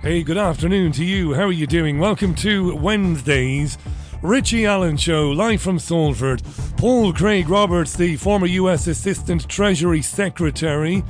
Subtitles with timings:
[0.00, 1.34] Hey, good afternoon to you.
[1.34, 1.98] How are you doing?
[1.98, 3.76] Welcome to Wednesday's
[4.22, 6.40] Richie Allen Show, live from Salford.
[6.76, 11.02] Paul Craig Roberts, the former US Assistant Treasury Secretary,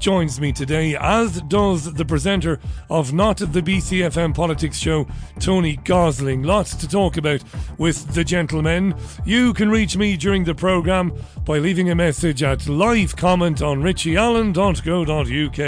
[0.00, 2.58] joins me today, as does the presenter
[2.88, 5.06] of Not the BCFM Politics Show,
[5.38, 6.42] Tony Gosling.
[6.42, 7.42] Lots to talk about
[7.78, 8.94] with the gentlemen.
[9.24, 11.12] You can reach me during the programme
[11.44, 15.60] by leaving a message at live comment on richieallen.co.uk.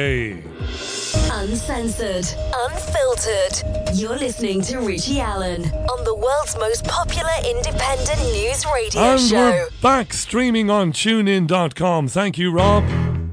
[1.42, 3.96] Uncensored, unfiltered.
[3.98, 9.36] You're listening to Richie Allen on the world's most popular independent news radio And show.
[9.50, 12.08] we're back streaming on tunein.com.
[12.08, 12.84] Thank you, Rob.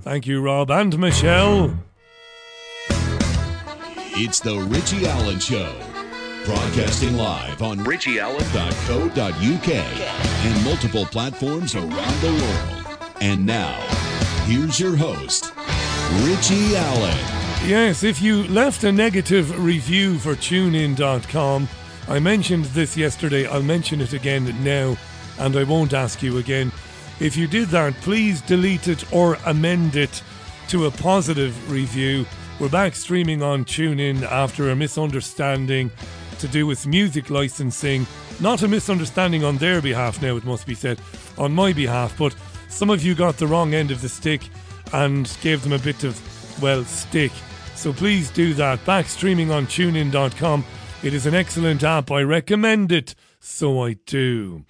[0.02, 1.78] Thank you, Rob and Michelle.
[4.22, 5.74] It's the Richie Allen Show.
[6.46, 9.70] Broadcasting live on richieallen.co.uk
[10.46, 13.00] and multiple platforms around the world.
[13.22, 13.80] And now,
[14.46, 15.54] here's your host,
[16.24, 17.18] Richie Allen.
[17.68, 21.68] Yes, if you left a negative review for tunein.com,
[22.08, 24.98] I mentioned this yesterday, I'll mention it again now,
[25.38, 26.72] and I won't ask you again.
[27.20, 30.24] If you did that, please delete it or amend it
[30.70, 32.26] to a positive review.
[32.60, 35.92] We're back streaming on TuneIn after a misunderstanding
[36.40, 38.08] to do with music licensing.
[38.40, 41.02] Not a misunderstanding on their behalf now, it must be said,
[41.38, 42.34] on my behalf, but
[42.70, 44.42] some of you got the wrong end of the stick
[44.94, 47.34] and gave them a bit of, well, stick.
[47.76, 48.84] So please do that.
[48.86, 50.64] Back streaming on tunein.com.
[51.04, 52.12] It is an excellent app.
[52.12, 53.16] I recommend it.
[53.42, 54.66] So I do.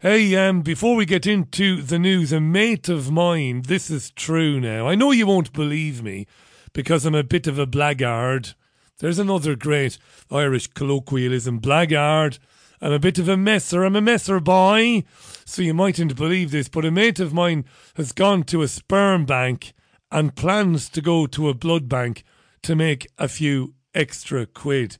[0.00, 4.60] Hey, um, before we get into the news, a mate of mine, this is true
[4.60, 4.86] now.
[4.86, 6.28] I know you won't believe me
[6.72, 8.54] because I'm a bit of a blackguard.
[9.00, 9.98] There's another great
[10.30, 12.38] Irish colloquialism, blackguard.
[12.80, 13.82] I'm a bit of a messer.
[13.82, 15.02] I'm a messer boy.
[15.44, 17.64] So you mightn't believe this, but a mate of mine
[17.96, 19.72] has gone to a sperm bank
[20.12, 22.22] and plans to go to a blood bank
[22.62, 24.98] to make a few extra quid.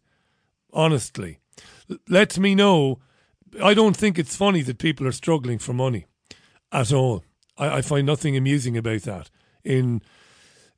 [0.73, 1.39] Honestly.
[2.09, 2.99] Let me know.
[3.63, 6.07] I don't think it's funny that people are struggling for money
[6.73, 7.25] at all.
[7.57, 9.31] I, I find nothing amusing about that.
[9.65, 10.03] In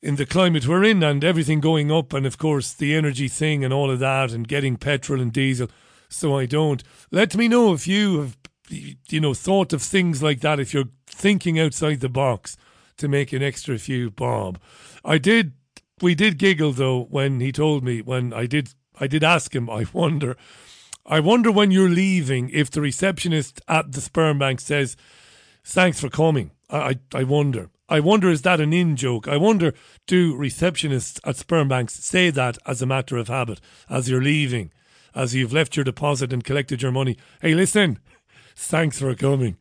[0.02, 3.62] in the climate we're in and everything going up and of course the energy thing
[3.62, 5.68] and all of that and getting petrol and diesel.
[6.08, 6.82] So I don't.
[7.10, 8.36] Let me know if you have
[9.08, 12.56] you know thought of things like that if you're thinking outside the box
[12.96, 14.58] to make an extra few bob.
[15.04, 15.52] I did
[16.00, 19.68] we did giggle though when he told me when I did I did ask him
[19.80, 20.36] I wonder
[21.10, 24.96] I wonder when you're leaving if the receptionist at the sperm bank says
[25.64, 26.52] thanks for coming.
[26.70, 26.78] I,
[27.12, 27.68] I, I wonder.
[27.88, 29.26] I wonder is that an in joke?
[29.26, 29.74] I wonder
[30.06, 34.70] do receptionists at sperm banks say that as a matter of habit as you're leaving,
[35.12, 37.16] as you've left your deposit and collected your money?
[37.42, 37.98] Hey, listen,
[38.54, 39.56] thanks for coming.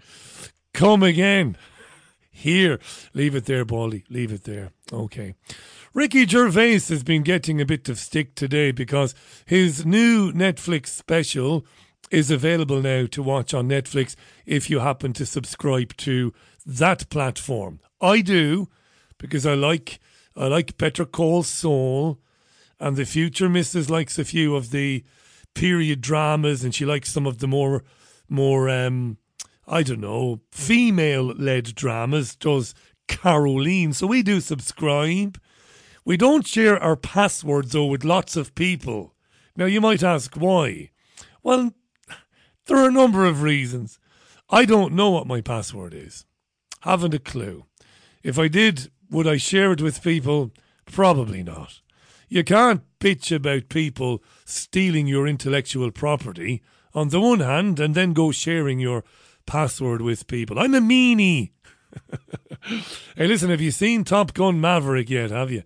[0.75, 1.57] Come again.
[2.29, 2.79] Here,
[3.15, 4.05] leave it there, Baldy.
[4.07, 4.69] Leave it there.
[4.93, 5.33] Okay.
[5.99, 9.13] Ricky Gervais has been getting a bit of stick today because
[9.45, 11.65] his new Netflix special
[12.09, 14.15] is available now to watch on Netflix
[14.45, 16.33] if you happen to subscribe to
[16.65, 17.81] that platform.
[17.99, 18.69] I do
[19.17, 19.99] because I like
[20.37, 22.17] I like Better Call Saul
[22.79, 25.03] and the future missus likes a few of the
[25.53, 27.83] period dramas and she likes some of the more
[28.29, 29.17] more um
[29.67, 32.73] I don't know, female led dramas does
[33.09, 33.91] Caroline.
[33.91, 35.37] So we do subscribe.
[36.09, 39.13] We don't share our passwords though with lots of people.
[39.55, 40.89] Now you might ask why.
[41.43, 41.75] Well,
[42.65, 43.99] there are a number of reasons.
[44.49, 46.25] I don't know what my password is.
[46.79, 47.65] Haven't a clue.
[48.23, 50.51] If I did, would I share it with people?
[50.87, 51.79] Probably not.
[52.27, 56.63] You can't bitch about people stealing your intellectual property
[56.95, 59.03] on the one hand and then go sharing your
[59.45, 60.57] password with people.
[60.57, 61.51] I'm a meanie.
[63.15, 65.29] hey, listen, have you seen Top Gun Maverick yet?
[65.29, 65.61] Have you?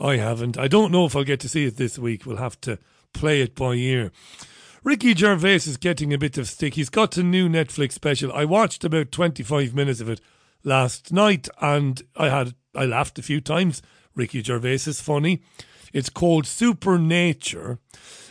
[0.00, 0.56] I haven't.
[0.56, 2.24] I don't know if I'll get to see it this week.
[2.24, 2.78] We'll have to
[3.12, 4.12] play it by ear.
[4.82, 6.74] Ricky Gervais is getting a bit of stick.
[6.74, 8.32] He's got a new Netflix special.
[8.32, 10.20] I watched about 25 minutes of it
[10.64, 13.82] last night and I had I laughed a few times.
[14.14, 15.42] Ricky Gervais is funny.
[15.92, 17.78] It's called Supernature.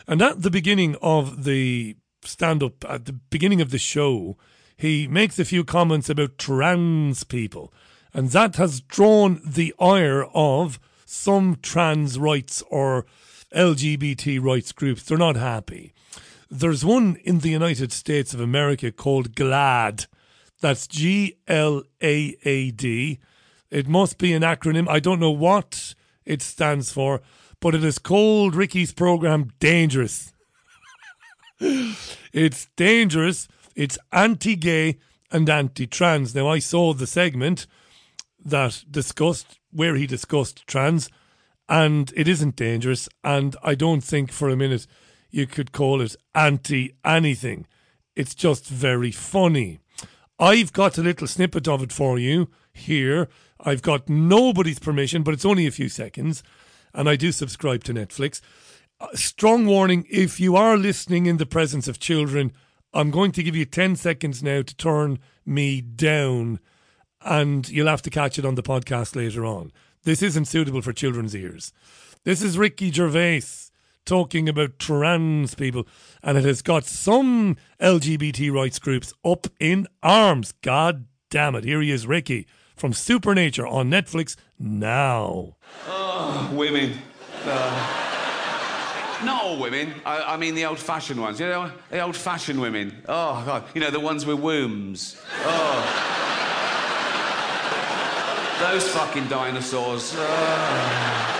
[0.07, 4.37] And at the beginning of the stand up, at the beginning of the show,
[4.75, 7.71] he makes a few comments about trans people.
[8.11, 10.79] And that has drawn the ire of
[11.09, 13.05] some trans rights or
[13.53, 15.03] LGBT rights groups.
[15.03, 15.93] They're not happy.
[16.49, 20.07] There's one in the United States of America called GLAAD.
[20.61, 23.19] That's G L A A D.
[23.71, 24.87] It must be an acronym.
[24.89, 25.93] I don't know what
[26.25, 27.21] it stands for,
[27.59, 30.33] but it is called Ricky's program Dangerous.
[31.59, 33.47] it's dangerous.
[33.75, 34.97] It's anti gay
[35.31, 36.33] and anti trans.
[36.33, 37.67] Now, I saw the segment
[38.43, 41.09] that discussed where he discussed trans,
[41.67, 43.07] and it isn't dangerous.
[43.23, 44.87] And I don't think for a minute
[45.29, 47.67] you could call it anti anything.
[48.15, 49.79] It's just very funny.
[50.39, 53.27] I've got a little snippet of it for you here.
[53.59, 56.43] I've got nobody's permission, but it's only a few seconds.
[56.93, 58.41] And I do subscribe to Netflix.
[59.01, 62.51] Uh, strong warning if you are listening in the presence of children,
[62.93, 66.59] I'm going to give you 10 seconds now to turn me down,
[67.21, 69.71] and you'll have to catch it on the podcast later on.
[70.03, 71.73] This isn't suitable for children's ears.
[72.23, 73.43] This is Ricky Gervais
[74.05, 75.85] talking about trans people,
[76.23, 80.53] and it has got some LGBT rights groups up in arms.
[80.61, 81.63] God damn it.
[81.63, 85.57] Here he is, Ricky, from Supernature on Netflix now.
[85.87, 86.97] Oh, women.
[87.45, 88.05] Uh.
[89.23, 89.93] Not all women.
[90.05, 91.39] I, I mean the old-fashioned ones.
[91.39, 93.03] You know, the old-fashioned women.
[93.07, 95.21] Oh God, you know the ones with wombs.
[95.43, 96.28] Oh.
[98.59, 100.13] Those fucking dinosaurs.
[100.15, 101.35] Oh.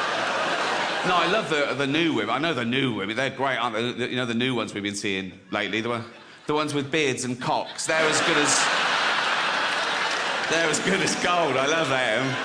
[1.08, 2.30] No, I love the the new women.
[2.30, 3.16] I know the new women.
[3.16, 3.92] They're great, aren't they?
[3.92, 5.82] The, you know the new ones we've been seeing lately.
[5.82, 6.04] The,
[6.48, 7.86] the ones with beards and cocks.
[7.86, 8.56] They're as good as.
[10.50, 11.58] They're as good as gold.
[11.58, 12.36] I love them.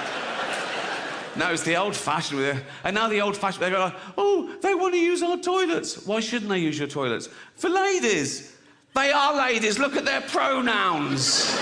[1.36, 2.62] No, it's the old fashioned.
[2.84, 6.06] And now the old fashioned, they go, oh, they want to use our toilets.
[6.06, 7.28] Why shouldn't they use your toilets?
[7.56, 8.56] For ladies.
[8.94, 9.78] They are ladies.
[9.78, 11.58] Look at their pronouns.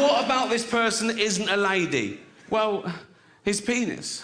[0.00, 2.20] What about this person isn't a lady?
[2.48, 2.90] Well,
[3.44, 4.22] his penis.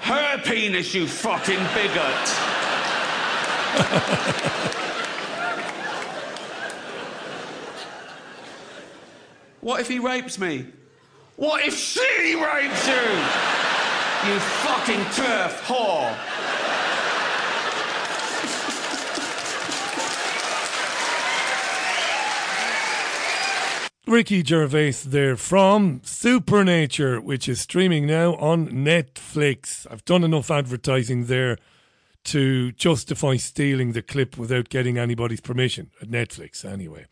[0.00, 2.28] Her penis, you fucking bigot.
[9.60, 10.66] what if he rapes me?
[11.36, 12.94] What if she rapes you?
[14.26, 16.16] You fucking TERF whore.
[24.06, 29.86] Ricky Gervais there from Supernature, which is streaming now on Netflix.
[29.90, 31.56] I've done enough advertising there
[32.24, 37.06] to justify stealing the clip without getting anybody's permission at Netflix, anyway.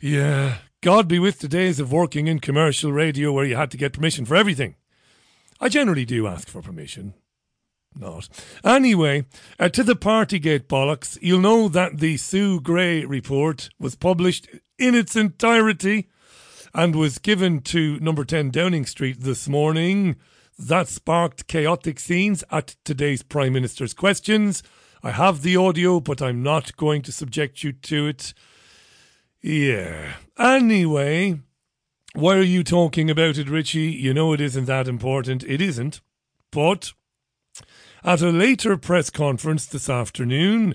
[0.00, 3.76] Yeah, God be with the days of working in commercial radio where you had to
[3.76, 4.74] get permission for everything.
[5.60, 7.14] I generally do ask for permission.
[7.98, 8.28] Not.
[8.64, 9.26] Anyway,
[9.58, 14.48] uh, to the Partygate bollocks, you'll know that the Sue Gray report was published
[14.78, 16.08] in its entirety
[16.74, 20.16] and was given to number 10 Downing Street this morning.
[20.58, 24.62] That sparked chaotic scenes at today's Prime Minister's questions.
[25.02, 28.34] I have the audio, but I'm not going to subject you to it.
[29.40, 30.14] Yeah.
[30.38, 31.40] Anyway,
[32.14, 33.92] why are you talking about it, Richie?
[33.92, 35.44] You know it isn't that important.
[35.44, 36.00] It isn't.
[36.50, 36.92] But
[38.04, 40.74] at a later press conference this afternoon,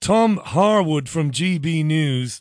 [0.00, 2.40] Tom Harwood from GB News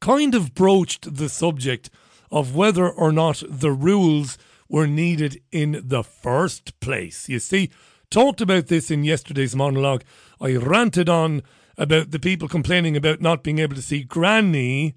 [0.00, 1.90] kind of broached the subject
[2.30, 4.38] of whether or not the rules
[4.68, 7.28] were needed in the first place.
[7.28, 7.70] You see,
[8.08, 10.04] talked about this in yesterday's monologue.
[10.40, 11.42] I ranted on
[11.76, 14.94] about the people complaining about not being able to see Granny.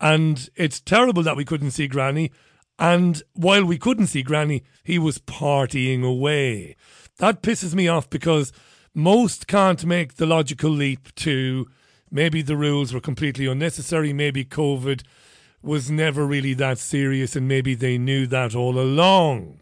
[0.00, 2.30] And it's terrible that we couldn't see Granny.
[2.78, 6.76] And while we couldn't see Granny, he was partying away.
[7.20, 8.50] That pisses me off because
[8.94, 11.68] most can't make the logical leap to
[12.10, 15.02] maybe the rules were completely unnecessary, maybe COVID
[15.62, 19.60] was never really that serious, and maybe they knew that all along.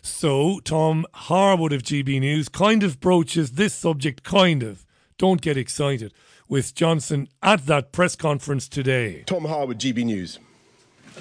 [0.00, 4.86] So, Tom Harwood of GB News kind of broaches this subject, kind of
[5.18, 6.14] don't get excited
[6.48, 9.24] with Johnson at that press conference today.
[9.26, 10.38] Tom Harwood, GB News.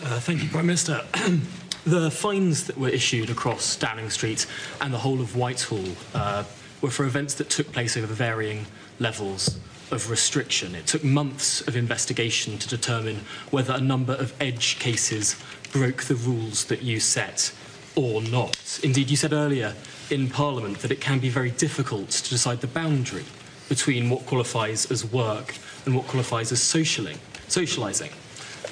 [0.04, 1.02] Uh, thank you, Prime Minister.
[1.86, 4.48] the fines that were issued across Downing Street
[4.82, 6.44] and the whole of Whitehall uh,
[6.82, 8.66] were for events that took place over varying
[9.00, 9.60] levels
[9.92, 10.74] of restriction.
[10.74, 13.18] It took months of investigation to determine
[13.52, 15.36] whether a number of edge cases
[15.72, 17.54] broke the rules that you set
[17.96, 18.80] or not.
[18.84, 19.76] Indeed, you said earlier
[20.10, 23.26] in Parliament that it can be very difficult to decide the boundary
[23.70, 28.12] between what qualifies as work and what qualifies as socialing, socializing.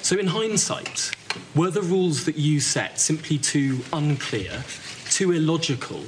[0.02, 1.12] So, in hindsight,
[1.54, 4.64] were the rules that you set simply too unclear,
[5.10, 6.02] too illogical,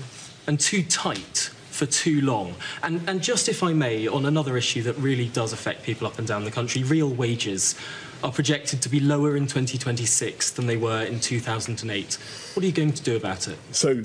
[0.47, 2.55] and too tight for too long?
[2.83, 6.19] And, and just if I may, on another issue that really does affect people up
[6.19, 7.75] and down the country, real wages
[8.23, 12.19] are projected to be lower in 2026 than they were in 2008.
[12.55, 13.59] What are you going to do about it?
[13.73, 14.03] So,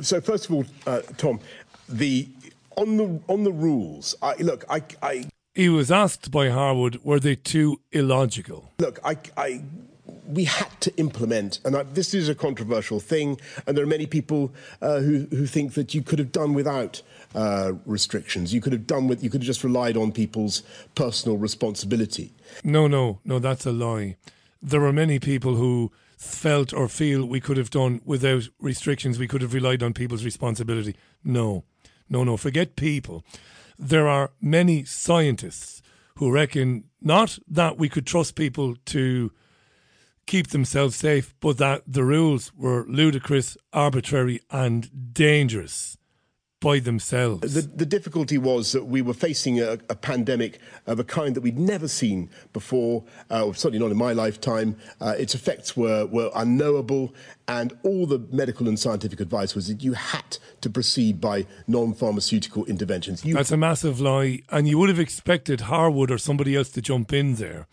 [0.00, 1.40] so first of all, uh, Tom,
[1.88, 2.28] the
[2.76, 5.28] on the on the rules, I, look, I, I.
[5.54, 8.72] He was asked by Harwood, were they too illogical?
[8.78, 9.62] Look, I, I
[10.32, 14.06] we had to implement, and I, this is a controversial thing, and there are many
[14.06, 17.02] people uh, who, who think that you could have done without
[17.34, 18.54] uh, restrictions.
[18.54, 20.62] You could have done with, you could have just relied on people's
[20.94, 22.32] personal responsibility.
[22.64, 24.16] No, no, no, that's a lie.
[24.60, 29.18] There are many people who felt or feel we could have done without restrictions.
[29.18, 30.94] We could have relied on people's responsibility.
[31.24, 31.64] No,
[32.08, 32.36] no, no.
[32.36, 33.24] Forget people.
[33.78, 35.82] There are many scientists
[36.16, 39.32] who reckon not that we could trust people to
[40.26, 45.96] keep themselves safe, but that the rules were ludicrous, arbitrary, and dangerous
[46.62, 47.52] by themselves.
[47.52, 51.40] The, the difficulty was that we were facing a, a, pandemic of a kind that
[51.40, 54.76] we'd never seen before, uh, certainly not in my lifetime.
[55.00, 57.12] Uh, its effects were, were unknowable,
[57.48, 61.92] and all the medical and scientific advice was that you had to proceed by non
[61.92, 63.24] pharmaceutical interventions.
[63.24, 66.80] You That's a massive lie, and you would have expected Harwood or somebody else to
[66.80, 67.66] jump in there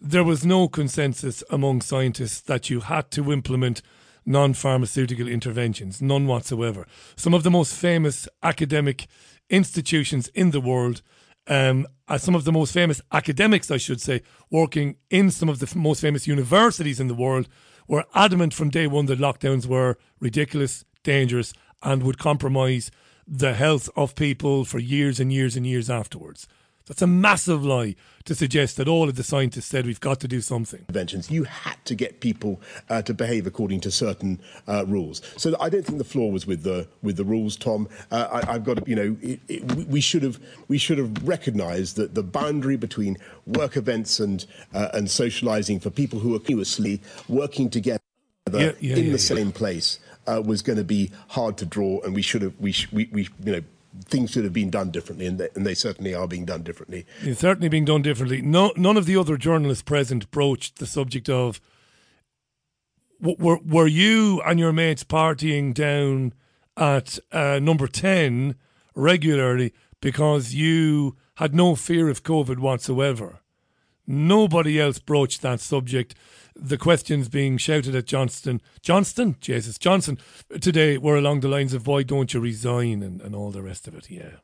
[0.00, 3.82] there was no consensus among scientists that you had to implement
[4.24, 6.86] non pharmaceutical interventions, none whatsoever.
[7.16, 9.06] Some of the most famous academic
[9.48, 11.02] institutions in the world,
[11.46, 15.60] um, uh, some of the most famous academics, I should say, working in some of
[15.60, 17.48] the f- most famous universities in the world,
[17.86, 22.90] were adamant from day one that lockdowns were ridiculous, dangerous, and would compromise
[23.28, 26.48] the health of people for years and years and years afterwards.
[26.86, 30.28] That's a massive lie to suggest that all of the scientists said we've got to
[30.28, 30.84] do something.
[31.28, 35.22] You had to get people uh, to behave according to certain uh, rules.
[35.36, 37.88] So I don't think the flaw was with the with the rules, Tom.
[38.10, 41.26] Uh, I, have got to, you know, it, it, we should have we should have
[41.26, 43.16] recognised that the boundary between
[43.46, 48.00] work events and uh, and socialising for people who are continuously working together
[48.52, 52.00] yeah, yeah, in yeah, the same place uh, was going to be hard to draw,
[52.02, 53.62] and we should have we, sh- we, we you know
[54.04, 57.06] things should have been done differently, and they, and they certainly are being done differently.
[57.22, 58.42] It's certainly being done differently.
[58.42, 61.60] No, none of the other journalists present broached the subject of
[63.20, 66.34] were were you and your mates partying down
[66.76, 68.56] at uh, number ten
[68.94, 73.40] regularly because you had no fear of COVID whatsoever.
[74.06, 76.14] Nobody else broached that subject
[76.58, 80.18] the questions being shouted at Johnston, Johnston, Jesus, Johnson
[80.60, 83.86] today were along the lines of why don't you resign and, and all the rest
[83.86, 84.10] of it.
[84.10, 84.36] Yeah.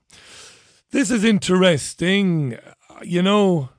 [0.91, 2.59] This is interesting.
[3.03, 3.71] You know,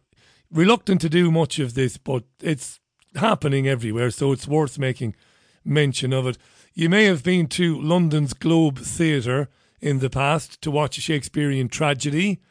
[0.51, 2.79] reluctant to do much of this, but it's
[3.15, 5.15] happening everywhere, so it's worth making
[5.63, 6.37] mention of it.
[6.73, 9.49] You may have been to London's Globe Theatre
[9.79, 12.41] in the past to watch a Shakespearean tragedy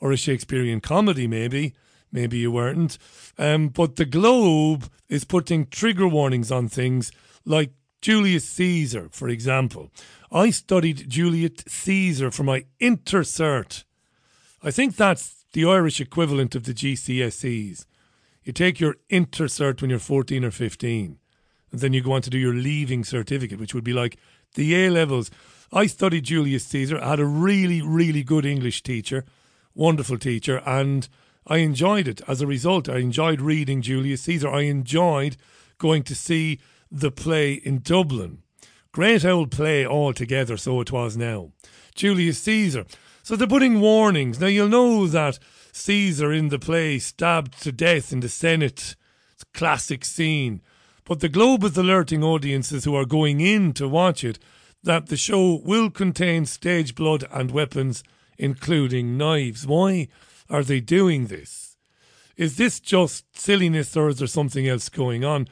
[0.00, 1.74] or a Shakespearean comedy, maybe.
[2.12, 2.98] Maybe you weren't.
[3.38, 7.12] Um, but the Globe is putting trigger warnings on things
[7.44, 9.90] like Julius Caesar, for example.
[10.30, 13.84] I studied Julius Caesar for my intercert.
[14.62, 17.86] I think that's the Irish equivalent of the GCSEs.
[18.44, 21.18] You take your intercert when you're 14 or 15,
[21.72, 24.18] and then you go on to do your leaving certificate, which would be like
[24.54, 25.30] the A levels.
[25.72, 27.00] I studied Julius Caesar.
[27.00, 29.24] I had a really, really good English teacher,
[29.74, 31.08] wonderful teacher, and
[31.46, 32.20] I enjoyed it.
[32.26, 34.48] As a result, I enjoyed reading Julius Caesar.
[34.48, 35.36] I enjoyed
[35.78, 36.58] going to see
[36.90, 38.38] the play in Dublin.
[38.92, 41.52] Great old play altogether, so it was now.
[41.94, 42.84] Julius Caesar.
[43.22, 44.40] So they're putting warnings.
[44.40, 45.38] Now you'll know that
[45.72, 48.96] Caesar in the play stabbed to death in the Senate.
[49.34, 50.62] It's a classic scene.
[51.04, 54.38] But the Globe is alerting audiences who are going in to watch it
[54.82, 58.02] that the show will contain stage blood and weapons,
[58.38, 59.66] including knives.
[59.66, 60.08] Why?
[60.48, 61.76] Are they doing this?
[62.36, 65.48] Is this just silliness or is there something else going on?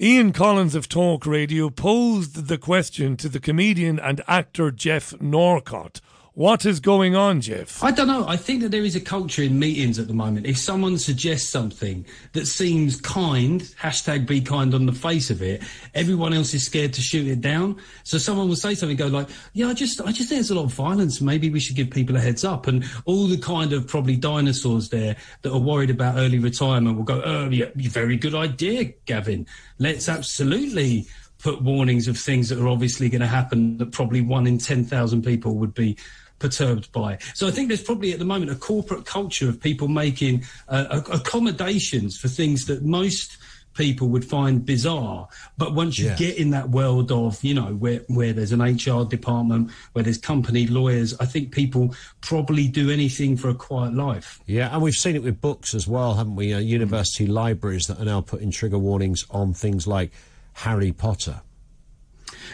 [0.00, 6.00] Ian Collins of Talk Radio posed the question to the comedian and actor Geoff Norcott
[6.34, 7.82] what is going on, Geoff?
[7.82, 8.26] I don't know.
[8.26, 10.46] I think that there is a culture in meetings at the moment.
[10.46, 15.62] If someone suggests something that seems kind, hashtag be kind on the face of it,
[15.94, 17.80] everyone else is scared to shoot it down.
[18.04, 20.54] So someone will say something, go like, yeah, I just, I just think there's a
[20.54, 21.20] lot of violence.
[21.20, 22.66] Maybe we should give people a heads up.
[22.66, 27.04] And all the kind of probably dinosaurs there that are worried about early retirement will
[27.04, 29.46] go, oh, yeah, very good idea, Gavin.
[29.78, 31.06] Let's absolutely
[31.42, 35.22] put warnings of things that are obviously going to happen that probably one in 10,000
[35.22, 35.96] people would be
[36.38, 37.18] perturbed by.
[37.34, 41.02] So I think there's probably at the moment a corporate culture of people making uh,
[41.12, 43.36] accommodations for things that most
[43.74, 45.28] people would find bizarre.
[45.56, 46.16] But once you yeah.
[46.16, 50.18] get in that world of, you know, where, where there's an HR department, where there's
[50.18, 54.40] company lawyers, I think people probably do anything for a quiet life.
[54.46, 56.52] Yeah, and we've seen it with books as well, haven't we?
[56.52, 60.10] Uh, university libraries that are now putting trigger warnings on things like
[60.52, 61.40] Harry Potter.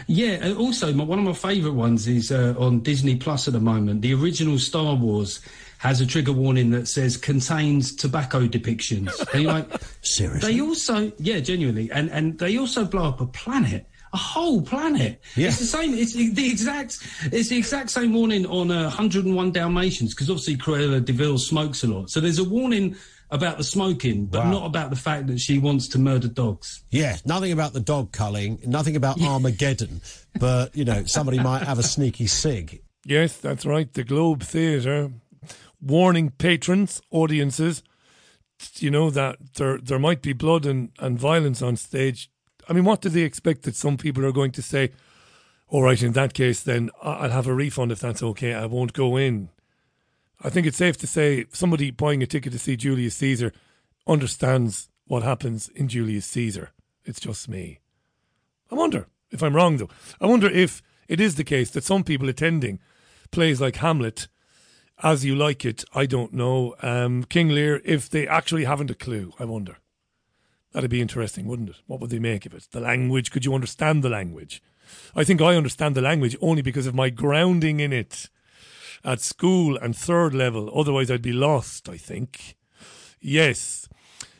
[0.05, 3.59] Yeah, also my, one of my favourite ones is uh, on Disney Plus at the
[3.59, 4.01] moment.
[4.01, 5.41] The original Star Wars
[5.79, 9.11] has a trigger warning that says contains tobacco depictions.
[9.33, 9.69] and you're like,
[10.01, 10.53] seriously?
[10.53, 13.87] They also, yeah, genuinely, and and they also blow up a planet.
[14.13, 15.21] A whole planet.
[15.35, 15.49] Yeah.
[15.49, 15.93] It's the same.
[15.93, 16.99] It's the exact.
[17.25, 21.83] It's the exact same warning on uh, 101 Dalmatians because obviously Cruella de Vil smokes
[21.83, 22.09] a lot.
[22.09, 22.95] So there's a warning
[23.29, 24.51] about the smoking, but Wow.
[24.51, 26.83] not about the fact that she wants to murder dogs.
[26.89, 30.01] Yeah, nothing about the dog culling, nothing about Armageddon,
[30.39, 32.81] but you know, somebody might have a sneaky cig.
[33.05, 33.91] Yes, that's right.
[33.93, 35.11] The Globe Theatre
[35.81, 37.83] warning patrons, audiences,
[38.79, 42.29] you know, that there there might be blood and, and violence on stage.
[42.69, 44.91] I mean, what do they expect that some people are going to say?
[45.69, 48.53] All right, in that case, then I'll have a refund if that's okay.
[48.53, 49.49] I won't go in.
[50.41, 53.51] I think it's safe to say somebody buying a ticket to see Julius Caesar
[54.05, 56.71] understands what happens in Julius Caesar.
[57.05, 57.79] It's just me.
[58.71, 59.89] I wonder if I'm wrong, though.
[60.21, 62.79] I wonder if it is the case that some people attending
[63.31, 64.27] plays like Hamlet,
[65.01, 68.95] as you like it, I don't know, um, King Lear, if they actually haven't a
[68.95, 69.77] clue, I wonder.
[70.73, 71.77] That'd be interesting, wouldn't it?
[71.87, 72.67] What would they make of it?
[72.71, 74.61] The language, could you understand the language?
[75.15, 78.29] I think I understand the language only because of my grounding in it
[79.03, 80.71] at school and third level.
[80.73, 82.55] Otherwise, I'd be lost, I think.
[83.19, 83.87] Yes.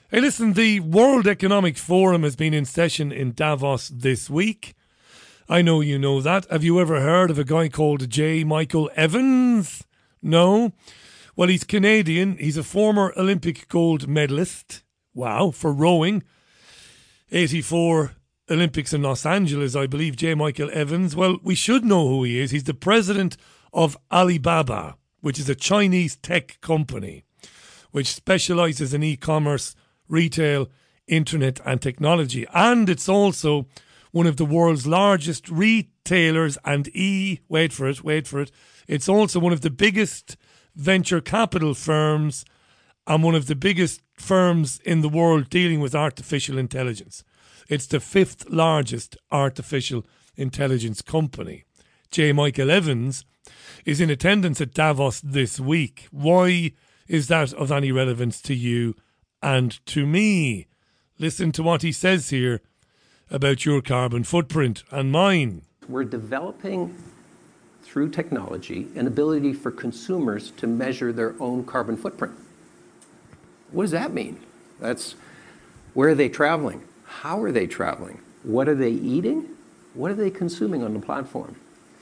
[0.10, 4.74] Hey, listen, the World Economic Forum has been in session in Davos this week.
[5.50, 6.46] I know you know that.
[6.50, 8.44] Have you ever heard of a guy called J.
[8.44, 9.84] Michael Evans?
[10.22, 10.74] No?
[11.36, 12.38] Well, he's Canadian.
[12.38, 14.84] He's a former Olympic gold medalist.
[15.14, 16.24] Wow, for rowing.
[17.32, 18.14] 84
[18.50, 20.36] Olympics in Los Angeles, I believe, J.
[20.36, 21.16] Michael Evans.
[21.16, 22.52] Well, we should know who he is.
[22.52, 23.38] He's the president
[23.78, 27.24] of Alibaba, which is a Chinese tech company
[27.92, 29.76] which specializes in e-commerce,
[30.10, 30.68] retail,
[31.08, 32.46] internet and technology.
[32.54, 33.68] And it's also
[34.12, 38.52] one of the world's largest retailers and e wait for it, wait for it.
[38.88, 40.38] It's also one of the biggest
[40.76, 42.46] venture capital firms
[43.06, 47.24] and one of the biggest firms in the world dealing with artificial intelligence.
[47.70, 50.06] It's the fifth largest artificial
[50.36, 51.64] intelligence company.
[52.12, 52.34] J.
[52.34, 53.24] Michael Evans
[53.88, 56.08] is in attendance at Davos this week.
[56.12, 56.74] Why
[57.08, 58.96] is that of any relevance to you
[59.42, 60.68] and to me?
[61.18, 62.60] Listen to what he says here
[63.32, 65.62] about your carbon footprint and mine.
[65.88, 67.02] We're developing
[67.82, 72.36] through technology an ability for consumers to measure their own carbon footprint.
[73.72, 74.38] What does that mean?
[74.82, 75.16] That's
[75.94, 76.84] where are they traveling?
[77.06, 78.20] How are they traveling?
[78.44, 79.48] What are they eating?
[79.94, 81.56] What are they consuming on the platform?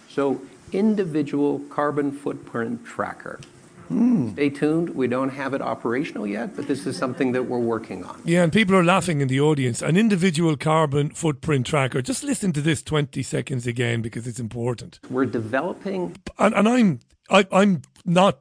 [0.09, 3.39] So, individual carbon footprint tracker.
[3.87, 4.31] Hmm.
[4.31, 4.89] Stay tuned.
[4.95, 8.19] We don't have it operational yet, but this is something that we're working on.
[8.25, 9.81] Yeah, and people are laughing in the audience.
[9.81, 12.01] An individual carbon footprint tracker.
[12.01, 14.99] Just listen to this 20 seconds again because it's important.
[15.09, 16.99] We're developing And, and I'm
[17.29, 18.39] I, I'm not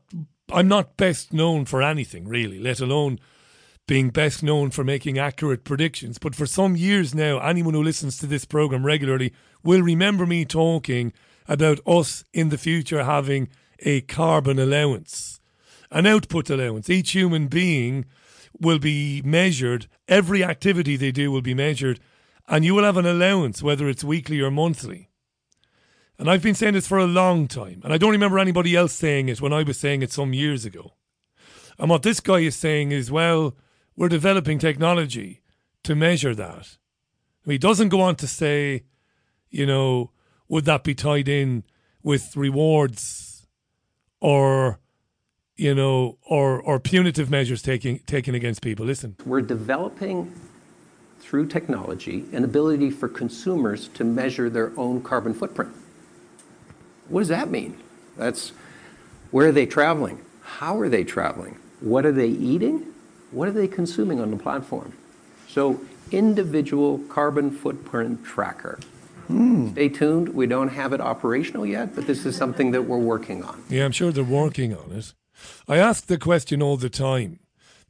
[0.53, 3.19] I'm not best known for anything really, let alone
[3.87, 6.19] being best known for making accurate predictions.
[6.19, 9.33] But for some years now, anyone who listens to this program regularly
[9.63, 11.13] will remember me talking
[11.49, 13.49] about us in the future having
[13.81, 15.41] a carbon allowance,
[15.91, 16.89] an output allowance.
[16.89, 18.07] Each human being
[18.61, 22.01] will be measured, every activity they do will be measured,
[22.47, 25.11] and you will have an allowance, whether it's weekly or monthly.
[26.19, 28.93] And I've been saying this for a long time, and I don't remember anybody else
[28.93, 30.95] saying it when I was saying it some years ago.
[31.79, 33.57] And what this guy is saying is, well,
[33.97, 35.43] we're developing technology
[35.83, 36.79] to measure that.
[37.45, 38.85] He doesn't go on to say,
[39.51, 40.13] you know,
[40.49, 41.65] would that be tied in
[42.03, 43.47] with rewards
[44.21, 44.79] or,
[45.57, 48.87] you know, or or punitive measures taking taken against people?
[48.87, 50.33] Listen, we're developing
[51.21, 55.73] through technology an ability for consumers to measure their own carbon footprint.
[57.09, 57.79] What does that mean?
[58.17, 58.53] That's
[59.31, 60.21] where are they traveling?
[60.43, 61.59] How are they traveling?
[61.81, 62.87] What are they eating?
[63.31, 64.93] What are they consuming on the platform?
[65.49, 65.81] So,
[66.11, 68.79] individual carbon footprint tracker.
[69.27, 70.31] Stay tuned.
[70.31, 73.63] We don't have it operational yet, but this is something that we're working on.
[73.69, 75.15] Yeah, I'm sure they're working on it.
[75.67, 77.41] I ask the question all the time.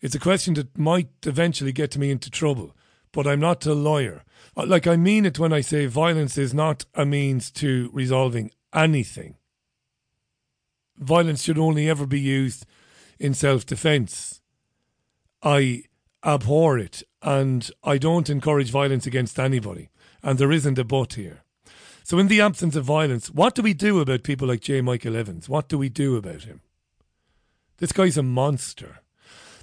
[0.00, 2.76] It's a question that might eventually get me into trouble,
[3.12, 4.22] but I'm not a lawyer.
[4.56, 8.50] Uh, Like, I mean it when I say violence is not a means to resolving
[8.72, 9.36] anything.
[10.98, 12.66] Violence should only ever be used
[13.18, 14.40] in self defense.
[15.42, 15.84] I
[16.24, 19.90] abhor it, and I don't encourage violence against anybody,
[20.24, 21.42] and there isn't a but here.
[22.02, 24.80] So, in the absence of violence, what do we do about people like J.
[24.80, 25.48] Michael Evans?
[25.48, 26.62] What do we do about him?
[27.78, 29.00] This guy's a monster.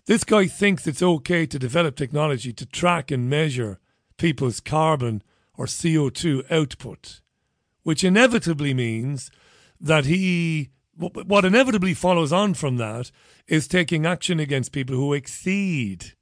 [0.06, 3.80] This guy thinks it's okay to develop technology to track and measure
[4.18, 5.22] people's carbon
[5.56, 7.22] or CO2 output,
[7.84, 9.30] which inevitably means
[9.80, 13.12] that he, what inevitably follows on from that
[13.48, 16.14] is taking action against people who exceed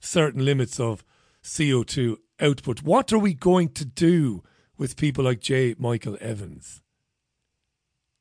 [0.00, 1.04] certain limits of
[1.44, 2.82] CO2 output.
[2.82, 4.42] What are we going to do
[4.76, 5.74] with people like J.
[5.78, 6.82] Michael Evans?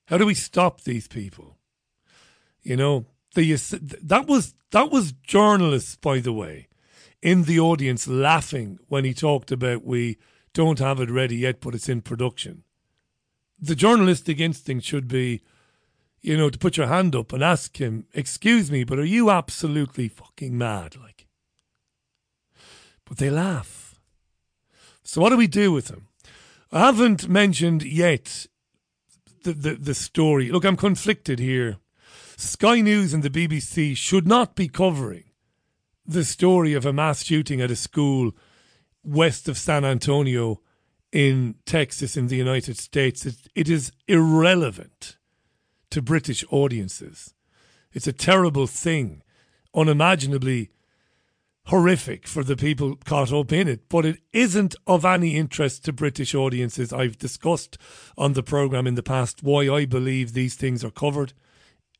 [0.05, 1.57] How do we stop these people?
[2.61, 3.57] You know, the uh,
[4.03, 6.67] that was that was journalists, by the way,
[7.21, 10.17] in the audience laughing when he talked about we
[10.53, 12.63] don't have it ready yet, but it's in production.
[13.59, 15.41] The journalistic instinct should be,
[16.21, 19.31] you know, to put your hand up and ask him, "Excuse me, but are you
[19.31, 21.27] absolutely fucking mad?" Like,
[23.05, 23.80] but they laugh.
[25.11, 26.07] So what do we do with them?
[26.71, 28.47] I haven't mentioned yet
[29.43, 30.49] the, the, the story.
[30.49, 31.79] Look, I'm conflicted here.
[32.37, 35.25] Sky News and the BBC should not be covering
[36.05, 38.31] the story of a mass shooting at a school
[39.03, 40.61] west of San Antonio
[41.11, 43.25] in Texas in the United States.
[43.25, 45.17] It, it is irrelevant
[45.89, 47.33] to British audiences.
[47.91, 49.23] It's a terrible thing,
[49.75, 50.71] unimaginably
[51.71, 55.93] horrific for the people caught up in it, but it isn't of any interest to
[55.93, 56.91] British audiences.
[56.91, 57.77] I've discussed
[58.17, 61.31] on the programme in the past why I believe these things are covered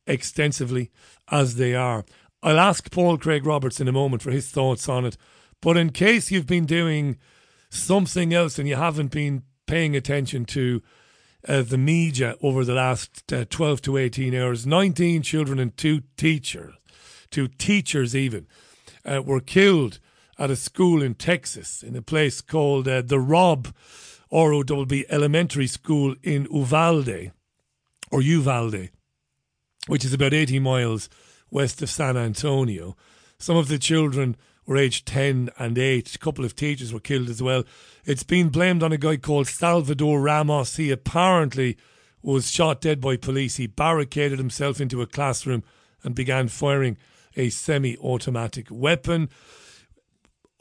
[0.06, 0.90] extensively
[1.30, 2.04] as they are.
[2.42, 5.16] I'll ask Paul Craig Roberts in a moment for his thoughts on it,
[5.62, 7.16] but in case you've been doing
[7.70, 10.82] something else and you haven't been paying attention to
[11.48, 16.02] uh, the media over the last uh, 12 to 18 hours, 19 children and two
[16.18, 16.74] teachers,
[17.30, 18.46] two teachers even,
[19.04, 19.98] uh, were killed
[20.38, 23.68] at a school in Texas in a place called uh, the Rob
[24.32, 27.32] Robb Elementary School in Uvalde
[28.10, 28.90] or Uvalde,
[29.86, 31.08] which is about 80 miles
[31.50, 32.96] west of San Antonio.
[33.38, 34.36] Some of the children
[34.66, 36.14] were aged 10 and 8.
[36.14, 37.64] A couple of teachers were killed as well.
[38.04, 40.76] It's been blamed on a guy called Salvador Ramos.
[40.76, 41.76] He apparently
[42.22, 43.56] was shot dead by police.
[43.56, 45.62] He barricaded himself into a classroom
[46.04, 46.96] and began firing
[47.36, 49.28] a semi automatic weapon.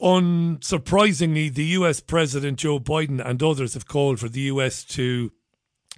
[0.02, 5.32] Unsurprisingly, the US President Joe Biden and others have called for the US to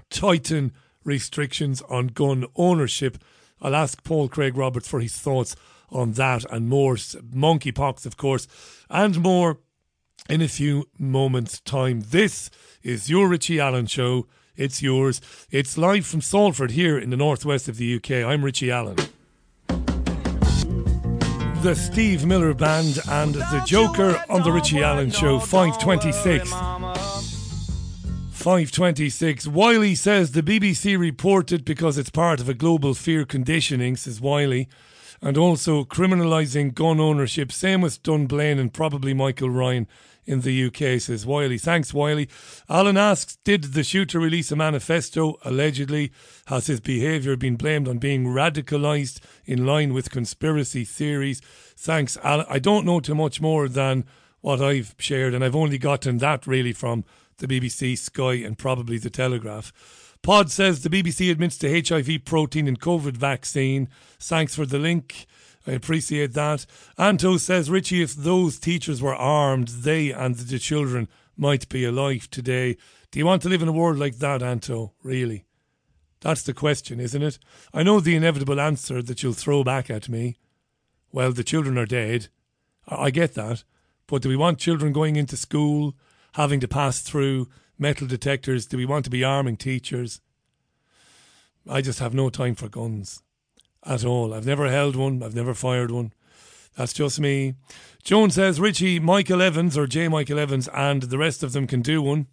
[0.10, 0.74] tighten
[1.06, 3.18] restrictions on gun ownership.
[3.62, 5.56] I'll ask Paul Craig Roberts for his thoughts
[5.90, 6.96] on that and more.
[6.96, 8.48] Monkeypox, of course,
[8.90, 9.60] and more
[10.30, 12.02] in a few moments' time.
[12.02, 12.50] This
[12.82, 14.28] is your Richie Allen show.
[14.56, 15.22] It's yours.
[15.50, 18.12] It's live from Salford here in the northwest of the UK.
[18.28, 18.98] I'm Richie Allen
[21.64, 26.52] the Steve Miller Band and the Joker on the Richie Allen Show, 526.
[28.32, 29.48] 526.
[29.48, 34.68] Wiley says the BBC reported because it's part of a global fear conditioning, says Wiley,
[35.22, 37.50] and also criminalising gun ownership.
[37.50, 39.88] Same with Dunblane and probably Michael Ryan
[40.26, 41.58] in the UK, says Wiley.
[41.58, 42.30] Thanks, Wiley.
[42.70, 45.38] Alan asks Did the shooter release a manifesto?
[45.44, 46.12] Allegedly.
[46.48, 51.42] Has his behaviour been blamed on being radicalised in line with conspiracy theories?
[51.76, 52.46] Thanks, Alan.
[52.50, 54.06] I don't know too much more than
[54.42, 57.06] what I've shared, and I've only gotten that really from
[57.38, 59.72] the BBC, Sky, and probably the Telegraph.
[60.22, 63.90] Pod says the BBC admits to HIV protein in COVID vaccine.
[64.20, 65.26] Thanks for the link.
[65.66, 66.66] I appreciate that.
[66.98, 72.30] Anto says, Richie, if those teachers were armed, they and the children might be alive
[72.30, 72.78] today.
[73.12, 74.94] Do you want to live in a world like that, Anto?
[75.04, 75.46] Really?
[76.20, 77.40] That's the question, isn't it?
[77.74, 80.38] I know the inevitable answer that you'll throw back at me.
[81.12, 82.28] Well, the children are dead.
[82.88, 83.64] I get that.
[84.08, 85.96] But do we want children going into school,
[86.34, 87.48] having to pass through
[87.78, 88.66] metal detectors?
[88.66, 90.20] Do we want to be arming teachers?
[91.70, 93.23] I just have no time for guns
[93.86, 94.34] at all.
[94.34, 96.14] I've never held one, I've never fired one.
[96.76, 97.56] That's just me.
[98.04, 100.08] Joan says Richie, Michael Evans, or J.
[100.08, 102.28] Michael Evans, and the rest of them can do one.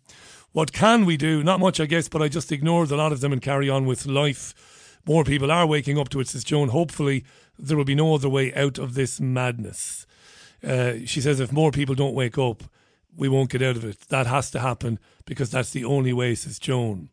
[0.53, 1.45] What can we do?
[1.45, 3.87] Not much, I guess, but I just ignored a lot of them and carry on
[3.87, 4.99] with life.
[5.07, 6.71] More people are waking up to it, says Joan.
[6.71, 7.25] Hopefully,
[7.59, 10.07] there will be no other way out of this madness.
[10.67, 12.65] Uh, she says if more people don't wake up,
[13.17, 14.01] we won't get out of it.
[14.09, 17.11] That has to happen because that's the only way, says Joan.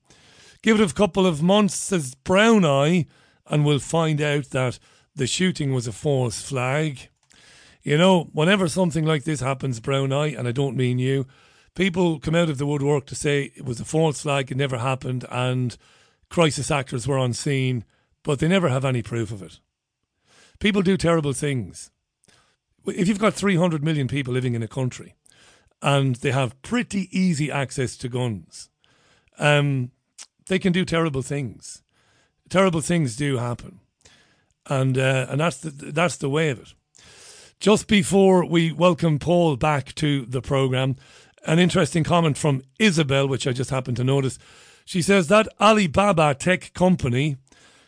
[0.61, 3.05] Give it a couple of months, says Brown Eye
[3.49, 4.79] and we'll find out that
[5.15, 7.09] the shooting was a false flag.
[7.83, 11.25] You know, whenever something like this happens, Brown Eye, and I don't mean you,
[11.75, 14.77] people come out of the woodwork to say it was a false flag, it never
[14.77, 15.77] happened, and
[16.29, 17.85] crisis actors were on scene,
[18.23, 19.59] but they never have any proof of it.
[20.59, 21.91] People do terrible things.
[22.85, 25.15] If you've got 300 million people living in a country
[25.81, 28.69] and they have pretty easy access to guns,
[29.39, 29.91] um,
[30.47, 31.83] they can do terrible things
[32.49, 33.79] terrible things do happen,
[34.67, 36.73] and uh, and that's the that's the way of it.
[37.59, 40.95] Just before we welcome Paul back to the program,
[41.45, 44.37] an interesting comment from Isabel, which I just happened to notice.
[44.85, 47.37] She says that Alibaba tech company,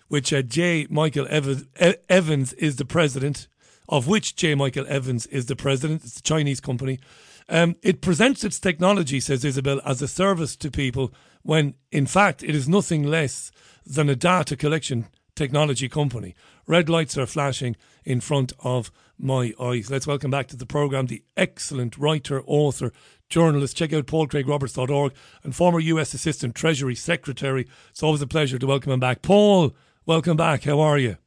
[0.07, 0.87] which uh, J.
[0.89, 3.47] Michael Evans is the president,
[3.87, 4.55] of which J.
[4.55, 6.99] Michael Evans is the president, it's a Chinese company.
[7.47, 11.13] Um, it presents its technology, says Isabel, as a service to people
[11.49, 13.51] when in fact it is nothing less
[13.85, 16.35] than a data collection technology company
[16.69, 19.89] Red lights are flashing in front of my eyes.
[19.89, 22.93] Let's welcome back to the programme the excellent writer, author,
[23.27, 23.75] journalist.
[23.75, 27.67] Check out paulcraigroberts.org and former US Assistant Treasury Secretary.
[27.89, 29.23] It's always a pleasure to welcome him back.
[29.23, 30.65] Paul, welcome back.
[30.65, 31.17] How are you?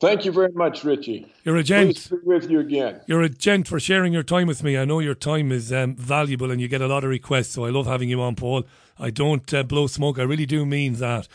[0.00, 1.30] Thank you very much, Richie.
[1.44, 1.96] You're a gent.
[1.96, 3.02] Pleased to be with you again.
[3.06, 4.78] You're a gent for sharing your time with me.
[4.78, 7.66] I know your time is um, valuable and you get a lot of requests, so
[7.66, 8.64] I love having you on, Paul.
[8.98, 10.18] I don't uh, blow smoke.
[10.18, 11.28] I really do mean that.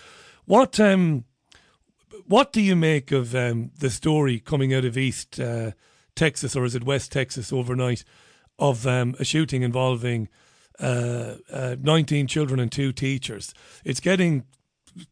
[0.45, 1.25] What um,
[2.25, 5.71] what do you make of um, the story coming out of East uh,
[6.15, 8.03] Texas, or is it West Texas, overnight,
[8.59, 10.29] of um, a shooting involving
[10.79, 13.53] uh, uh, 19 children and two teachers?
[13.83, 14.45] It's getting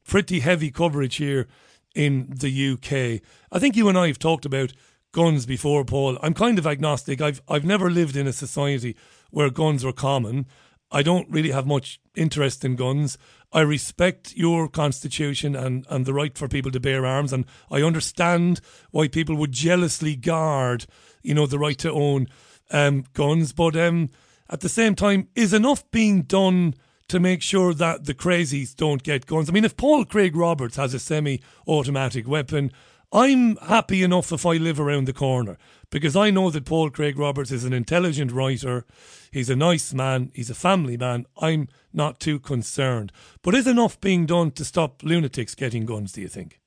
[0.06, 1.48] pretty heavy coverage here
[1.96, 3.22] in the UK.
[3.52, 4.74] I think you and I have talked about
[5.12, 6.18] guns before, Paul.
[6.22, 7.22] I'm kind of agnostic.
[7.22, 8.96] I've I've never lived in a society
[9.32, 10.46] where guns were common.
[10.92, 13.18] I don't really have much interest in guns.
[13.54, 17.82] I respect your constitution and, and the right for people to bear arms, and I
[17.82, 20.86] understand why people would jealously guard,
[21.22, 22.28] you know, the right to own
[22.72, 23.54] um, guns.
[23.54, 24.10] But um,
[24.50, 26.76] at the same time, is enough being done
[27.08, 29.50] to make sure that the crazies don't get guns?
[29.50, 32.72] I mean, if Paul Craig Roberts has a semi-automatic weapon,
[33.13, 35.58] I'm happy enough if I live around the corner
[35.89, 38.86] because I know that Paul Craig Roberts is an intelligent writer.
[39.32, 40.32] He's a nice man.
[40.34, 41.26] He's a family man.
[41.41, 43.12] I'm not too concerned.
[43.41, 46.62] But is enough being done to stop lunatics getting guns, do you think?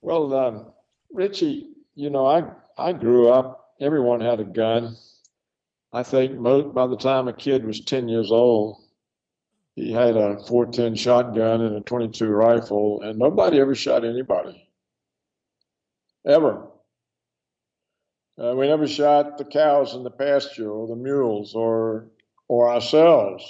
[0.00, 0.66] Well, um,
[1.12, 2.44] Richie, you know, I,
[2.78, 4.96] I grew up, everyone had a gun.
[5.92, 8.80] I think most, by the time a kid was 10 years old,
[9.74, 14.63] he had a 410 shotgun and a 22 rifle, and nobody ever shot anybody
[16.26, 16.66] ever.
[18.38, 22.08] Uh, we never shot the cows in the pasture or the mules or
[22.48, 23.44] or ourselves.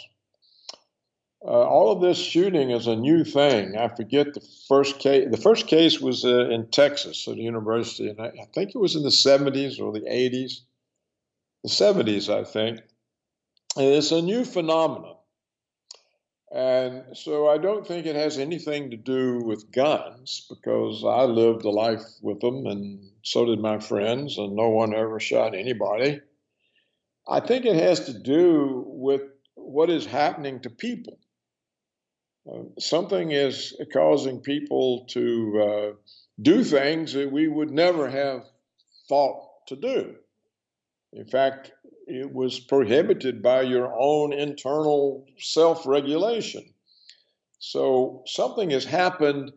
[1.44, 3.76] Uh, all of this shooting is a new thing.
[3.76, 5.28] I forget the first case.
[5.30, 8.78] The first case was uh, in Texas at a university, and I, I, think it
[8.78, 10.60] was in the 70s or the 80s.
[11.62, 12.80] The 70s, I think.
[13.76, 15.13] And it's a new phenomenon.
[16.54, 21.64] And so I don't think it has anything to do with guns because I lived
[21.64, 26.20] a life with them and so did my friends, and no one ever shot anybody.
[27.26, 29.22] I think it has to do with
[29.54, 31.18] what is happening to people.
[32.48, 38.44] Uh, something is causing people to uh, do things that we would never have
[39.08, 40.14] thought to do.
[41.14, 41.72] In fact,
[42.06, 46.64] it was prohibited by your own internal self regulation.
[47.58, 49.52] So something has happened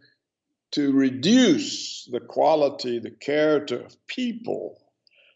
[0.71, 4.81] to reduce the quality, the character of people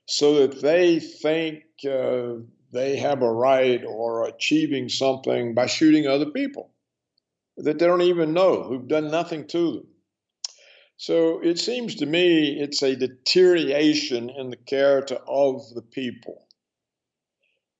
[0.06, 2.34] so that they think uh,
[2.74, 6.72] they have a right or achieving something by shooting other people
[7.58, 9.88] that they don't even know, who've done nothing to them.
[10.98, 16.48] So it seems to me it's a deterioration in the character of the people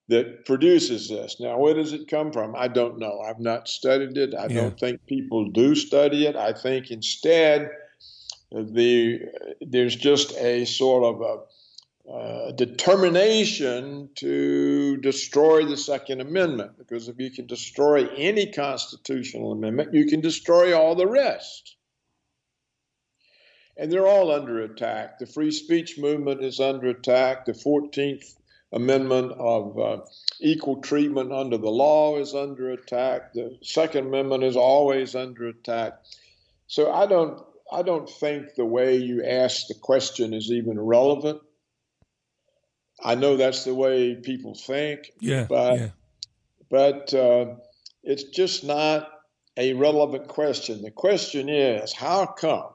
[0.08, 1.40] that produces this.
[1.40, 2.56] Now, where does it come from?
[2.56, 3.22] I don't know.
[3.22, 4.34] I've not studied it.
[4.34, 4.62] I yeah.
[4.62, 6.36] don't think people do study it.
[6.36, 7.70] I think instead,
[8.52, 9.20] the
[9.62, 17.20] there's just a sort of a uh, determination to destroy the Second Amendment because if
[17.20, 21.78] you can destroy any constitutional amendment, you can destroy all the rest.
[23.78, 25.20] And they're all under attack.
[25.20, 27.46] The free speech movement is under attack.
[27.46, 28.36] The 14th
[28.74, 29.98] Amendment of uh,
[30.40, 33.34] equal treatment under the law is under attack.
[33.34, 35.94] The Second Amendment is always under attack.
[36.68, 41.42] So I don't I don't think the way you ask the question is even relevant.
[43.04, 45.12] I know that's the way people think.
[45.20, 45.48] Yeah.
[45.50, 45.90] But yeah.
[46.70, 47.56] but uh,
[48.04, 49.10] it's just not
[49.58, 50.82] a relevant question.
[50.82, 52.70] The question is, how come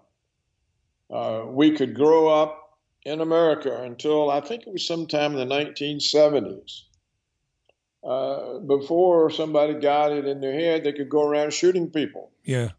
[1.10, 2.65] uh, we could grow up
[3.06, 6.82] in America until I think it was sometime in the 1970s.
[8.04, 12.32] Uh, before somebody got it in their head, they could go around shooting people.
[12.44, 12.70] Yeah.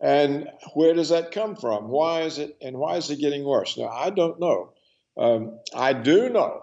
[0.00, 1.88] And where does that come from?
[1.88, 3.78] Why is it, and why is it getting worse?
[3.78, 4.74] Now, I don't know.
[5.16, 6.62] Um, I do know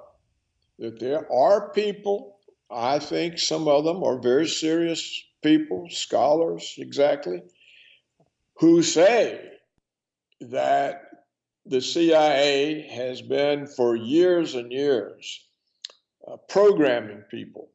[0.77, 2.37] that there are people,
[2.69, 7.41] I think some of them are very serious people, scholars exactly,
[8.59, 9.41] who say
[10.39, 11.04] that
[11.65, 15.45] the CIA has been for years and years
[16.27, 17.69] uh, programming people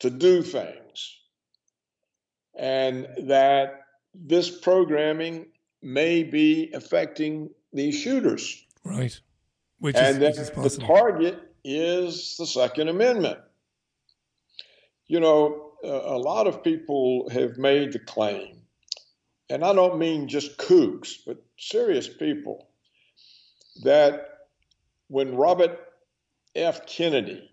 [0.00, 1.18] to do things,
[2.56, 3.80] and that
[4.14, 5.46] this programming
[5.82, 8.64] may be affecting these shooters.
[8.84, 9.18] Right.
[9.78, 13.38] Which and is, that which is the target is the Second Amendment.
[15.06, 18.64] You know, a lot of people have made the claim
[19.50, 22.68] and I don't mean just kooks, but serious people,
[23.82, 24.28] that
[25.08, 25.78] when Robert
[26.54, 26.86] F.
[26.86, 27.50] Kennedy,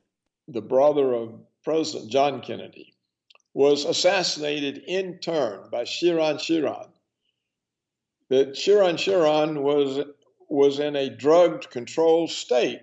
[0.47, 2.93] the brother of President John Kennedy,
[3.53, 6.89] was assassinated in turn by Sirhan Sirhan,
[8.29, 10.05] that Sirhan Sirhan was,
[10.47, 12.81] was in a drugged controlled state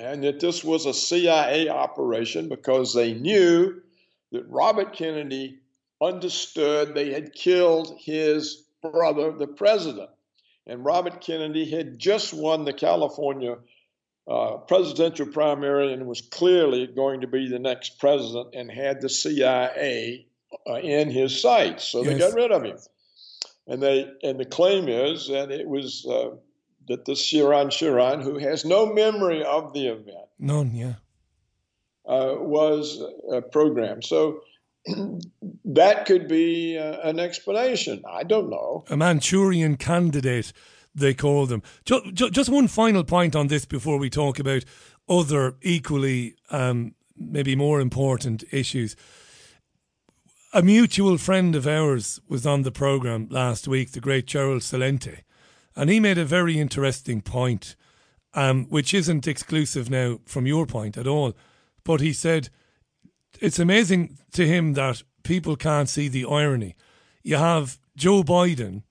[0.00, 3.82] and that this was a CIA operation because they knew
[4.32, 5.58] that Robert Kennedy
[6.00, 10.08] understood they had killed his brother, the president.
[10.66, 13.56] And Robert Kennedy had just won the California
[14.28, 19.08] uh, presidential primary and was clearly going to be the next president and had the
[19.08, 20.26] CIA
[20.68, 21.84] uh, in his sights.
[21.84, 22.12] So yes.
[22.12, 22.78] they got rid of him.
[23.66, 26.30] And they and the claim is that it was uh,
[26.88, 30.94] that the Sirhan Sirhan, who has no memory of the event, none, yeah,
[32.06, 33.00] uh, was
[33.32, 34.04] uh, programmed.
[34.04, 34.42] So
[35.64, 38.02] that could be uh, an explanation.
[38.10, 38.84] I don't know.
[38.88, 40.52] A Manchurian candidate,
[40.94, 41.62] they call them.
[41.84, 44.64] Just, just one final point on this before we talk about
[45.08, 48.96] other equally, um, maybe more important issues.
[50.52, 55.20] A mutual friend of ours was on the program last week, the great Gerald Celente,
[55.76, 57.76] and he made a very interesting point,
[58.34, 61.34] um, which isn't exclusive now from your point at all.
[61.84, 62.48] But he said
[63.40, 66.74] it's amazing to him that people can't see the irony.
[67.22, 68.82] You have Joe Biden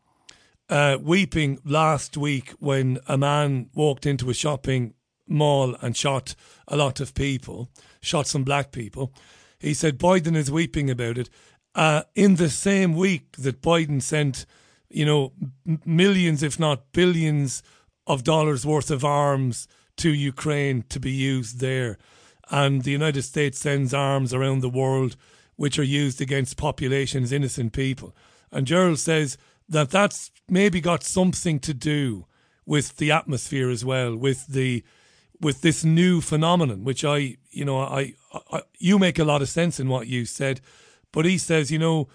[0.70, 4.94] uh, weeping last week when a man walked into a shopping
[5.28, 6.36] mall and shot
[6.68, 7.70] a lot of people,
[8.02, 9.14] shot some black people.
[9.60, 11.30] He said Biden is weeping about it.
[11.76, 14.46] Uh, in the same week that Biden sent,
[14.90, 15.34] you know,
[15.86, 17.62] millions, if not billions,
[18.08, 21.98] of dollars worth of arms to Ukraine to be used there
[22.50, 25.16] and the United States sends arms around the world
[25.56, 28.16] which are used against populations, innocent people.
[28.52, 32.26] And Gerald says that that's maybe got something to do
[32.66, 34.84] with the atmosphere as well, with the
[35.42, 38.14] with this new phenomenon, which I, you know, I,
[38.52, 40.62] I you make a lot of sense in what you said,
[41.12, 42.08] but he says, you know,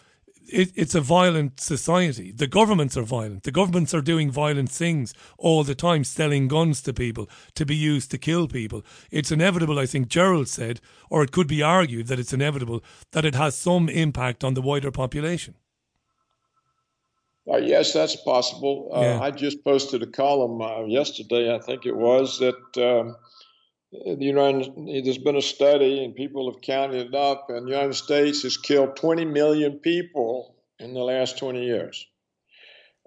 [0.48, 2.32] it, it's a violent society.
[2.32, 3.42] The governments are violent.
[3.44, 7.76] The governments are doing violent things all the time, selling guns to people to be
[7.76, 8.82] used to kill people.
[9.10, 10.80] It's inevitable, I think Gerald said,
[11.10, 14.62] or it could be argued that it's inevitable that it has some impact on the
[14.62, 15.54] wider population.
[17.46, 18.90] Uh, yes, that's possible.
[18.94, 19.20] Uh, yeah.
[19.20, 23.16] I just posted a column uh, yesterday, I think it was, that um,
[24.04, 24.72] the United,
[25.04, 28.56] there's been a study and people have counted it up, and the United States has
[28.56, 32.06] killed 20 million people in the last 20 years.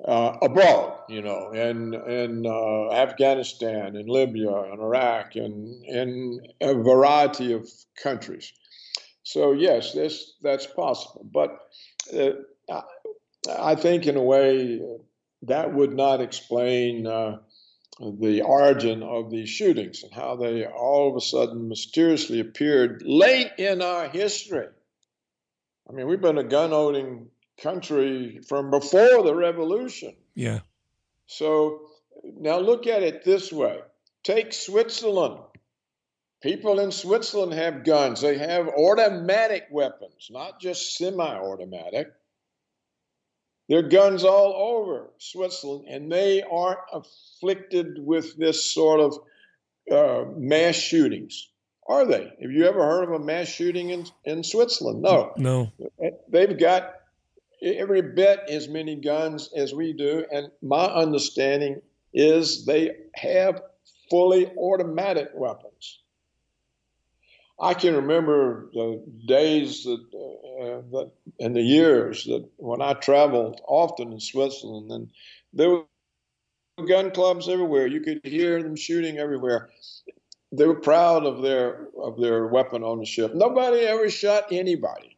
[0.05, 6.75] Uh, abroad, you know, in in uh, Afghanistan, in Libya, in Iraq, and in a
[6.75, 8.53] variety of countries.
[9.23, 11.57] So yes, this that's possible, but
[12.15, 12.81] uh,
[13.49, 14.79] I think in a way
[15.41, 17.37] that would not explain uh,
[17.99, 23.51] the origin of these shootings and how they all of a sudden mysteriously appeared late
[23.57, 24.67] in our history.
[25.89, 27.29] I mean, we've been a gun owning
[27.61, 30.15] country from before the revolution.
[30.35, 30.59] Yeah.
[31.25, 31.81] So
[32.23, 33.79] now look at it this way
[34.23, 35.39] take Switzerland.
[36.43, 42.11] People in Switzerland have guns, they have automatic weapons, not just semi automatic.
[43.69, 49.19] There are guns all over Switzerland, and they aren't afflicted with this sort of
[49.91, 51.49] uh, mass shootings,
[51.87, 52.33] are they?
[52.41, 55.01] Have you ever heard of a mass shooting in, in Switzerland?
[55.01, 55.33] No.
[55.37, 55.71] No.
[56.29, 56.95] They've got
[57.61, 61.81] every bit as many guns as we do, and my understanding
[62.13, 63.61] is they have
[64.09, 65.99] fully automatic weapons.
[67.59, 73.61] I can remember the days that, uh, that and the years that when I traveled
[73.67, 75.11] often in Switzerland, and
[75.53, 75.83] there were
[76.87, 77.87] gun clubs everywhere.
[77.87, 79.69] You could hear them shooting everywhere.
[80.51, 83.33] They were proud of their of their weapon ownership.
[83.33, 85.17] Nobody ever shot anybody.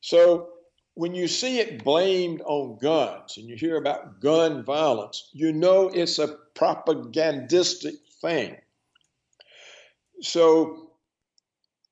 [0.00, 0.48] So
[0.94, 5.88] when you see it blamed on guns and you hear about gun violence, you know
[5.88, 8.56] it's a propagandistic thing.
[10.22, 10.89] So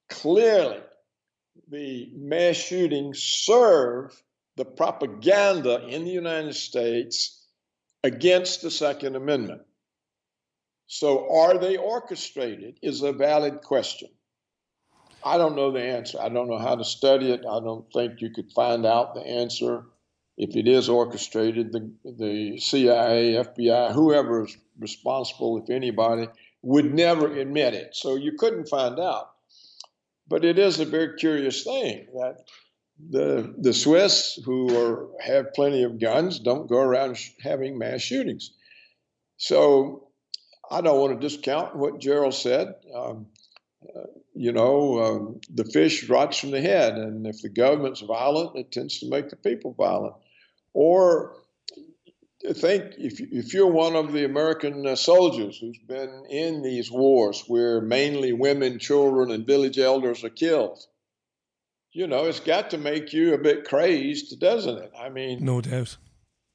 [0.08, 0.80] clearly
[1.70, 4.20] the mass shootings serve
[4.56, 7.46] the propaganda in the United States
[8.02, 9.62] against the Second Amendment.
[10.86, 12.78] So, are they orchestrated?
[12.82, 14.08] Is a valid question.
[15.24, 16.18] I don't know the answer.
[16.20, 17.40] I don't know how to study it.
[17.40, 19.84] I don't think you could find out the answer.
[20.36, 26.28] If it is orchestrated, the, the CIA, FBI, whoever is responsible, if anybody,
[26.62, 27.94] would never admit it.
[27.94, 29.30] So you couldn't find out.
[30.28, 32.44] But it is a very curious thing that
[33.10, 38.02] the the Swiss, who are, have plenty of guns, don't go around sh- having mass
[38.02, 38.52] shootings.
[39.36, 40.08] So
[40.70, 42.74] I don't want to discount what Gerald said.
[42.94, 43.26] Um,
[43.96, 44.02] uh,
[44.34, 48.72] you know, um, the fish rots from the head, and if the government's violent, it
[48.72, 50.14] tends to make the people violent.
[50.74, 51.36] Or
[52.52, 57.44] think if if you're one of the American uh, soldiers who's been in these wars
[57.48, 60.78] where mainly women, children, and village elders are killed,
[61.92, 64.92] you know, it's got to make you a bit crazed, doesn't it?
[64.98, 65.96] I mean, no doubt.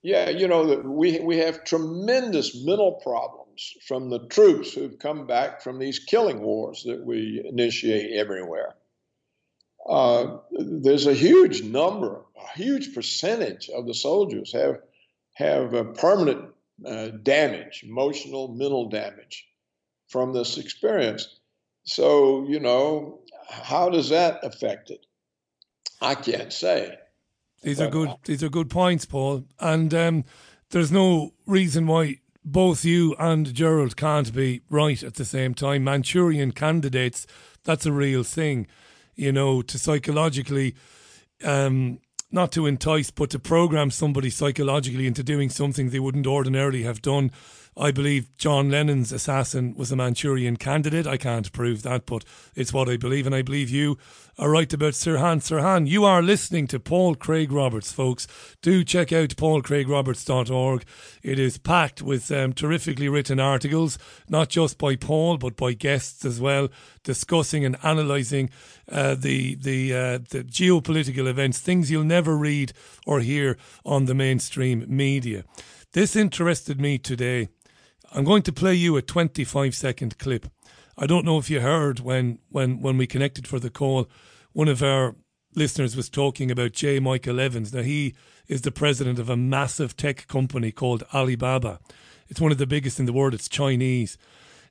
[0.02, 5.62] Yeah, you know, we we have tremendous mental problems from the troops who've come back
[5.62, 8.76] from these killing wars that we initiate everywhere.
[9.88, 14.80] Uh, there's a huge number, a huge percentage of the soldiers have
[15.34, 16.50] have a permanent
[16.86, 19.46] uh, damage, emotional, mental damage
[20.08, 21.40] from this experience.
[21.86, 25.06] So, you know, how does that affect it?
[26.02, 26.98] I can't say.
[27.62, 28.10] These are good.
[28.26, 29.46] These are good points, Paul.
[29.60, 30.26] And um,
[30.72, 35.86] there's no reason why both you and Gerald can't be right at the same time.
[35.86, 37.26] Manchurian candidates,
[37.64, 38.68] that's a real thing.
[39.16, 40.76] You know, to psychologically
[41.44, 42.00] um,
[42.34, 47.02] not to entice, but to program somebody psychologically into doing something they wouldn't ordinarily have
[47.02, 47.32] done.
[47.76, 51.08] I believe John Lennon's assassin was a Manchurian candidate.
[51.08, 52.24] I can't prove that, but
[52.56, 53.26] it's what I believe.
[53.26, 53.98] And I believe you
[54.38, 55.42] are right about Sirhan.
[55.42, 58.28] Sirhan, you are listening to Paul Craig Roberts, folks.
[58.62, 60.84] Do check out paulcraigroberts.org.
[61.24, 63.98] It is packed with um, terrifically written articles,
[64.30, 66.70] not just by Paul, but by guests as well,
[67.04, 68.52] discussing and analysing
[68.92, 72.74] uh, the, the, uh, the geopolitical events, things you'll never read
[73.08, 75.44] or hear on the mainstream media.
[75.94, 77.50] This interested me today
[78.16, 80.46] I'm going to play you a 25 second clip.
[80.96, 84.08] I don't know if you heard when, when, when we connected for the call,
[84.52, 85.16] one of our
[85.56, 87.00] listeners was talking about J.
[87.00, 87.74] Michael Evans.
[87.74, 88.14] Now, he
[88.48, 91.80] is the president of a massive tech company called Alibaba.
[92.28, 94.16] It's one of the biggest in the world, it's Chinese.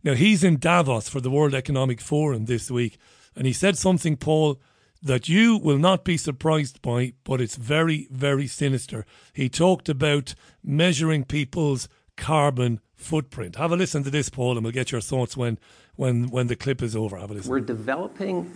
[0.05, 2.97] Now, he's in Davos for the World Economic Forum this week,
[3.35, 4.61] and he said something, Paul,
[5.03, 9.05] that you will not be surprised by, but it's very, very sinister.
[9.33, 13.57] He talked about measuring people's carbon footprint.
[13.57, 15.59] Have a listen to this, Paul, and we'll get your thoughts when,
[15.97, 17.17] when, when the clip is over.
[17.17, 17.51] Have a listen.
[17.51, 18.53] We're developing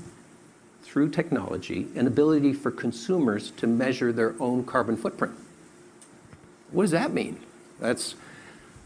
[0.82, 5.34] through technology an ability for consumers to measure their own carbon footprint.
[6.70, 7.40] What does that mean?
[7.80, 8.14] That's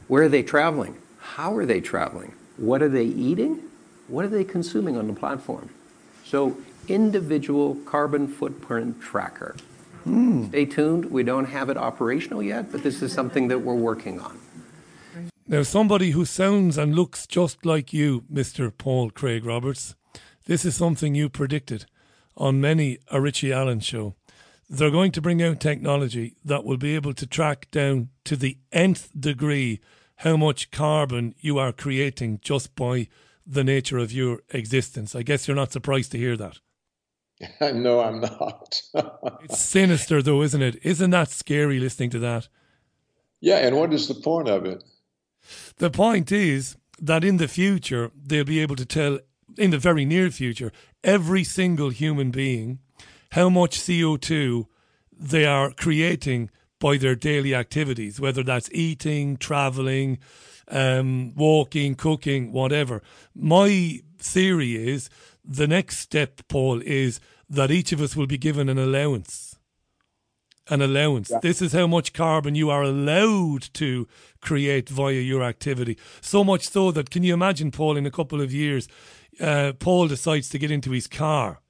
[0.08, 0.96] where are they traveling?
[1.18, 2.34] How are they traveling?
[2.56, 3.62] What are they eating?
[4.08, 5.70] What are they consuming on the platform?
[6.24, 6.56] So,
[6.88, 9.56] individual carbon footprint tracker.
[10.06, 10.48] Mm.
[10.48, 11.04] Stay tuned.
[11.10, 14.38] We don't have it operational yet, but this is something that we're working on.
[15.50, 18.70] Now, somebody who sounds and looks just like you, Mr.
[18.70, 19.96] Paul Craig Roberts,
[20.46, 21.86] this is something you predicted
[22.36, 24.14] on many a Richie Allen show.
[24.68, 28.58] They're going to bring out technology that will be able to track down to the
[28.70, 29.80] nth degree
[30.18, 33.08] how much carbon you are creating just by
[33.44, 35.16] the nature of your existence.
[35.16, 36.60] I guess you're not surprised to hear that.
[37.74, 38.82] no, I'm not.
[39.42, 40.78] it's sinister, though, isn't it?
[40.84, 42.46] Isn't that scary listening to that?
[43.40, 44.84] Yeah, and what is the point of it?
[45.78, 49.18] The point is that in the future, they'll be able to tell,
[49.56, 50.72] in the very near future,
[51.02, 52.78] every single human being
[53.32, 54.66] how much CO2
[55.12, 60.18] they are creating by their daily activities, whether that's eating, traveling,
[60.68, 63.02] um, walking, cooking, whatever.
[63.34, 65.10] My theory is
[65.44, 69.49] the next step, Paul, is that each of us will be given an allowance
[70.70, 71.30] an allowance.
[71.30, 71.40] Yeah.
[71.42, 74.08] This is how much carbon you are allowed to
[74.40, 75.98] create via your activity.
[76.20, 78.88] So much so that, can you imagine, Paul, in a couple of years,
[79.40, 81.60] uh, Paul decides to get into his car.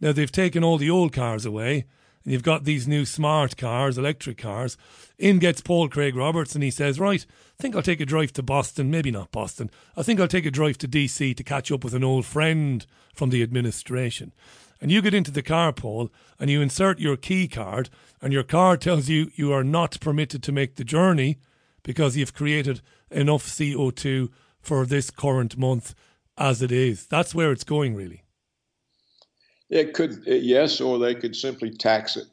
[0.00, 1.86] Now, they've taken all the old cars away,
[2.24, 4.76] and you've got these new smart cars, electric cars.
[5.18, 7.24] In gets Paul Craig Roberts, and he says, Right,
[7.58, 9.70] I think I'll take a drive to Boston, maybe not Boston.
[9.96, 12.84] I think I'll take a drive to DC to catch up with an old friend
[13.14, 14.32] from the administration
[14.80, 18.42] and you get into the car, Paul, and you insert your key card, and your
[18.42, 21.38] car tells you you are not permitted to make the journey
[21.82, 24.28] because you've created enough CO2
[24.60, 25.94] for this current month
[26.36, 27.06] as it is.
[27.06, 28.22] That's where it's going, really.
[29.70, 32.26] It could, uh, yes, or they could simply tax it.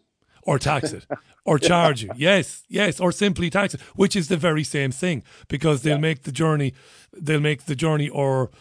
[0.44, 1.06] Or tax it,
[1.44, 2.12] or charge you.
[2.16, 6.02] Yes, yes, or simply tax it, which is the very same thing because they'll yeah.
[6.02, 6.74] make the journey,
[7.12, 8.52] they'll make the journey or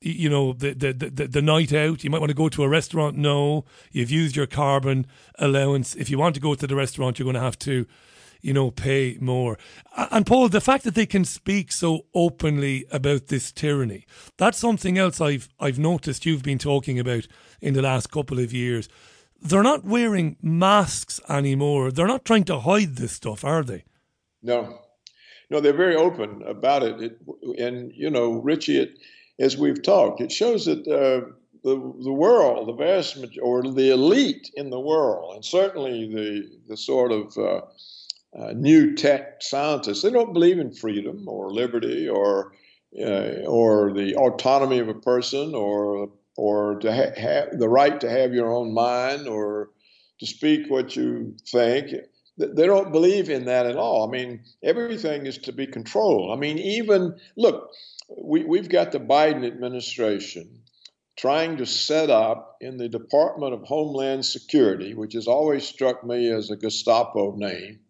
[0.00, 2.68] you know the, the the the night out you might want to go to a
[2.68, 5.06] restaurant no you've used your carbon
[5.38, 7.86] allowance if you want to go to the restaurant you're going to have to
[8.40, 9.58] you know pay more
[10.12, 14.96] and paul the fact that they can speak so openly about this tyranny that's something
[14.96, 17.26] else i've i've noticed you've been talking about
[17.60, 18.88] in the last couple of years
[19.40, 21.90] they're not wearing masks anymore.
[21.90, 23.84] They're not trying to hide this stuff, are they?
[24.42, 24.80] No,
[25.50, 27.00] no, they're very open about it.
[27.00, 27.18] it
[27.58, 28.98] and you know, Richie, it,
[29.38, 31.30] as we've talked, it shows that uh,
[31.64, 36.50] the the world, the vast majority, or the elite in the world, and certainly the
[36.68, 37.60] the sort of uh,
[38.38, 42.52] uh, new tech scientists, they don't believe in freedom or liberty or
[43.00, 48.10] uh, or the autonomy of a person or or to ha- have the right to
[48.10, 49.70] have your own mind or
[50.20, 51.90] to speak what you think.
[52.36, 54.06] They don't believe in that at all.
[54.06, 56.30] I mean, everything is to be controlled.
[56.30, 57.70] I mean, even look,
[58.08, 60.62] we, we've got the Biden administration
[61.16, 66.30] trying to set up in the Department of Homeland Security, which has always struck me
[66.30, 67.80] as a Gestapo name,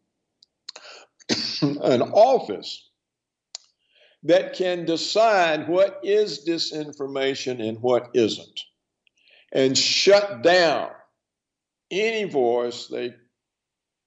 [1.62, 2.88] an office
[4.22, 8.60] that can decide what is disinformation and what isn't,
[9.52, 10.90] and shut down
[11.90, 13.14] any voice they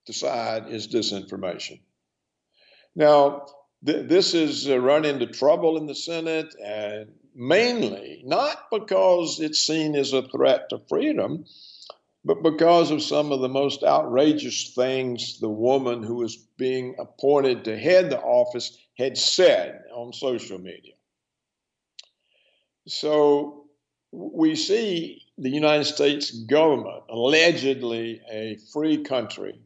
[0.05, 1.79] decide is disinformation.
[2.95, 3.45] Now,
[3.85, 9.59] th- this has uh, run into trouble in the Senate, and mainly not because it's
[9.59, 11.45] seen as a threat to freedom,
[12.23, 17.65] but because of some of the most outrageous things the woman who was being appointed
[17.65, 20.93] to head the office had said on social media.
[22.87, 23.65] So
[24.11, 29.59] we see the United States government, allegedly a free country,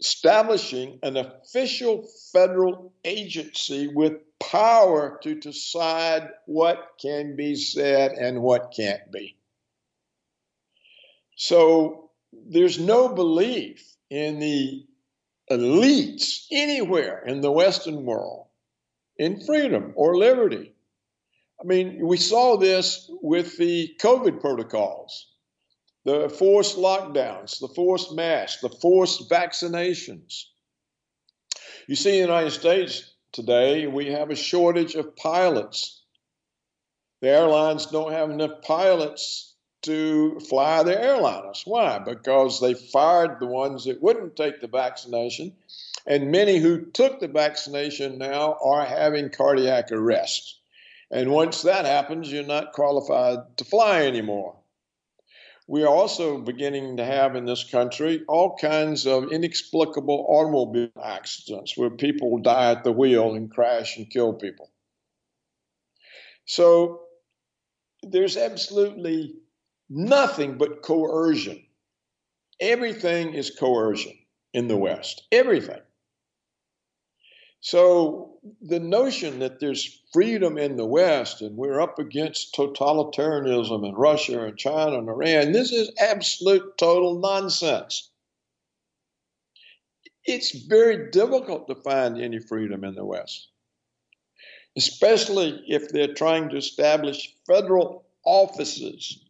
[0.00, 8.72] establishing an official federal agency with power to decide what can be said and what
[8.74, 9.36] can't be.
[11.36, 14.86] So there's no belief in the
[15.50, 18.46] elites anywhere in the Western world
[19.16, 20.72] in freedom or liberty.
[21.60, 25.26] I mean, we saw this with the COVID protocols,
[26.04, 30.44] the forced lockdowns, the forced masks, the forced vaccinations.
[31.86, 36.02] You see, in the United States today, we have a shortage of pilots.
[37.20, 41.62] The airlines don't have enough pilots to fly their airliners.
[41.66, 41.98] Why?
[41.98, 45.54] Because they fired the ones that wouldn't take the vaccination,
[46.06, 50.58] and many who took the vaccination now are having cardiac arrest.
[51.10, 54.59] And once that happens, you're not qualified to fly anymore.
[55.70, 61.78] We are also beginning to have in this country all kinds of inexplicable automobile accidents
[61.78, 64.68] where people die at the wheel and crash and kill people.
[66.44, 67.02] So
[68.02, 69.36] there's absolutely
[69.88, 71.64] nothing but coercion.
[72.58, 74.18] Everything is coercion
[74.52, 75.22] in the West.
[75.30, 75.80] Everything.
[77.60, 83.94] So the notion that there's freedom in the West and we're up against totalitarianism in
[83.94, 88.10] Russia and China and Iran, this is absolute total nonsense.
[90.24, 93.48] It's very difficult to find any freedom in the West,
[94.76, 99.22] especially if they're trying to establish federal offices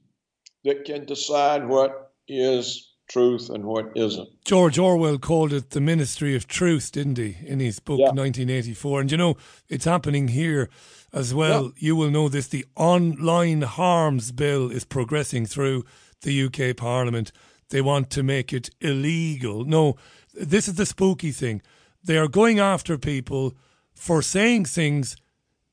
[0.65, 4.29] that can decide what is truth and what isn't.
[4.45, 8.07] George Orwell called it the Ministry of Truth, didn't he, in his book yeah.
[8.07, 9.01] 1984?
[9.01, 9.37] And you know,
[9.69, 10.71] it's happening here
[11.13, 11.65] as well.
[11.65, 11.71] Yeah.
[11.77, 12.47] You will know this.
[12.47, 15.85] The Online Harms Bill is progressing through
[16.23, 17.33] the UK Parliament.
[17.71, 19.65] They want to make it illegal.
[19.65, 19.97] No,
[20.33, 21.63] this is the spooky thing.
[22.03, 23.55] They are going after people
[23.93, 25.17] for saying things,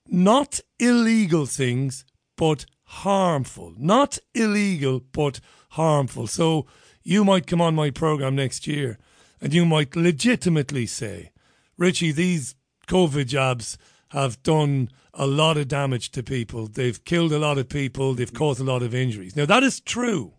[0.08, 2.04] not illegal things,
[2.36, 3.74] but harmful.
[3.78, 5.40] Not illegal, but
[5.72, 6.28] harmful.
[6.28, 6.66] So
[7.08, 8.98] you might come on my program next year
[9.40, 11.32] and you might legitimately say,
[11.78, 12.54] Richie, these
[12.90, 13.78] COVID jabs
[14.10, 16.68] have done a lot of damage to people.
[16.68, 18.14] They've killed a lot of people.
[18.14, 19.38] They've caused a lot of injuries.
[19.38, 20.34] Now, that is true.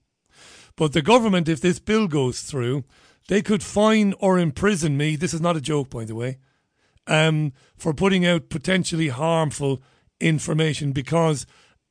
[0.76, 2.84] But the government, if this bill goes through,
[3.28, 5.16] they could fine or imprison me.
[5.16, 6.36] This is not a joke, by the way,
[7.06, 9.82] um, for putting out potentially harmful
[10.20, 11.46] information because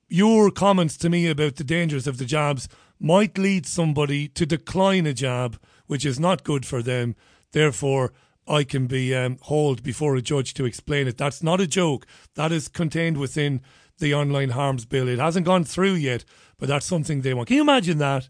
[0.08, 2.70] your comments to me about the dangers of the jabs
[3.00, 7.16] might lead somebody to decline a jab, which is not good for them.
[7.52, 8.14] Therefore,
[8.48, 11.18] I can be um, hauled before a judge to explain it.
[11.18, 12.06] That's not a joke.
[12.36, 13.62] That is contained within
[14.00, 15.08] the online harms bill.
[15.08, 16.24] It hasn't gone through yet,
[16.58, 17.48] but that's something they want.
[17.48, 18.30] Can you imagine that?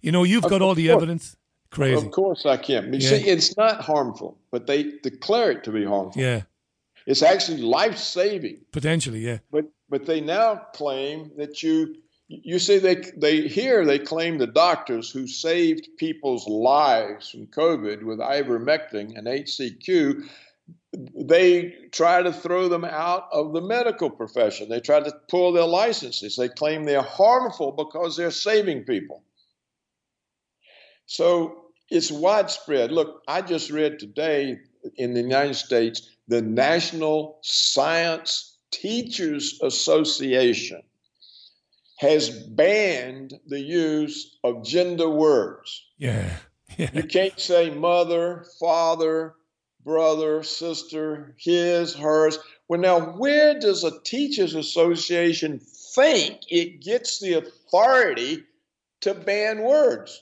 [0.00, 1.36] You know, you've got all the evidence.
[1.70, 2.06] Crazy.
[2.06, 2.92] Of course I can.
[2.92, 3.08] You yeah.
[3.08, 6.22] see, it's not harmful, but they declare it to be harmful.
[6.22, 6.42] Yeah.
[7.06, 8.58] It's actually life saving.
[8.72, 9.38] Potentially, yeah.
[9.50, 11.96] But but they now claim that you
[12.28, 18.02] you see they they here they claim the doctors who saved people's lives from COVID
[18.02, 20.28] with ivermectin and HCQ
[21.14, 24.68] they try to throw them out of the medical profession.
[24.68, 26.36] They try to pull their licenses.
[26.36, 29.22] They claim they're harmful because they're saving people.
[31.06, 32.92] So it's widespread.
[32.92, 34.58] Look, I just read today
[34.96, 40.82] in the United States the National Science Teachers Association
[41.96, 45.84] has banned the use of gender words.
[45.98, 46.36] Yeah.
[46.76, 46.90] yeah.
[46.92, 49.34] You can't say mother, father,
[49.84, 52.38] brother, sister, his, hers.
[52.68, 55.60] Well, now, where does a teachers association
[55.94, 58.42] think it gets the authority
[59.02, 60.20] to ban words?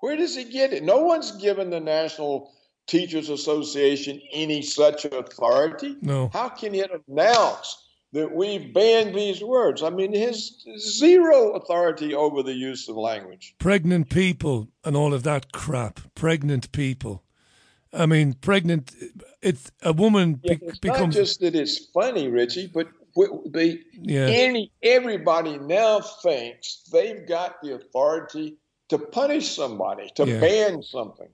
[0.00, 0.84] Where does it get it?
[0.84, 2.52] No one's given the National
[2.86, 5.96] Teachers Association any such authority.
[6.00, 6.30] No.
[6.32, 9.82] How can it announce that we've banned these words?
[9.82, 13.54] I mean, has zero authority over the use of language.
[13.58, 16.00] Pregnant people and all of that crap.
[16.14, 17.22] Pregnant people.
[17.92, 18.94] I mean, pregnant.
[19.42, 21.14] It's a woman Yeah, be- it's becomes.
[21.16, 24.26] not just that it's funny, Richie, but the Yeah.
[24.26, 28.56] any everybody now thinks they've got the authority
[28.90, 30.40] to punish somebody, to Yeah.
[30.40, 31.28] ban something.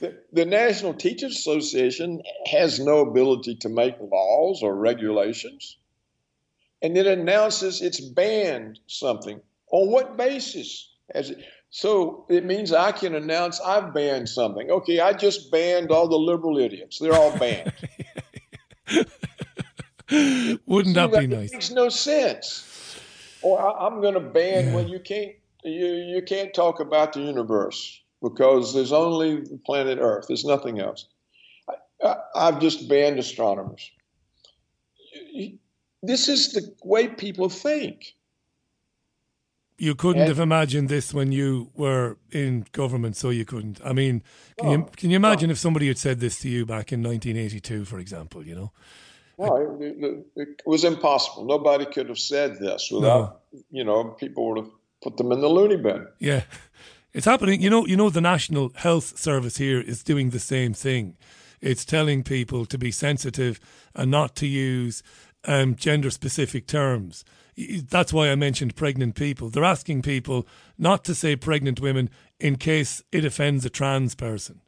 [0.00, 5.76] The, the National Teachers Association has no ability to make laws or regulations,
[6.84, 9.40] and it announces it's banned something.
[9.72, 10.90] On what basis?
[11.14, 11.38] Has it,
[11.70, 14.70] so it means I can announce I've banned something.
[14.70, 16.98] Okay, I just banned all the liberal idiots.
[16.98, 17.72] They're all banned.
[20.66, 21.52] Wouldn't that be It nice?
[21.52, 23.00] makes no sense.
[23.42, 24.72] Or I, I'm going to ban.
[24.72, 25.32] Well, you can't.
[25.64, 30.26] You you can't talk about the universe because there's only the planet Earth.
[30.28, 31.06] There's nothing else.
[31.68, 31.74] I,
[32.06, 33.90] I, I've just banned astronomers.
[36.06, 38.14] This is the way people think.
[39.78, 43.80] You couldn't And- have imagined this when you were in government, so you couldn't.
[43.84, 44.22] I mean,
[44.58, 47.84] can you can you imagine if somebody had said this to you back in 1982,
[47.84, 48.46] for example?
[48.46, 48.72] You know,
[49.38, 51.44] No, it, it- it was impossible.
[51.44, 53.40] Nobody could have said this without,
[53.70, 54.70] you know, people would have
[55.02, 56.06] put them in the loony bin.
[56.20, 56.44] yeah,
[57.12, 57.60] it's happening.
[57.60, 61.16] You know, you know, the National Health Service here is doing the same thing.
[61.60, 63.58] It's telling people to be sensitive
[63.94, 65.02] and not to use
[65.46, 67.24] um, gender-specific terms.
[67.88, 69.48] That's why I mentioned pregnant people.
[69.48, 74.60] They're asking people not to say pregnant women in case it offends a trans person.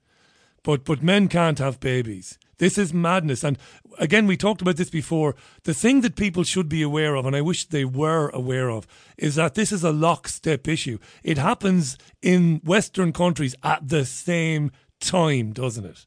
[0.66, 2.38] but but men can't have babies.
[2.58, 3.44] This is madness.
[3.44, 3.58] And
[3.98, 5.36] again, we talked about this before.
[5.62, 8.86] The thing that people should be aware of, and I wish they were aware of,
[9.16, 10.98] is that this is a lockstep issue.
[11.22, 16.06] It happens in Western countries at the same time, doesn't it?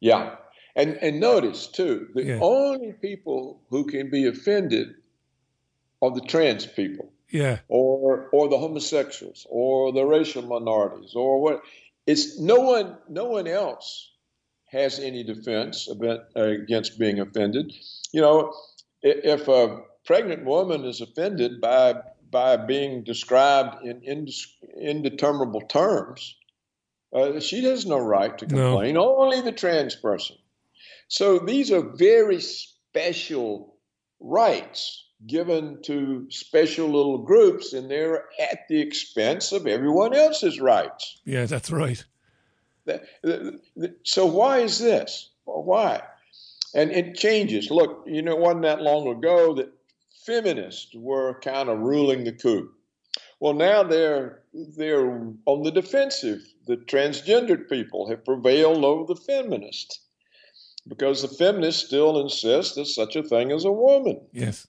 [0.00, 0.36] Yeah.
[0.74, 2.38] And and notice too, the Yeah.
[2.40, 4.94] only people who can be offended
[6.00, 7.58] are the trans people Yeah.
[7.68, 11.62] or or the homosexuals or the racial minorities or what
[12.06, 14.10] it's no one no one else
[14.66, 17.74] has any defense about, uh, against being offended.
[18.12, 18.54] You know,
[19.02, 22.00] if a pregnant woman is offended by
[22.30, 26.34] by being described in indes- indeterminable terms,
[27.12, 28.56] uh, she has no right to No.
[28.70, 28.96] complain.
[28.96, 30.36] Only the trans person.
[31.12, 33.74] So these are very special
[34.18, 41.20] rights given to special little groups, and they're at the expense of everyone else's rights.
[41.26, 42.02] Yeah, that's right.
[42.86, 45.28] That- th- th- So why is this?
[45.44, 46.02] Why?
[46.74, 47.70] And it changes.
[47.70, 49.70] Look, you know, it wasn't that long ago that
[50.24, 52.70] feminists were kind of ruling the coup.
[53.38, 55.10] Well, now they're they're
[55.44, 56.40] on the defensive.
[56.66, 59.98] The transgendered people have prevailed over the feminists
[60.88, 64.20] because the feminists still insist there's such a thing as a woman.
[64.32, 64.66] Yes.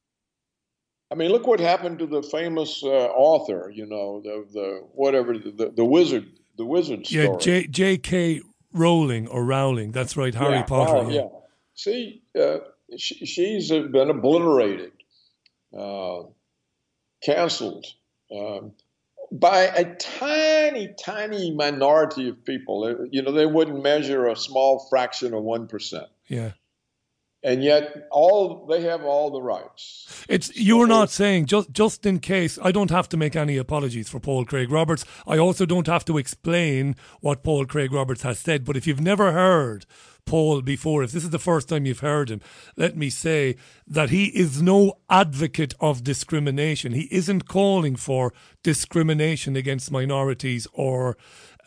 [1.11, 5.37] I mean, look what happened to the famous uh, author, you know, the the whatever
[5.37, 6.25] the, the wizard,
[6.57, 7.25] the wizard story.
[7.25, 8.41] Yeah, J J.K.
[8.73, 9.91] Rowling or Rowling.
[9.91, 10.97] That's right, Harry Yeah, Potter.
[11.05, 11.27] oh, yeah.
[11.75, 12.59] See, uh,
[12.97, 14.91] she, she's uh, been obliterated,
[15.77, 16.23] uh,
[17.23, 17.85] canceled
[18.35, 18.71] um,
[19.33, 22.83] by a tiny, tiny minority of people.
[22.83, 26.51] Uh, You know, they wouldn't measure a small fraction of one percent, yeah.
[27.43, 30.25] and yet all they have all the rights.
[30.29, 34.07] It's you're not saying just just in case I don't have to make any apologies
[34.07, 35.03] for Paul Craig Roberts.
[35.27, 38.63] I also don't have to explain what Paul Craig Roberts has said.
[38.63, 39.85] But if you've never heard
[40.25, 42.41] Paul before, if this is the first time you've heard him,
[42.75, 43.55] let me say
[43.85, 46.93] that he is no advocate of discrimination.
[46.93, 51.17] He isn't calling for discrimination against minorities or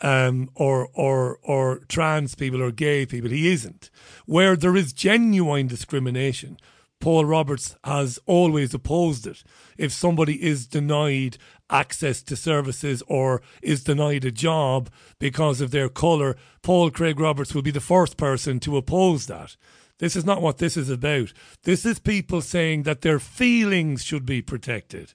[0.01, 3.29] um, or or or trans people or gay people.
[3.29, 3.89] He isn't.
[4.25, 6.57] Where there is genuine discrimination,
[6.99, 9.43] Paul Roberts has always opposed it.
[9.77, 11.37] If somebody is denied
[11.69, 14.89] access to services or is denied a job
[15.19, 19.55] because of their colour, Paul Craig Roberts will be the first person to oppose that.
[19.99, 21.33] This is not what this is about.
[21.63, 25.13] This is people saying that their feelings should be protected,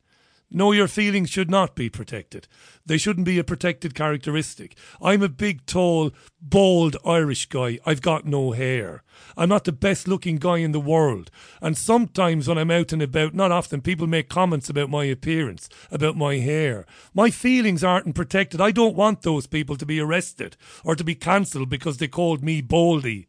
[0.55, 2.47] No, your feelings should not be protected.
[2.85, 4.77] They shouldn't be a protected characteristic.
[5.01, 6.11] I'm a big, tall,
[6.43, 7.79] bald Irish guy.
[7.87, 9.03] I've got no hair.
[9.35, 11.31] I'm not the best looking guy in the world.
[11.63, 15.71] And sometimes when I'm out and about, not often, people make comments about my appearance,
[15.91, 16.85] about my hair.
[17.15, 18.61] My feelings aren't protected.
[18.61, 22.45] I don't want those people to be arrested or to be cancelled because they called
[22.45, 23.27] me Baldy.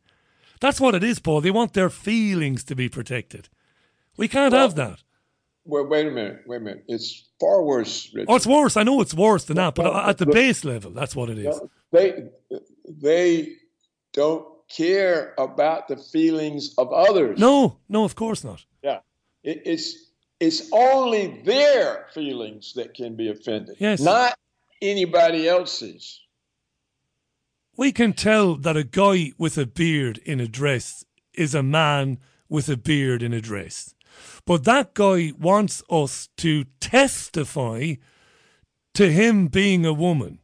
[0.60, 1.40] That's what it is, Paul.
[1.40, 3.48] They want their feelings to be protected.
[4.18, 5.04] We can't Well, have that.
[5.66, 6.42] Well, wait a minute.
[6.46, 6.84] Wait a minute.
[6.88, 8.30] It's far worse, Richard.
[8.30, 8.76] Oh, it's worse.
[8.76, 11.30] I know it's worse than that, but Well, at the look- base level, that's what
[11.30, 11.46] it is.
[11.46, 12.24] No, they
[12.86, 13.54] they
[14.12, 17.40] don't care about the feelings of others.
[17.40, 18.66] No, no, of course not.
[18.84, 19.00] Yeah,
[19.44, 23.78] it, it's it's only their feelings that can be offended.
[23.80, 24.02] Yes.
[24.02, 24.38] not
[24.82, 26.20] anybody else's.
[27.78, 32.20] We can tell that a guy with a beard in a dress is a man
[32.50, 33.96] with a beard in a dress.
[34.46, 37.96] But that guy wants us to testify
[38.94, 40.40] to him being a woman.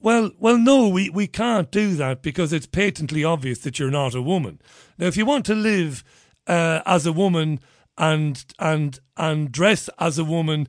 [0.00, 4.14] Well, well, no, we, we can't do that because it's patently obvious that you're not
[4.14, 4.60] a woman.
[4.98, 6.04] Now, if you want to live
[6.46, 7.60] uh, as a woman
[7.96, 10.66] and and and dress as a woman,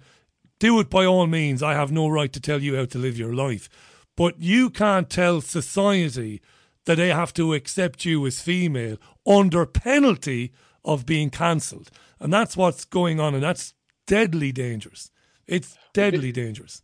[0.59, 1.61] do it by all means.
[1.61, 3.67] I have no right to tell you how to live your life,
[4.15, 6.41] but you can't tell society
[6.85, 10.53] that they have to accept you as female under penalty
[10.83, 11.89] of being cancelled,
[12.19, 13.73] and that's what's going on, and that's
[14.07, 15.11] deadly dangerous.
[15.47, 16.81] It's deadly dangerous.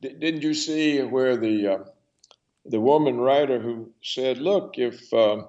[0.00, 1.78] Didn't you see where the uh,
[2.66, 5.48] the woman writer who said, "Look, if um,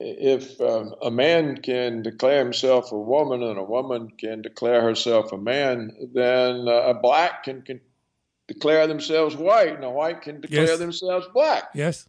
[0.00, 5.32] if um, a man can declare himself a woman and a woman can declare herself
[5.32, 7.80] a man, then uh, a black can, can
[8.46, 10.78] declare themselves white, and a white can declare Yes.
[10.78, 12.08] themselves black." Yes,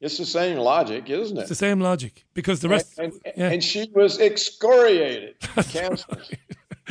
[0.00, 1.40] It's the same logic, isn't it?
[1.40, 2.98] it's the same logic because the rest.
[2.98, 3.50] and, and, yeah.
[3.50, 5.40] and she was excoriated.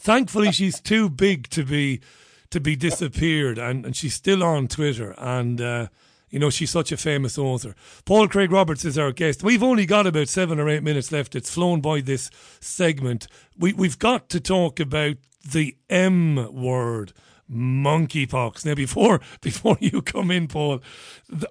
[0.00, 2.00] Thankfully, she's too big to be
[2.50, 5.14] to be disappeared, and, and she's still on Twitter.
[5.18, 5.88] And uh,
[6.30, 7.74] you know, she's such a famous author.
[8.04, 9.42] Paul Craig Roberts is our guest.
[9.42, 11.36] We've only got about seven or eight minutes left.
[11.36, 12.30] It's flown by this
[12.60, 13.28] segment.
[13.56, 15.16] We we've got to talk about
[15.52, 17.12] the M word.
[17.50, 18.64] Monkeypox.
[18.64, 20.80] Now, before before you come in, Paul,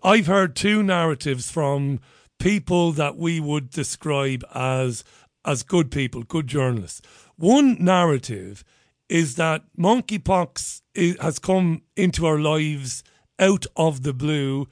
[0.03, 1.99] I've heard two narratives from
[2.39, 5.03] people that we would describe as
[5.45, 7.01] as good people, good journalists.
[7.37, 8.63] One narrative
[9.09, 10.81] is that monkeypox
[11.21, 13.03] has come into our lives
[13.37, 14.67] out of the blue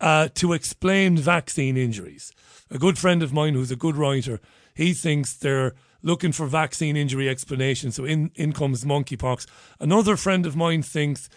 [0.00, 2.32] uh, to explain vaccine injuries.
[2.70, 4.40] A good friend of mine who's a good writer,
[4.74, 7.92] he thinks they're looking for vaccine injury explanation.
[7.92, 9.46] So in, in comes monkeypox.
[9.78, 11.28] Another friend of mine thinks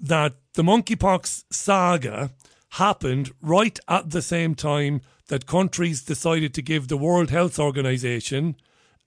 [0.00, 2.30] that the monkeypox saga
[2.72, 8.56] happened right at the same time that countries decided to give the World Health Organization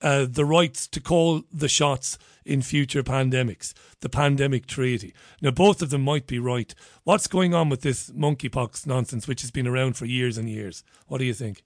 [0.01, 5.13] uh, the rights to call the shots in future pandemics, the pandemic treaty.
[5.41, 6.73] Now, both of them might be right.
[7.03, 10.83] What's going on with this monkeypox nonsense, which has been around for years and years?
[11.07, 11.63] What do you think?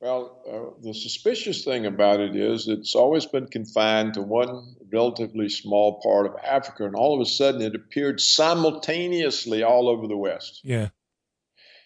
[0.00, 5.48] Well, uh, the suspicious thing about it is it's always been confined to one relatively
[5.48, 10.16] small part of Africa, and all of a sudden it appeared simultaneously all over the
[10.16, 10.60] West.
[10.62, 10.88] Yeah.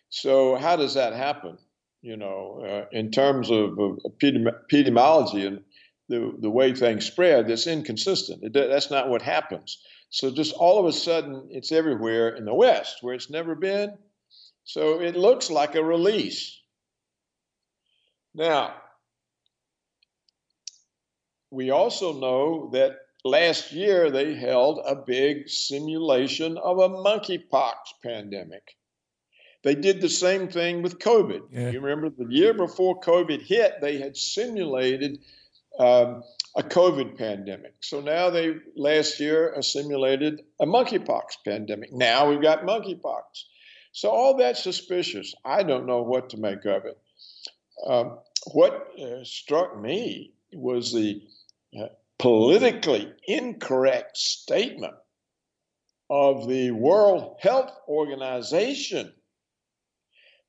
[0.09, 1.57] So, how does that happen?
[2.03, 5.63] You know, uh, in terms of, of epidemi- epidemiology and
[6.09, 8.43] the, the way things spread, it's inconsistent.
[8.43, 9.81] It, that's not what happens.
[10.09, 13.97] So, just all of a sudden, it's everywhere in the West where it's never been.
[14.65, 16.60] So, it looks like a release.
[18.35, 18.75] Now,
[21.51, 28.77] we also know that last year they held a big simulation of a monkeypox pandemic.
[29.63, 31.43] They did the same thing with COVID.
[31.51, 31.71] Yeah.
[31.71, 35.19] You remember the year before COVID hit, they had simulated
[35.79, 36.23] um,
[36.57, 37.75] a COVID pandemic.
[37.81, 41.93] So now they last year uh, simulated a monkeypox pandemic.
[41.93, 43.23] Now we've got monkeypox.
[43.93, 45.35] So all that's suspicious.
[45.45, 46.99] I don't know what to make of it.
[47.87, 48.19] Um,
[48.53, 51.23] what uh, struck me was the
[51.79, 51.87] uh,
[52.19, 54.95] politically incorrect statement
[56.09, 59.13] of the World Health Organization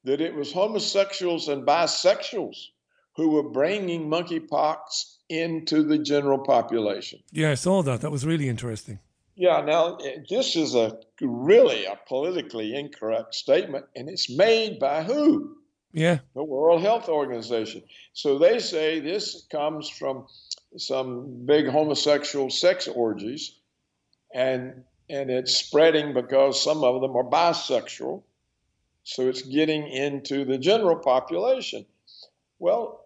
[0.03, 2.57] that it was homosexuals and bisexuals
[3.15, 7.19] who were bringing monkeypox into the general population.
[7.31, 8.01] Yeah, I saw that.
[8.01, 8.99] That was really interesting.
[9.35, 15.03] Yeah, now eh, this is a really a politically incorrect statement, and it's made by
[15.03, 15.57] who?
[15.93, 16.19] Yeah.
[16.35, 17.83] the World Health Organization.
[18.13, 20.27] So they say this comes from
[20.77, 23.55] some big homosexual sex orgies,
[24.33, 28.23] and and it's spreading because some of them are bisexual.
[29.03, 31.85] So it's getting into the general population.
[32.59, 33.05] Well,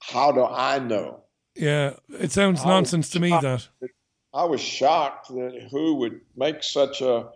[0.00, 1.20] how do I know?
[1.54, 1.94] Yeah.
[2.08, 3.68] It sounds nonsense to me that.
[3.80, 3.90] that-
[4.32, 7.30] I was shocked that who would make such a.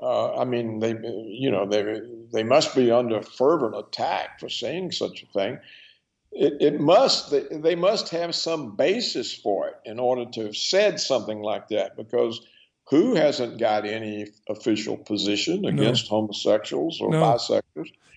[0.00, 2.00] Uh, I mean, they, you know, they
[2.32, 5.58] they must be under fervent attack for saying such a thing.
[6.32, 10.56] It, it must they, they must have some basis for it in order to have
[10.56, 12.44] said something like that because
[12.90, 16.20] who hasn't got any official position against no.
[16.20, 17.22] homosexuals or no.
[17.22, 17.62] bisexuals?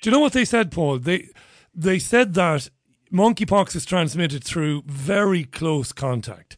[0.01, 0.99] Do you know what they said, Paul?
[0.99, 1.30] They
[1.75, 2.69] they said that
[3.13, 6.57] monkeypox is transmitted through very close contact.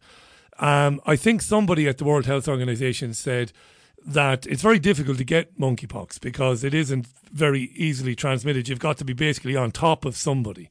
[0.60, 3.52] Um, I think somebody at the World Health Organization said
[4.06, 8.68] that it's very difficult to get monkeypox because it isn't very easily transmitted.
[8.68, 10.70] You've got to be basically on top of somebody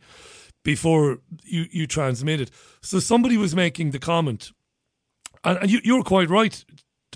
[0.64, 2.50] before you, you transmit it.
[2.82, 4.52] So somebody was making the comment,
[5.44, 6.64] and, you, you're quite right,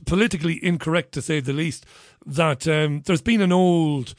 [0.06, 1.84] politically incorrect to say the least,
[2.24, 4.14] that um, there's been an old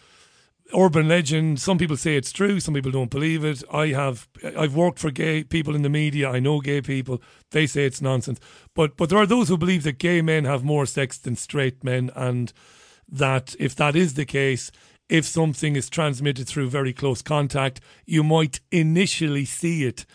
[0.75, 1.59] urban legend.
[1.59, 2.59] Some people say it's true.
[2.59, 3.63] Some people don't believe it.
[3.71, 4.27] I have.
[4.57, 6.29] I've worked for gay people in the media.
[6.29, 7.21] I know gay people.
[7.51, 8.39] They say it's nonsense.
[8.73, 11.83] But but there are those who believe that gay men have more sex than straight
[11.83, 12.51] men, and
[13.07, 14.71] that if that is the case,
[15.09, 20.05] if something is transmitted through very close contact, you might initially see it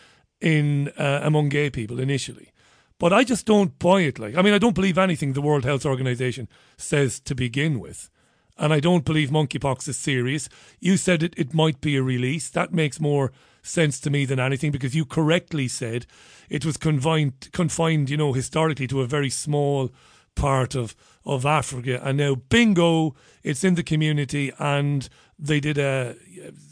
[0.41, 2.53] in uh, among gay people initially.
[2.99, 4.19] But I just don't buy it.
[4.19, 8.11] Like, I mean, I don't believe anything the World Health Organization says to begin with
[8.59, 10.49] and I don't believe monkeypox is serious.
[10.81, 12.49] You said it, it might be a release.
[12.51, 13.33] That makes more
[13.63, 16.07] sense to me than anything because you correctly said
[16.49, 19.91] it was confined, confined, you know, historically to a very small
[20.35, 22.01] part of, of Africa.
[22.03, 24.53] And now, bingo, it's in the community.
[24.59, 26.17] And they did a,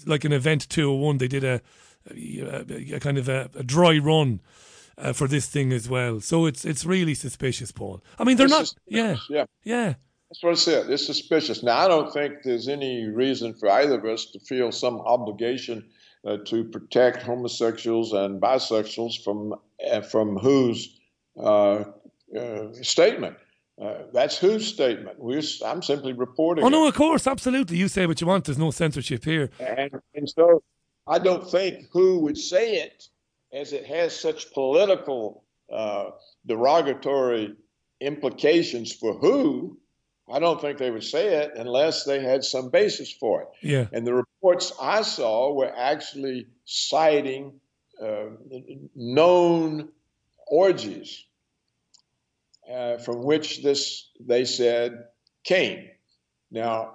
[0.06, 1.60] like an event 201, they did a,
[2.10, 4.40] a, a kind of a, a dry run.
[4.98, 8.00] Uh, for this thing as well, so it's it's really suspicious, Paul.
[8.18, 8.72] I mean, they're not.
[8.86, 9.96] Yeah, yeah, yeah.
[10.28, 10.90] That's what I said.
[10.90, 11.62] It's suspicious.
[11.62, 15.88] Now, I don't think there's any reason for either of us to feel some obligation
[16.26, 19.54] uh, to protect homosexuals and bisexuals from
[19.88, 20.98] uh, from whose
[21.38, 21.84] uh,
[22.36, 23.36] uh statement.
[23.80, 25.18] Uh, that's whose statement.
[25.18, 26.64] We're, I'm simply reporting.
[26.64, 26.88] Oh no, it.
[26.88, 27.76] of course, absolutely.
[27.76, 28.46] You say what you want.
[28.46, 29.50] There's no censorship here.
[29.60, 30.62] And, and so,
[31.06, 33.06] I don't think who would say it,
[33.52, 36.06] as it has such political uh,
[36.46, 37.54] derogatory
[38.00, 39.78] implications for who
[40.28, 43.48] I don't think they would say it unless they had some basis for it.
[43.62, 43.86] Yeah.
[43.92, 47.60] And the reports I saw were actually citing
[48.02, 48.30] uh,
[48.94, 49.88] known
[50.48, 51.24] orgies
[52.70, 55.04] uh, from which this, they said,
[55.44, 55.88] came.
[56.50, 56.94] Now,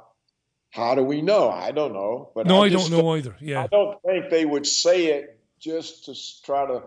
[0.70, 1.50] how do we know?
[1.50, 2.32] I don't know.
[2.36, 3.36] But no, I, I don't know either.
[3.40, 3.64] Yeah.
[3.64, 6.84] I don't think they would say it just to try to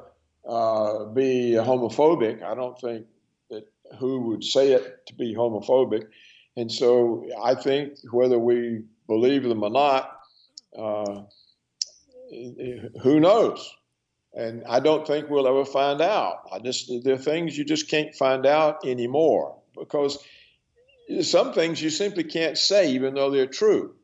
[0.47, 2.43] uh, be homophobic.
[2.43, 3.07] I don't think
[3.51, 6.07] that who would say it to be homophobic.
[6.57, 10.21] And so I think whether we believe them or not,
[10.77, 11.23] uh,
[13.03, 13.75] who knows?
[14.35, 16.49] And I don't think we'll ever find out.
[16.53, 20.19] I just there are things you just can't find out anymore because
[21.23, 23.95] some things you simply can't say even though they're true.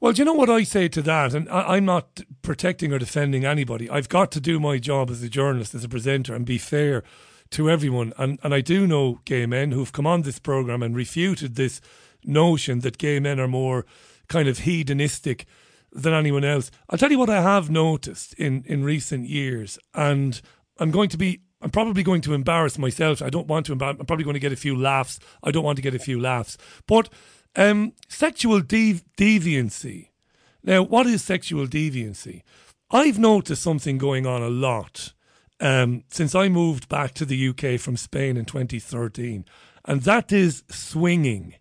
[0.00, 1.34] Well, do you know what I say to that?
[1.34, 3.90] And I, am not protecting or defending anybody.
[3.90, 7.02] I've got to do my job as a journalist, as a presenter, and be fair
[7.50, 8.12] to everyone.
[8.18, 11.80] And, and I do know gay men who've come on this program and refuted this
[12.24, 13.86] notion that gay men are more
[14.28, 15.46] kind of hedonistic
[15.92, 16.70] than anyone else.
[16.90, 20.40] I'll tell you what I have noticed in, in recent years, and
[20.78, 23.22] I'm going to be I'm probably going to embarrass myself.
[23.22, 23.96] I don't want to embarrass.
[23.98, 25.18] I'm probably going to get a few laughs.
[25.42, 26.58] I don't want to get a few laughs.
[26.86, 27.08] But
[27.56, 30.08] um, sexual dev- deviancy.
[30.62, 32.42] Now, what is sexual deviancy?
[32.90, 35.14] I've noticed something going on a lot
[35.60, 39.44] um, since I moved back to the UK from Spain in 2013,
[39.84, 41.54] and that is swinging.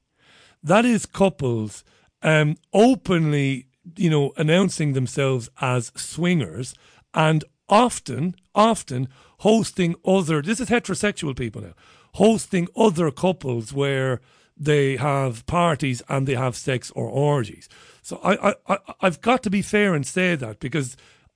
[0.63, 1.83] That is couples
[2.21, 6.73] um, openly, you know, announcing themselves as swingers
[7.13, 9.07] and often, often
[9.39, 11.73] hosting other, this is heterosexual people now,
[12.13, 14.21] hosting other couples where
[14.57, 17.67] they have parties and they have sex or orgies.
[18.01, 20.95] So I, I, I, I've got to be fair and say that because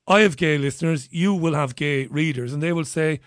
[0.09, 3.19] I have gay listeners, you will have gay readers, and they will say,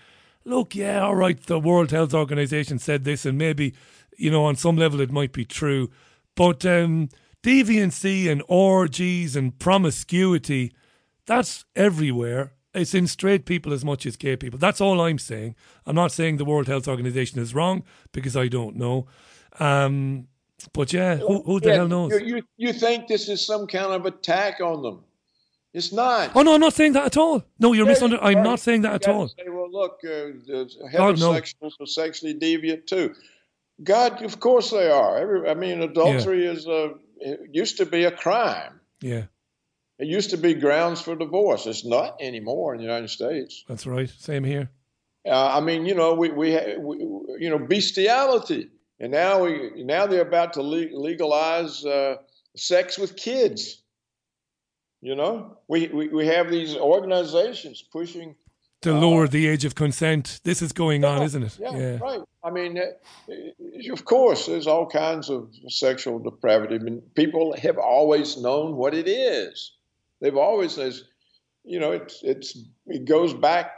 [0.43, 3.73] look, yeah, all right, the World Health Organization said this, and maybe,
[4.17, 5.89] you know, on some level it might be true.
[6.35, 7.07] But um,
[7.41, 10.73] deviancy and orgies and promiscuity,
[11.25, 12.51] that's everywhere.
[12.73, 14.59] It's in straight people as much as gay people.
[14.59, 15.55] That's all I'm saying.
[15.85, 19.07] I'm not saying the World Health Organization is wrong because I don't know.
[19.59, 20.27] Um,
[20.73, 22.11] but yeah, who, who the yeah, hell knows?
[22.11, 25.03] You, you, you think this is some kind of attack on them?
[25.73, 26.31] It's not.
[26.35, 27.43] Oh no, I'm not saying that at all.
[27.57, 28.37] No, you're yeah, misunderstanding.
[28.37, 29.27] I'm not saying that at all.
[29.27, 30.33] Say, well, look, uh,
[30.93, 31.83] heterosexuals no.
[31.83, 33.15] are sexually deviant too.
[33.83, 35.17] God, of course they are.
[35.17, 36.51] Every, I mean, adultery yeah.
[36.51, 36.93] is a
[37.51, 38.79] used to be a crime.
[39.01, 39.25] Yeah.
[39.99, 41.65] It used to be grounds for divorce.
[41.65, 43.63] It's not anymore in the United States.
[43.67, 44.09] That's right.
[44.09, 44.69] Same here.
[45.25, 46.97] Uh, I mean, you know, we, we, we,
[47.39, 48.69] you know, bestiality,
[48.99, 52.15] and now we now they're about to le- legalize uh,
[52.57, 53.82] sex with kids.
[55.03, 58.35] You know, we, we, we have these organizations pushing
[58.83, 60.39] to lower the age of consent.
[60.45, 61.57] This is going yeah, on, isn't it?
[61.59, 61.97] Yeah, yeah.
[61.99, 62.21] right.
[62.41, 66.75] I mean, uh, of course, there's all kinds of sexual depravity.
[66.75, 69.73] I mean, people have always known what it is.
[70.21, 71.03] They've always, as
[71.65, 73.73] you know, it's it's it goes back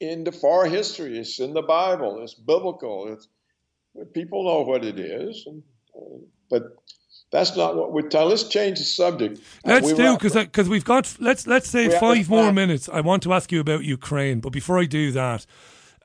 [0.00, 1.16] into far history.
[1.16, 2.24] It's in the Bible.
[2.24, 3.12] It's biblical.
[3.12, 3.28] It's
[4.14, 5.62] people know what it is, and,
[5.96, 6.18] uh,
[6.50, 6.62] but
[7.30, 8.28] that's not what we're talking.
[8.28, 9.40] Let's change the subject.
[9.64, 12.88] Let's we do because because we've got let's let's say five more minutes.
[12.88, 15.46] I want to ask you about Ukraine, but before I do that,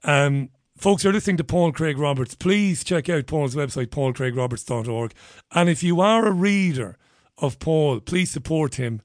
[0.04, 2.36] um, folks are listening to Paul Craig Roberts.
[2.36, 5.14] Please check out Paul's website, paulcraigroberts.org,
[5.52, 6.98] and if you are a reader
[7.40, 9.02] of Paul, please support him.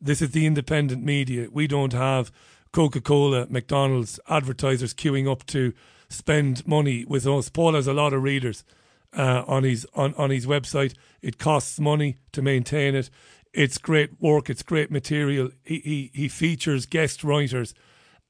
[0.00, 1.48] This is the independent media.
[1.52, 2.32] We don't have
[2.72, 5.74] Coca Cola, McDonald's advertisers queuing up to
[6.08, 7.50] spend money with us.
[7.50, 8.64] Paul has a lot of readers
[9.16, 10.94] uh, on his on, on his website.
[11.20, 13.10] It costs money to maintain it.
[13.52, 14.50] It's great work.
[14.50, 15.50] It's great material.
[15.64, 17.74] He he, he features guest writers,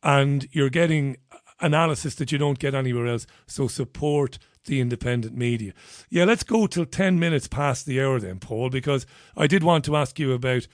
[0.03, 1.17] and you're getting
[1.61, 3.27] analysis that you don't get anywhere else.
[3.47, 5.73] So support the independent media.
[6.11, 9.07] Yeah, let's go till ten minutes past the hour then, Paul, because
[9.37, 10.69] I did want to ask you about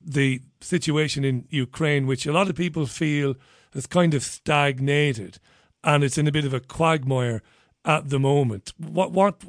[0.00, 3.36] the situation in Ukraine, which a lot of people feel
[3.72, 5.38] has kind of stagnated
[5.84, 7.42] and it's in a bit of a quagmire
[7.84, 8.72] at the moment.
[8.78, 9.42] What what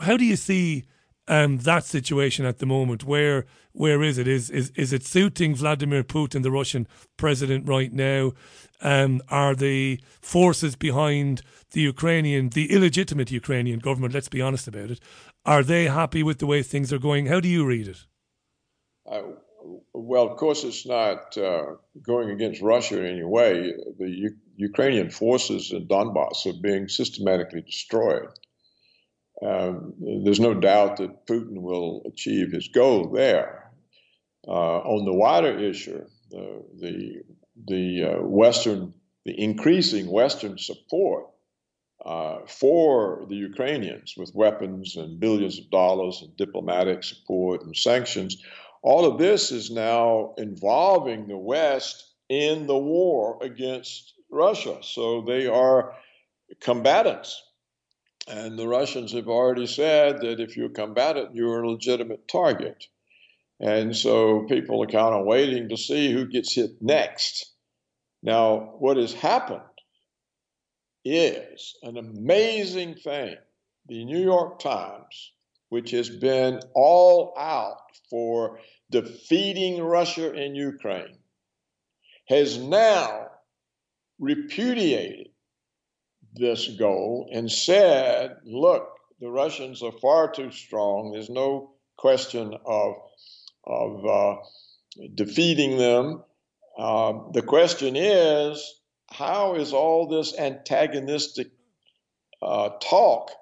[0.00, 0.84] how do you see
[1.28, 3.04] um, that situation at the moment?
[3.04, 4.26] Where where is it?
[4.26, 8.32] Is is is it suiting Vladimir Putin, the Russian president, right now?
[8.82, 11.42] Um, are the forces behind
[11.72, 14.14] the Ukrainian, the illegitimate Ukrainian government?
[14.14, 15.00] Let's be honest about it.
[15.44, 17.26] Are they happy with the way things are going?
[17.26, 18.06] How do you read it?
[19.10, 19.22] Uh,
[19.92, 23.72] well, of course, it's not uh, going against Russia in any way.
[23.98, 24.30] The
[24.60, 28.28] Ukrainian forces in Donbass are being systematically destroyed.
[29.42, 29.94] Um,
[30.24, 33.70] there's no doubt that Putin will achieve his goal there.
[34.46, 36.04] Uh, on the wider issue,
[36.36, 37.22] uh, the
[37.66, 38.94] the uh, Western,
[39.24, 41.26] the increasing Western support
[42.04, 48.42] uh, for the Ukrainians with weapons and billions of dollars and diplomatic support and sanctions
[48.82, 54.78] all of this is now involving the West in the war against Russia.
[54.82, 55.94] So they are
[56.60, 57.42] combatants.
[58.28, 62.84] And the Russians have already said that if you're a combatant, you're a legitimate target.
[63.58, 67.52] And so people are kind of waiting to see who gets hit next.
[68.22, 69.62] Now, what has happened
[71.04, 73.36] is an amazing thing.
[73.88, 75.32] The New York Times
[75.70, 77.78] which has been all out
[78.10, 78.58] for
[78.90, 81.16] defeating Russia in Ukraine,
[82.28, 83.28] has now
[84.20, 85.28] repudiated
[86.34, 88.88] this goal and said, look,
[89.20, 91.12] the Russians are far too strong.
[91.12, 92.94] There's no question of,
[93.66, 94.36] of uh,
[95.14, 96.22] defeating them.
[96.78, 101.48] Uh, the question is, how is all this antagonistic
[102.40, 103.32] uh, talk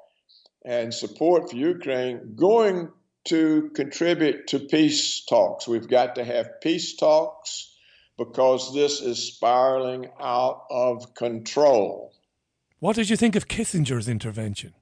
[0.64, 2.90] and support for Ukraine going
[3.26, 5.68] to contribute to peace talks.
[5.68, 7.74] We've got to have peace talks
[8.18, 12.12] because this is spiraling out of control.
[12.80, 14.74] What did you think of Kissinger's intervention?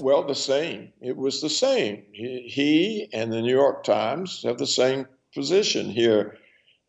[0.00, 0.92] Well, the same.
[1.00, 2.04] It was the same.
[2.12, 6.36] He, and the New York Times have the same position here.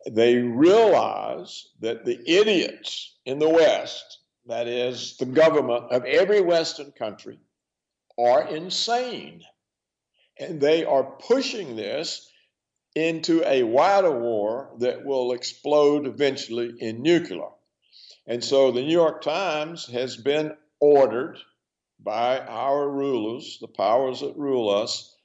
[0.10, 6.92] They realize that the idiots in the West, that is, the government of every Western
[6.92, 7.40] country,
[8.18, 9.42] are insane.
[10.40, 12.30] And they are pushing this
[12.98, 17.50] into a wider war that will explode eventually in nuclear.
[18.26, 21.38] And so the New York Times has been ordered
[22.00, 25.16] by our rulers, the powers that rule us,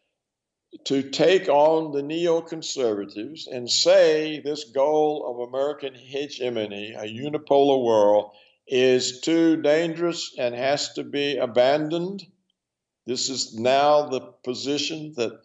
[0.85, 8.33] to take on the neoconservatives and say this goal of American hegemony, a unipolar world,
[8.67, 12.27] is too dangerous and has to be abandoned
[13.05, 15.41] this is now the position that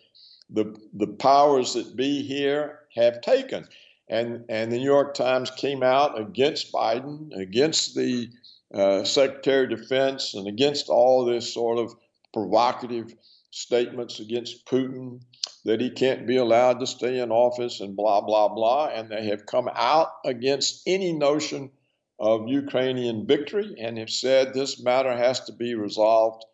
[0.49, 3.67] the, the powers that be here have taken.
[4.09, 8.29] And, and the New York Times came out against Biden, against the
[8.73, 11.93] uh, Secretary of Defense, and against all this sort of
[12.33, 13.13] provocative
[13.51, 15.21] statements against Putin
[15.65, 18.87] that he can't be allowed to stay in office and blah, blah, blah.
[18.87, 21.71] And they have come out against any notion
[22.19, 26.45] of Ukrainian victory and have said this matter has to be resolved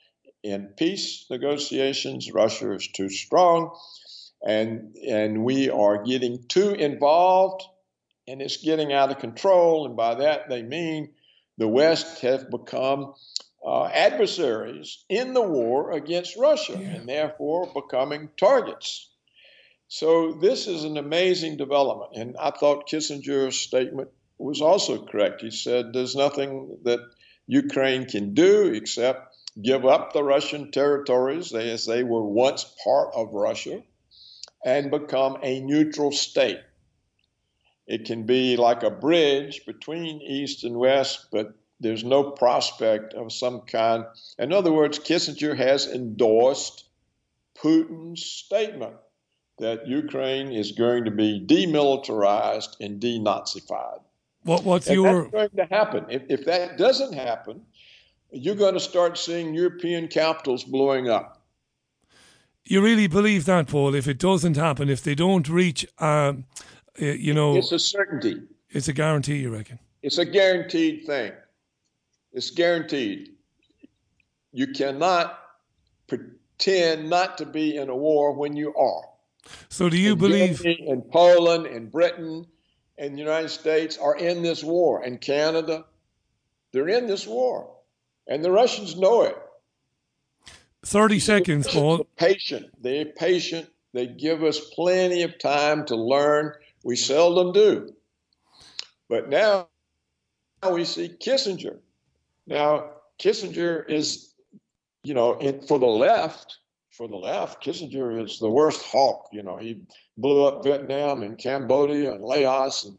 [0.43, 3.75] in peace negotiations, Russia is too strong,
[4.45, 7.63] and and we are getting too involved,
[8.27, 9.85] and it's getting out of control.
[9.85, 11.13] And by that they mean
[11.57, 13.13] the West have become
[13.65, 16.95] uh, adversaries in the war against Russia yeah.
[16.95, 19.09] and therefore becoming targets.
[19.87, 22.11] So this is an amazing development.
[22.15, 25.41] And I thought Kissinger's statement was also correct.
[25.41, 26.99] He said there's nothing that
[27.47, 33.33] Ukraine can do except give up the Russian territories as they were once part of
[33.33, 33.83] Russia
[34.65, 36.59] and become a neutral state.
[37.85, 43.33] It can be like a bridge between East and West, but there's no prospect of
[43.33, 44.05] some kind.
[44.39, 46.85] In other words, Kissinger has endorsed
[47.55, 48.95] Putin's statement
[49.59, 53.99] that Ukraine is going to be demilitarized and denazified.
[54.43, 56.05] What, what's and your that's going to happen?
[56.09, 57.61] If, if that doesn't happen,
[58.34, 61.41] you're going to start seeing European capitals blowing up.
[62.65, 63.93] You really believe that, Paul?
[63.93, 66.45] If it doesn't happen, if they don't reach, um,
[66.97, 68.41] you know, it's a certainty.
[68.69, 69.38] It's a guarantee.
[69.38, 69.79] You reckon?
[70.01, 71.34] It's a guaranteed thing.
[72.31, 73.34] It's guaranteed.
[74.51, 75.39] You cannot
[76.07, 79.03] pretend not to be in a war when you are.
[79.69, 80.57] So, do you and believe?
[80.57, 82.47] Germany and Poland and Britain
[82.97, 85.86] and the United States are in this war, and Canada,
[86.71, 87.75] they're in this war,
[88.28, 89.38] and the Russians know it.
[90.86, 92.05] Thirty seconds, Paul.
[92.17, 92.67] Patient.
[92.82, 93.69] They're patient.
[93.93, 96.53] They give us plenty of time to learn.
[96.84, 97.93] We seldom do.
[99.07, 99.67] But now
[100.61, 101.80] now we see Kissinger
[102.47, 104.34] now, Kissinger is,
[105.03, 106.57] you know, in, for the left,
[106.91, 109.30] for the left, Kissinger is the worst hawk.
[109.32, 109.82] You know, he
[110.17, 112.97] blew up Vietnam and Cambodia and Laos and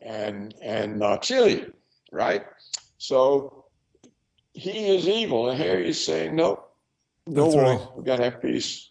[0.00, 1.66] and and uh, Chile,
[2.12, 2.44] right?
[2.98, 3.55] So
[4.56, 6.64] he is evil, and here he's saying, no,
[7.26, 7.62] no That's war.
[7.62, 7.96] right.
[7.96, 8.90] We got to have peace.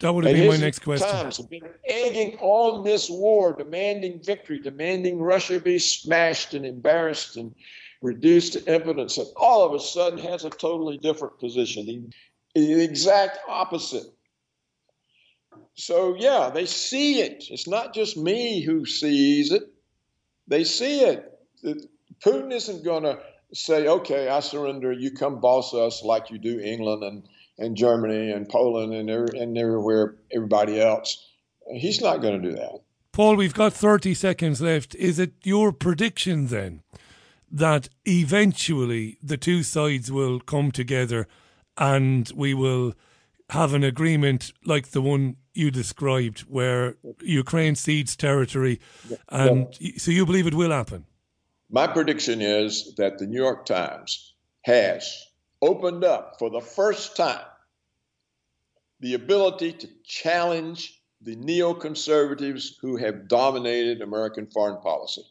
[0.00, 1.08] That would have been my next question.
[1.08, 7.36] Times have been egging on this war, demanding victory, demanding Russia be smashed and embarrassed
[7.36, 7.54] and
[8.00, 12.02] reduced to evidence, and all of a sudden has a totally different position, the,
[12.54, 14.06] the exact opposite.
[15.74, 17.44] So, yeah, they see it.
[17.50, 19.64] It's not just me who sees it,
[20.46, 21.26] they see it.
[22.24, 23.18] Putin isn't going to
[23.52, 27.22] say, okay, I surrender, you come boss us like you do England and,
[27.58, 31.26] and Germany and Poland and, and everywhere, everybody else.
[31.72, 32.80] He's not going to do that.
[33.12, 34.94] Paul, we've got 30 seconds left.
[34.94, 36.82] Is it your prediction then
[37.50, 41.26] that eventually the two sides will come together
[41.76, 42.94] and we will
[43.50, 48.80] have an agreement like the one you described where Ukraine cedes territory
[49.28, 49.92] and yeah.
[49.96, 51.06] so you believe it will happen
[51.70, 55.26] my prediction is that the New York Times has
[55.62, 57.44] opened up for the first time
[59.00, 65.22] the ability to challenge the neoconservatives who have dominated American foreign policy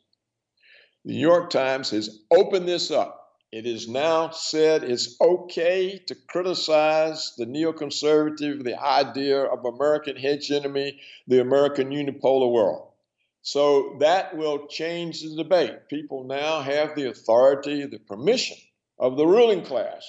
[1.05, 3.37] the New York Times has opened this up.
[3.51, 10.99] It is now said it's okay to criticize the neoconservative, the idea of American hegemony,
[11.27, 12.88] the American unipolar world.
[13.51, 15.87] So that will change the debate.
[15.89, 18.57] People now have the authority, the permission
[18.99, 20.03] of the ruling class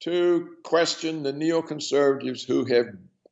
[0.00, 2.86] to question the neoconservatives who have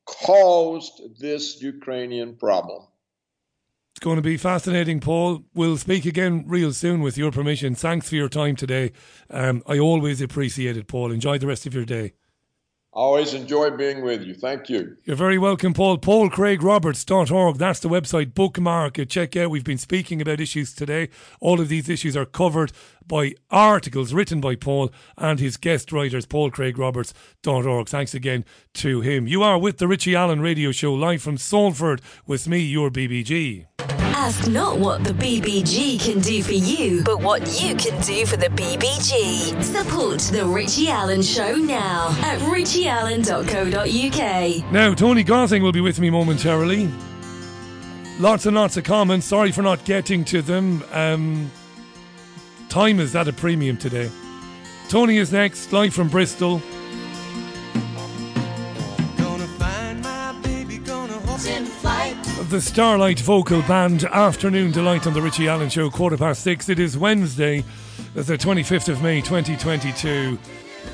[0.05, 2.83] caused this Ukrainian problem.
[3.95, 5.47] It's going to be fascinating, Paul.
[5.55, 7.75] We'll speak again real soon with your permission.
[7.75, 8.93] Thanks for your time today.
[9.31, 11.11] Um, I always appreciate it, Paul.
[11.11, 12.13] Enjoy the rest of your day.
[12.93, 14.35] Always enjoy being with you.
[14.35, 14.97] Thank you.
[15.05, 15.99] You're very welcome, Paul.
[15.99, 17.57] PaulCraigRoberts.org.
[17.57, 18.35] That's the website.
[18.35, 19.09] Bookmark it.
[19.09, 19.51] Check out.
[19.51, 21.09] We've been speaking about issues today.
[21.41, 22.73] All of these issues are covered
[23.07, 27.89] by articles written by Paul and his guest writers, paulcraigroberts.org.
[27.89, 28.45] Thanks again
[28.75, 29.29] to him.
[29.29, 33.67] You are with the Richie Allen Radio Show live from Salford with me, your BBG.
[34.23, 38.37] Ask not what the BBG can do for you, but what you can do for
[38.37, 39.63] the BBG.
[39.63, 44.73] Support the Richie Allen Show now at richieallen.co.uk.
[44.73, 46.91] Now, Tony Gosling will be with me momentarily.
[48.19, 49.25] Lots and lots of comments.
[49.25, 50.85] Sorry for not getting to them.
[50.93, 51.51] Um,
[52.69, 54.11] time is at a premium today.
[54.91, 56.61] Tony is next, live from Bristol.
[62.51, 66.69] The Starland Vocal Band Afternoon Delight on the Richie Allen Show, quarter past six.
[66.69, 67.63] It is Wednesday,
[68.13, 70.37] the 25th of May, 2022.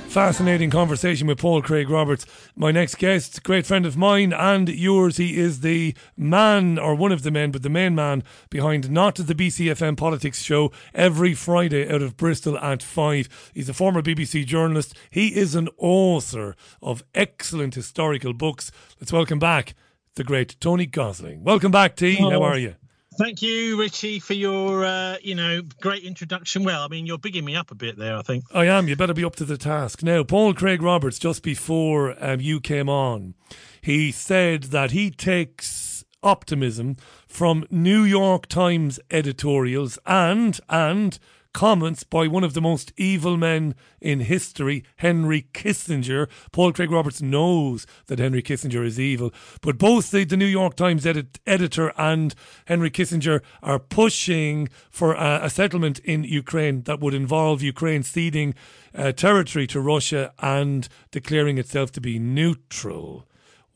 [0.08, 2.26] Fascinating conversation with Paul Craig Roberts,
[2.56, 5.16] my next guest, great friend of mine and yours.
[5.16, 9.14] He is the man, or one of the men, but the main man behind not
[9.14, 13.50] the BCFM politics show every Friday out of Bristol at five.
[13.54, 14.94] He's a former BBC journalist.
[15.08, 18.70] He is an author of excellent historical books.
[19.00, 19.74] Let's welcome back
[20.16, 21.44] the great Tony Gosling.
[21.44, 22.16] Welcome back, T.
[22.16, 22.74] How are you?
[23.18, 26.64] Thank you, Richie, for your uh, you know great introduction.
[26.64, 28.16] Well, I mean, you're bigging me up a bit there.
[28.16, 28.88] I think I am.
[28.88, 30.24] You better be up to the task now.
[30.24, 33.34] Paul Craig Roberts, just before um, you came on,
[33.80, 41.18] he said that he takes optimism from New York Times editorials and and
[41.56, 46.28] comments by one of the most evil men in history, Henry Kissinger.
[46.52, 50.76] Paul Craig Roberts knows that Henry Kissinger is evil, but both the, the New York
[50.76, 52.34] Times edit, editor and
[52.66, 58.54] Henry Kissinger are pushing for a, settlement in Ukraine that would involve Ukraine ceding
[58.94, 63.26] uh, territory to Russia and declaring itself to be neutral.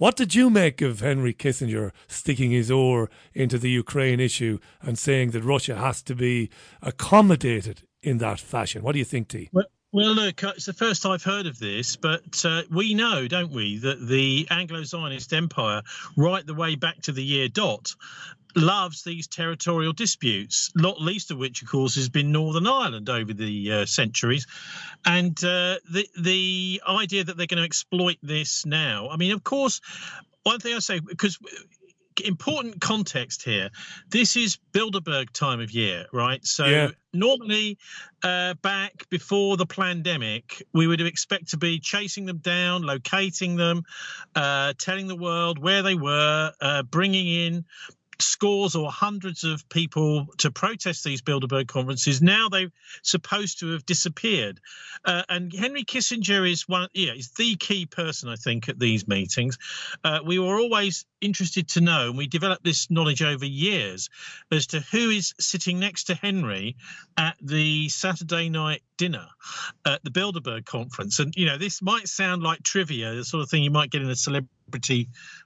[0.00, 4.98] What did you make of Henry Kissinger sticking his oar into the Ukraine issue and
[4.98, 6.48] saying that Russia has to be
[6.80, 8.82] accommodated in that fashion?
[8.82, 9.50] What do you think, T?
[9.52, 13.28] Well, well, look, uh, it's the first I've heard of this, but uh, we know,
[13.28, 15.82] don't we, that the Anglo Zionist Empire,
[16.16, 17.94] right the way back to the year dot,
[18.56, 23.32] loves these territorial disputes, not least of which, of course, has been Northern Ireland over
[23.32, 24.46] the uh, centuries.
[25.04, 29.44] And uh, the the idea that they're going to exploit this now, I mean, of
[29.44, 29.80] course,
[30.42, 31.38] one thing I say, because
[32.24, 33.70] important context here.
[34.08, 36.44] This is Bilderberg time of year, right?
[36.44, 36.88] So yeah.
[37.12, 37.78] normally,
[38.22, 43.84] uh, back before the pandemic, we would expect to be chasing them down, locating them,
[44.34, 47.64] uh, telling the world where they were, uh, bringing in
[48.22, 52.22] scores or hundreds of people to protest these Bilderberg conferences.
[52.22, 52.72] Now they're
[53.02, 54.60] supposed to have disappeared.
[55.04, 59.08] Uh, and Henry Kissinger is one, yeah, is the key person, I think, at these
[59.08, 59.58] meetings.
[60.04, 64.08] Uh, we were always interested to know, and we developed this knowledge over years,
[64.50, 66.76] as to who is sitting next to Henry
[67.16, 69.26] at the Saturday night dinner
[69.86, 71.18] at the Bilderberg conference.
[71.18, 74.02] And, you know, this might sound like trivia, the sort of thing you might get
[74.02, 74.50] in a celebrity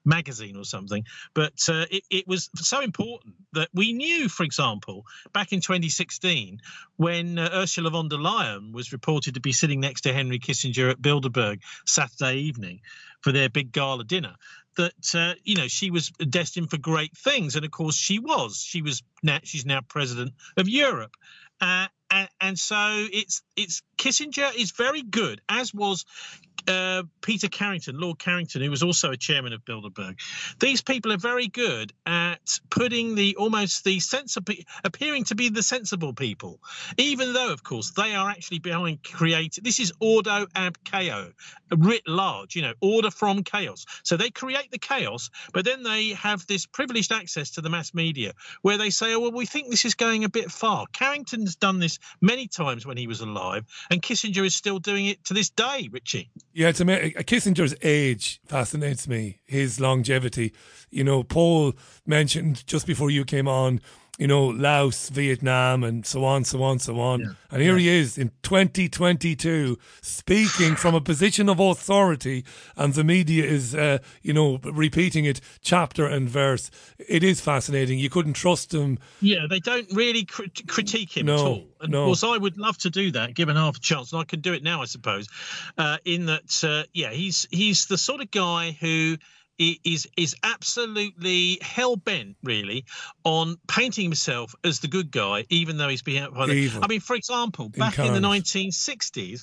[0.04, 5.04] magazine or something, but uh, it, it was so important that we knew, for example,
[5.32, 6.60] back in 2016,
[6.96, 10.90] when uh, Ursula von der Leyen was reported to be sitting next to Henry Kissinger
[10.90, 12.80] at Bilderberg Saturday evening
[13.20, 14.34] for their big gala dinner
[14.76, 18.56] that uh, you know she was destined for great things, and of course she was.
[18.56, 21.12] She was now she's now president of Europe,
[21.60, 26.04] uh, and, and, so it's it's Kissinger is very good, as was
[26.68, 30.18] uh, Peter Carrington, Lord Carrington, who was also a chairman of Bilderberg.
[30.60, 35.62] These people are very good at putting the almost the sensible, appearing to be the
[35.62, 36.60] sensible people,
[36.96, 39.64] even though, of course, they are actually behind creating.
[39.64, 41.32] This is ordo ab chaos,
[41.76, 42.56] writ large.
[42.56, 43.84] You know, order from chaos.
[44.02, 47.94] So they create the chaos, but then they have this privileged access to the mass
[47.94, 51.56] media, where they say, "Oh, well, we think this is going a bit far." Carrington's
[51.56, 55.34] done this many times when he was alive, and Kissinger is still doing it to
[55.34, 55.88] this day.
[55.90, 56.30] Richie.
[56.52, 57.16] Yeah, it's amazing.
[57.16, 59.40] Uh, Kissinger's age fascinates me.
[59.44, 60.52] His longevity.
[60.90, 61.74] You know, Paul
[62.06, 63.80] mentioned just before you came on
[64.18, 67.20] you know, Laos, Vietnam, and so on, so on, so on.
[67.20, 67.26] Yeah.
[67.50, 67.92] And here yeah.
[67.92, 72.44] he is in 2022 speaking from a position of authority,
[72.76, 76.70] and the media is, uh, you know, repeating it chapter and verse.
[76.98, 77.98] It is fascinating.
[77.98, 78.98] You couldn't trust him.
[79.20, 81.64] Yeah, they don't really crit- critique him no, at all.
[81.80, 82.02] And no.
[82.02, 84.40] of course, I would love to do that, given half a chance, and I can
[84.40, 85.28] do it now, I suppose.
[85.76, 89.16] Uh, in that, uh, yeah, he's he's the sort of guy who
[89.58, 92.84] is is absolutely hell bent, really,
[93.24, 96.22] on painting himself as the good guy, even though he's being.
[96.24, 99.42] The, I mean, for example, back in, in the 1960s,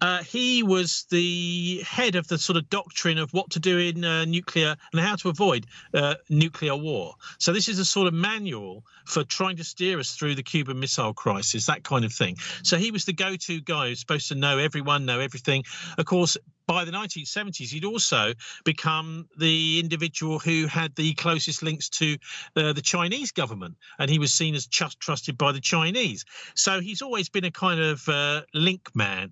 [0.00, 4.04] uh, he was the head of the sort of doctrine of what to do in
[4.04, 7.14] uh, nuclear and how to avoid uh, nuclear war.
[7.38, 10.80] So this is a sort of manual for trying to steer us through the Cuban
[10.80, 12.36] Missile Crisis, that kind of thing.
[12.62, 15.64] So he was the go-to guy who's supposed to know everyone, know everything.
[15.98, 18.32] Of course, by the 1970s, he'd also
[18.64, 22.16] become the individual who had the closest links to
[22.56, 26.24] uh, the Chinese government, and he was seen as just trusted by the Chinese.
[26.54, 29.30] So he's always been a kind of uh, link man.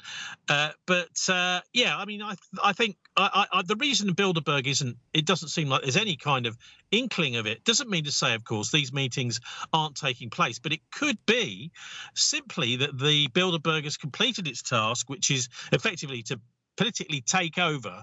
[0.49, 4.97] Uh, but uh, yeah, I mean, I I think I, I, the reason Bilderberg isn't,
[5.13, 6.57] it doesn't seem like there's any kind of
[6.91, 7.65] inkling of it.
[7.65, 9.41] Doesn't mean to say, of course, these meetings
[9.73, 11.73] aren't taking place, but it could be
[12.15, 16.41] simply that the Bilderberg has completed its task, which is effectively to
[16.77, 18.03] politically take over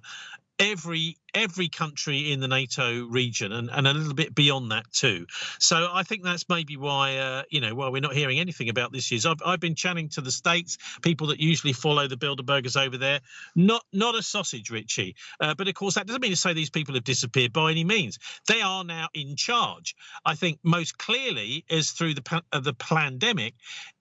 [0.59, 5.27] every every country in the NATO region and, and a little bit beyond that too.
[5.59, 8.91] So I think that's maybe why uh, you know why we're not hearing anything about
[8.91, 9.25] this year's.
[9.25, 13.21] I've, I've been chatting to the states, people that usually follow the Bilderbergers over there.
[13.55, 15.15] Not not a sausage, Richie.
[15.39, 17.83] Uh, but of course that doesn't mean to say these people have disappeared by any
[17.83, 18.19] means.
[18.47, 19.95] They are now in charge.
[20.25, 23.53] I think most clearly is through the uh, the pandemic.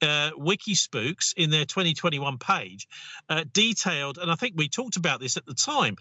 [0.03, 2.89] Uh, Wikispooks in their 2021 page
[3.29, 5.97] uh, detailed, and I think we talked about this at the time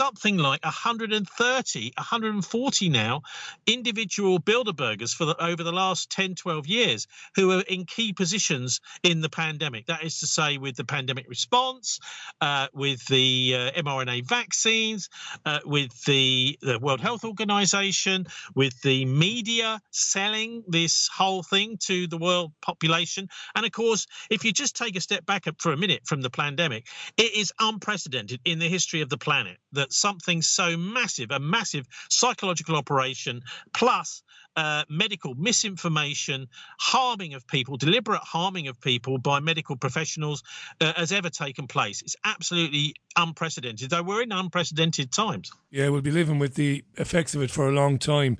[0.00, 3.20] something like 130, 140 now
[3.66, 7.06] individual Bilderbergers for the, over the last 10, 12 years
[7.36, 9.84] who are in key positions in the pandemic.
[9.88, 12.00] That is to say, with the pandemic response,
[12.40, 15.10] uh, with the uh, mRNA vaccines,
[15.44, 22.06] uh, with the, the World Health Organization, with the media selling this whole thing to
[22.06, 23.28] the world population.
[23.54, 26.30] And of course, if you just take a step back for a minute from the
[26.30, 26.86] pandemic,
[27.18, 31.86] it is unprecedented in the history of the planet that something so massive, a massive
[32.08, 33.42] psychological operation,
[33.72, 34.22] plus
[34.56, 36.48] uh, medical misinformation,
[36.78, 40.42] harming of people, deliberate harming of people by medical professionals
[40.80, 42.02] uh, has ever taken place.
[42.02, 45.52] It's absolutely unprecedented, though we're in unprecedented times.
[45.70, 48.38] Yeah, we'll be living with the effects of it for a long time.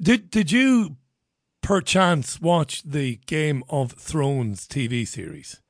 [0.00, 0.96] Did did you
[1.60, 5.60] perchance watch the Game of Thrones TV series?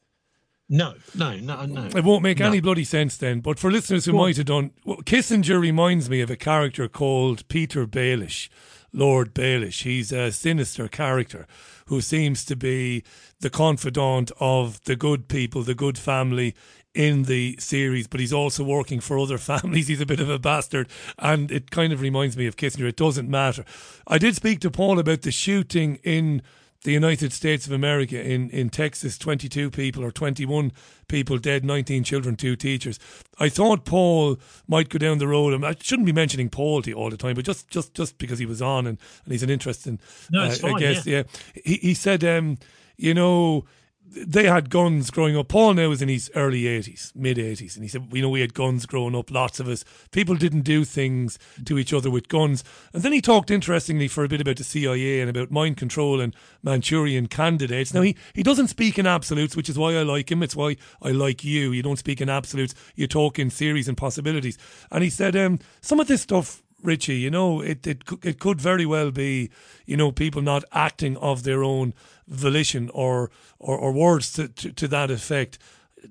[0.69, 1.87] No, no, no, no.
[1.87, 2.47] It won't make no.
[2.47, 3.41] any bloody sense then.
[3.41, 7.49] But for listeners who might have done, well, Kissinger reminds me of a character called
[7.49, 8.51] Petyr Baelish,
[8.93, 9.85] Lord Baelish.
[9.85, 11.47] He's a sinister character
[11.87, 13.03] who seems to be
[13.41, 16.55] the confidant of the good people, the good family
[16.95, 19.89] in the series, but he's also working for other families.
[19.89, 20.89] He's a bit of a bastard,
[21.19, 22.89] and it kind of reminds me of Kissinger.
[22.89, 23.65] It doesn't matter.
[24.07, 26.43] I did speak to Paul about the shooting in
[26.85, 30.73] the United States of America in, in Texas, 22 people or 21
[31.09, 32.99] people dead, 19 children, two teachers.
[33.39, 34.39] I thought Paul
[34.69, 35.65] might go down the road.
[35.65, 38.39] I, shouldn't be mentioning Paul to you all the time, but just just just because
[38.39, 39.99] he was on and, and he's an interesting
[40.31, 41.19] no, uh, fine, I guess, yeah.
[41.55, 41.63] yeah.
[41.65, 42.59] He, he said, um,
[42.97, 43.65] you know,
[44.11, 45.49] they had guns growing up.
[45.49, 47.75] Paul now is in his early 80s, mid 80s.
[47.75, 49.85] And he said, you know, we had guns growing up, lots of us.
[50.11, 52.65] People didn't do things to each other with guns.
[52.93, 56.21] And then he talked interestingly for a bit about the CIA and about mind control
[56.21, 57.93] and Manchurian candidates.
[57.93, 60.43] Now, he, he doesn't speak in absolutes, which is why I like him.
[60.43, 61.73] It's why I like you.
[61.73, 64.59] You don't speak in absolutes, you talk in theories and possibilities.
[64.91, 68.61] And he said, um, some of this stuff Richie, you know, it, it it could
[68.61, 69.51] very well be,
[69.87, 71.93] you know, people not acting of their own
[72.29, 75.59] volition or or, or words to, to, to that effect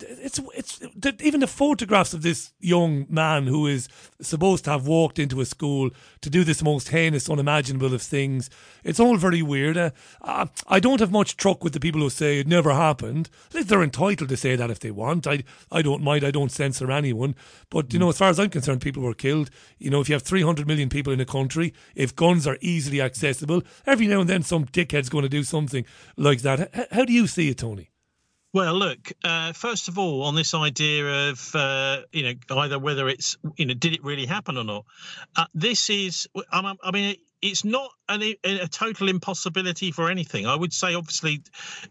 [0.03, 0.79] it's it's
[1.21, 3.87] even the photographs of this young man who is
[4.21, 5.89] supposed to have walked into a school
[6.21, 8.49] to do this most heinous, unimaginable of things.
[8.83, 9.77] It's all very weird.
[9.77, 13.29] Uh, I don't have much truck with the people who say it never happened.
[13.51, 15.27] They're entitled to say that if they want.
[15.27, 16.23] I I don't mind.
[16.23, 17.35] I don't censor anyone.
[17.69, 19.49] But you know, as far as I'm concerned, people were killed.
[19.77, 23.01] You know, if you have 300 million people in a country, if guns are easily
[23.01, 26.69] accessible, every now and then some dickhead's going to do something like that.
[26.73, 27.89] H- how do you see it, Tony?
[28.57, 29.11] Well, look.
[29.23, 33.67] Uh, first of all, on this idea of uh, you know either whether it's you
[33.67, 34.85] know did it really happen or not,
[35.35, 36.27] uh, this is.
[36.51, 40.47] I mean, it's not an, a total impossibility for anything.
[40.47, 41.41] I would say, obviously,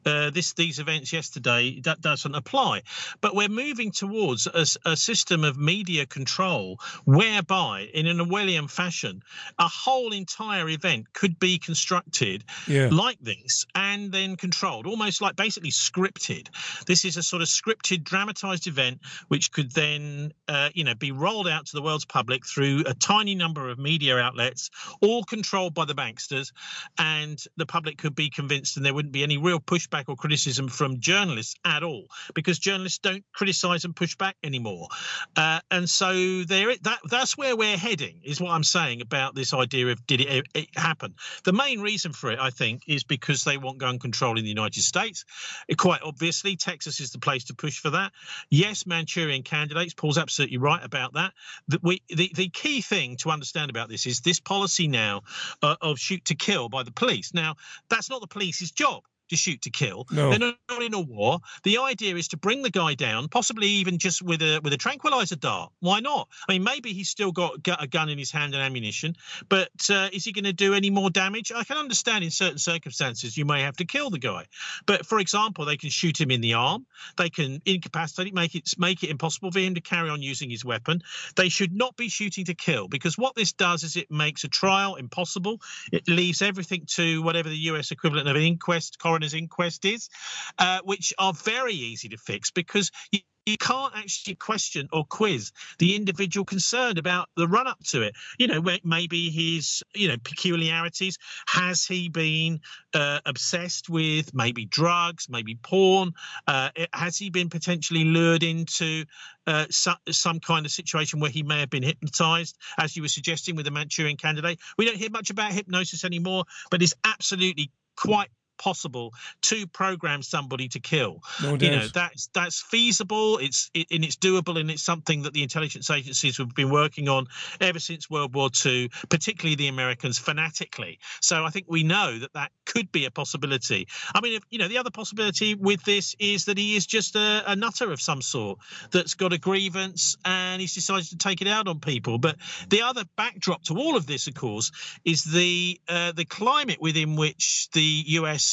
[0.05, 2.83] uh, this these events yesterday that doesn't apply,
[3.21, 9.23] but we're moving towards a, a, system of media control whereby, in an Orwellian fashion,
[9.59, 12.89] a whole entire event could be constructed yeah.
[12.91, 16.49] like this and then controlled, almost like basically scripted.
[16.87, 21.13] This is a sort of scripted, dramatized event which could then, uh, you know, be
[21.13, 24.71] rolled out to the world's public through a tiny number of media outlets,
[25.01, 26.53] all controlled by the banksters,
[26.99, 30.69] and the public could be convinced, and there wouldn't be any real pushback or criticism
[30.69, 32.05] from journalists at all,
[32.35, 34.89] because journalists don't criticise and push back anymore.
[35.37, 39.53] Uh, and so there, that that's where we're heading, is what I'm saying about this
[39.53, 41.15] idea of did it, it happen.
[41.45, 44.49] The main reason for it, I think, is because they want gun control in the
[44.49, 45.25] United States.
[45.69, 48.13] It, quite obviously, Texas is the place to push for that.
[48.51, 49.95] Yes, Manchurian candidates.
[49.95, 51.33] Paul's absolutely right about that.
[51.69, 55.23] That we the, the key thing to understand about this is this policy now
[55.63, 57.35] uh, of shoot to kill by the police.
[57.35, 57.57] Now,
[57.89, 60.07] that's not the police's job to shoot to kill.
[60.11, 60.31] No.
[60.31, 61.41] They're not in a war.
[61.65, 64.77] The idea is to bring the guy down, possibly even just with a with a
[64.77, 65.73] tranquilizer dart.
[65.81, 66.29] Why not?
[66.49, 69.17] I mean, maybe he's still got a gun in his hand and ammunition,
[69.49, 71.53] but uh, is he going to do any more damage?
[71.53, 74.47] I can understand in certain circumstances you may have to kill the guy,
[74.87, 76.87] but for example, they can shoot him in the arm.
[77.17, 80.51] They can incapacitate it, make it make it impossible for him to carry on using
[80.51, 81.03] his weapon.
[81.37, 84.49] They should not be shooting to kill because what this does is it makes a
[84.49, 85.61] trial impossible.
[85.93, 87.91] It leaves everything to whatever the U.S.
[87.91, 90.11] equivalent of an inquest coroner's inquest is,
[90.59, 95.53] uh, which are very easy to fix because you, you can't actually question or quiz
[95.79, 98.15] the individual concerned about the run up to it.
[98.39, 101.17] You know, maybe his, you know, peculiarities.
[101.47, 102.61] Has he been
[102.93, 106.13] uh, obsessed with maybe drugs, maybe porn?
[106.47, 109.05] Uh, has he been potentially lured into
[109.47, 113.09] uh, some, some kind of situation where he may have been hypnotized, as you were
[113.09, 114.59] suggesting with the Manchurian candidate?
[114.77, 118.29] We don't hear much about hypnosis anymore, but it's absolutely quite
[118.59, 119.13] possible
[119.43, 121.23] to program somebody to kill.
[121.43, 123.39] No you know that's that's feasible.
[123.39, 127.09] It's it, and it's doable, and it's something that the intelligence agencies have been working
[127.09, 127.27] on
[127.61, 130.99] ever since World War II, particularly the Americans fanatically.
[131.21, 133.89] So I think we know that that could be a possibility.
[134.15, 137.17] I mean, if, you know, the other possibility with this is that he is just
[137.17, 138.59] a, a nutter of some sort
[138.91, 142.19] that's got a grievance and he's decided to take it out on people.
[142.19, 142.37] But
[142.69, 144.71] the other backdrop to all of this, of course,
[145.05, 148.45] is the uh, the climate within which the U.S.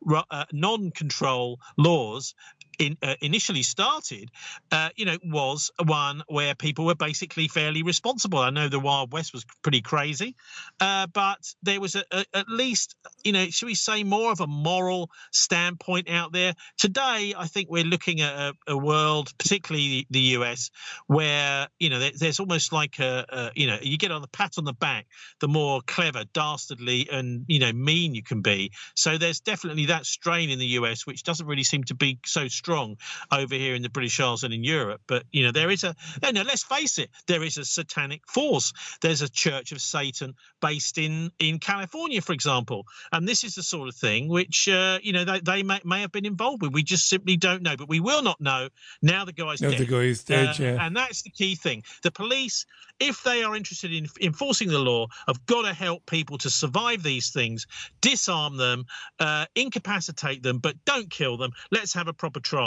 [0.00, 2.34] ru- uh, non-control laws
[2.80, 4.30] in, uh, initially started,
[4.72, 8.38] uh, you know, was one where people were basically fairly responsible.
[8.38, 10.34] I know the Wild West was pretty crazy,
[10.80, 14.40] uh, but there was a, a, at least, you know, should we say, more of
[14.40, 16.54] a moral standpoint out there.
[16.78, 20.70] Today, I think we're looking at a, a world, particularly the, US,
[21.06, 24.28] where you know there, there's almost like a, a, you know, you get on the
[24.28, 25.06] pat on the back,
[25.40, 28.70] the more clever, dastardly, and you know, mean you can be.
[28.94, 32.48] So there's definitely that strain in the US, which doesn't really seem to be so
[32.48, 32.69] strong
[33.30, 35.00] over here in the British Isles and in Europe.
[35.06, 38.22] But you know, there is a no, no, let's face it, there is a satanic
[38.28, 38.72] force.
[39.02, 43.62] There's a Church of Satan based in in California, for example, and this is the
[43.62, 46.72] sort of thing which uh, you know they, they may, may have been involved with.
[46.72, 48.68] We just simply don't know, but we will not know
[49.02, 49.24] now.
[49.24, 49.78] The guy's Now dead.
[49.80, 50.86] the guy's dead, Uh, yeah.
[50.86, 51.82] and that's the key thing.
[52.02, 52.66] The police,
[52.98, 57.02] if they are interested in enforcing the law, have got to help people to survive
[57.02, 57.66] these things,
[58.00, 58.84] disarm them,
[59.18, 61.50] uh, incapacitate them, but don't kill them.
[61.70, 62.59] Let's have a proper trial.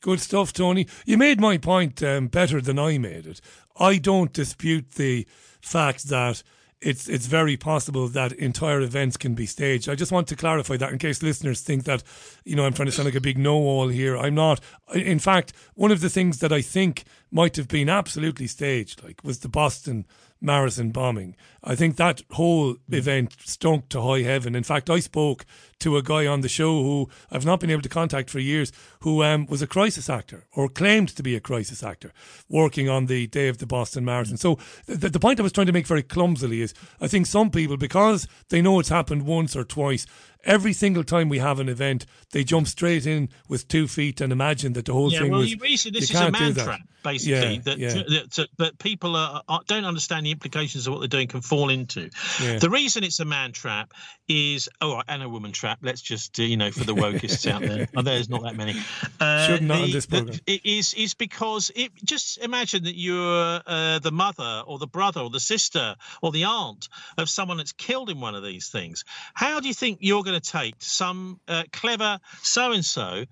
[0.00, 0.86] Good stuff, Tony.
[1.06, 3.40] You made my point um, better than I made it.
[3.78, 5.26] I don't dispute the
[5.60, 6.42] fact that
[6.82, 9.88] it's it's very possible that entire events can be staged.
[9.88, 12.02] I just want to clarify that in case listeners think that
[12.44, 14.18] you know I'm trying to sound like a big know-all here.
[14.18, 14.60] I'm not.
[14.92, 19.22] In fact, one of the things that I think might have been absolutely staged, like,
[19.22, 20.06] was the Boston
[20.42, 21.36] Marathon bombing.
[21.64, 24.56] I think that whole event stunk to high heaven.
[24.56, 25.46] In fact, I spoke
[25.78, 28.72] to a guy on the show who I've not been able to contact for years,
[29.00, 32.12] who um, was a crisis actor or claimed to be a crisis actor,
[32.48, 34.36] working on the day of the Boston Marathon.
[34.36, 37.50] So the, the point I was trying to make very clumsily is, I think some
[37.50, 40.06] people, because they know it's happened once or twice,
[40.44, 44.32] every single time we have an event, they jump straight in with two feet and
[44.32, 45.50] imagine that the whole yeah, thing well, was.
[45.50, 47.92] you you this is a man trap, basically, Yeah, that, yeah.
[47.92, 51.70] that, that people are, are, don't understand the implications of what they're doing can fall
[51.70, 52.10] into.
[52.42, 52.58] Yeah.
[52.58, 53.92] The reason it's a man trap
[54.28, 55.78] is, oh, right, and a woman trap.
[55.82, 58.74] Let's just, you know, for the wokists out there, oh, there's not that many.
[59.20, 60.38] Uh, Should not on the- this the- programme.
[60.46, 65.20] it is is because it just imagine that you're uh, the mother or the brother
[65.20, 66.88] or the sister or the aunt
[67.18, 69.04] of someone that's killed in one of these things.
[69.34, 73.24] How do you think you're going to take some uh, clever so and so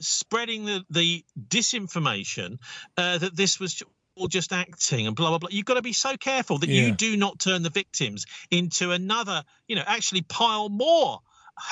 [0.00, 2.58] spreading the the disinformation
[2.96, 3.82] uh, that this was?
[4.18, 5.48] All just acting and blah blah blah.
[5.52, 6.86] You've got to be so careful that Yeah.
[6.86, 11.20] you do not turn the victims into another, you know, actually pile more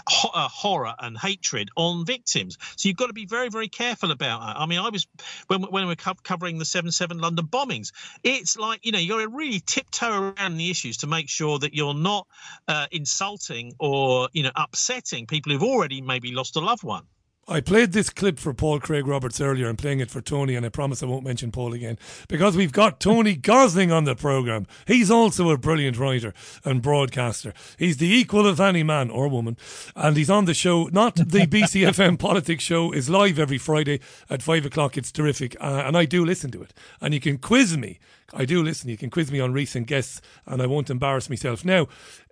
[0.08, 2.58] ho- uh, horror and hatred on victims.
[2.76, 4.56] So you've got to be very, very careful about that.
[4.60, 5.06] I mean, I was
[5.46, 7.92] when when we were co- covering the seven seven London bombings.
[8.22, 11.58] It's like you know you got to really tiptoe around the issues to make sure
[11.58, 12.26] that you're not
[12.68, 17.04] uh, insulting or you know upsetting people who've already maybe lost a loved one.
[17.48, 19.68] I played this clip for Paul Craig Roberts earlier.
[19.68, 21.96] I'm playing it for Tony, and I promise I won't mention Paul again
[22.26, 24.66] because we've got Tony Gosling on the programme.
[24.84, 27.54] He's also a brilliant writer and broadcaster.
[27.78, 29.56] He's the equal of any man or woman,
[29.94, 30.86] and he's on the show.
[30.86, 34.96] Not the BCFM Politics Show is live every Friday at five o'clock.
[34.96, 36.74] It's terrific, uh, and I do listen to it.
[37.00, 38.00] And you can quiz me.
[38.34, 38.90] I do listen.
[38.90, 41.64] You can quiz me on recent guests, and I won't embarrass myself.
[41.64, 41.86] Now,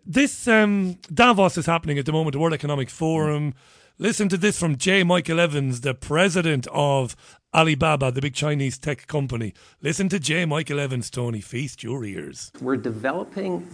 [0.04, 2.32] this um, Davos is happening at the moment.
[2.32, 3.54] The World Economic Forum.
[3.98, 5.04] Listen to this from J.
[5.04, 7.14] Michael Evans, the president of
[7.54, 9.54] Alibaba, the big Chinese tech company.
[9.82, 10.44] Listen to J.
[10.46, 11.40] Michael Evans, Tony.
[11.40, 12.50] Feast your ears.
[12.60, 13.68] We're developing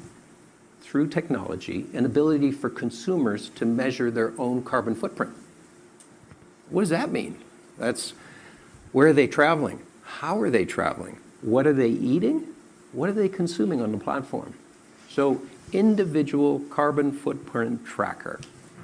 [0.83, 5.33] through technology an ability for consumers to measure their own carbon footprint.
[6.69, 7.39] What does that mean?
[7.79, 8.13] That's
[8.93, 9.81] where are they traveling?
[10.03, 11.19] How are they traveling?
[11.41, 12.47] What are they eating?
[12.93, 14.53] What are they consuming on the platform?
[15.09, 15.41] So,
[15.73, 18.39] individual carbon footprint tracker.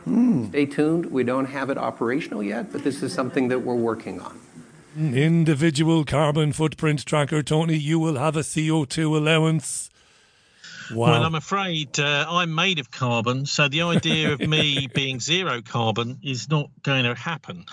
[0.07, 0.47] Hmm.
[0.51, 1.07] Stay tuned.
[1.07, 4.41] We don't have it operational yet, but this is something that we're working on.
[4.97, 7.77] Individual carbon footprint tracker, Tony.
[7.77, 9.91] You will have a CO2 allowance.
[10.93, 11.11] Wow.
[11.11, 15.63] Well, I'm afraid uh, I'm made of carbon, so the idea of me being zero
[15.63, 17.65] carbon is not going to happen.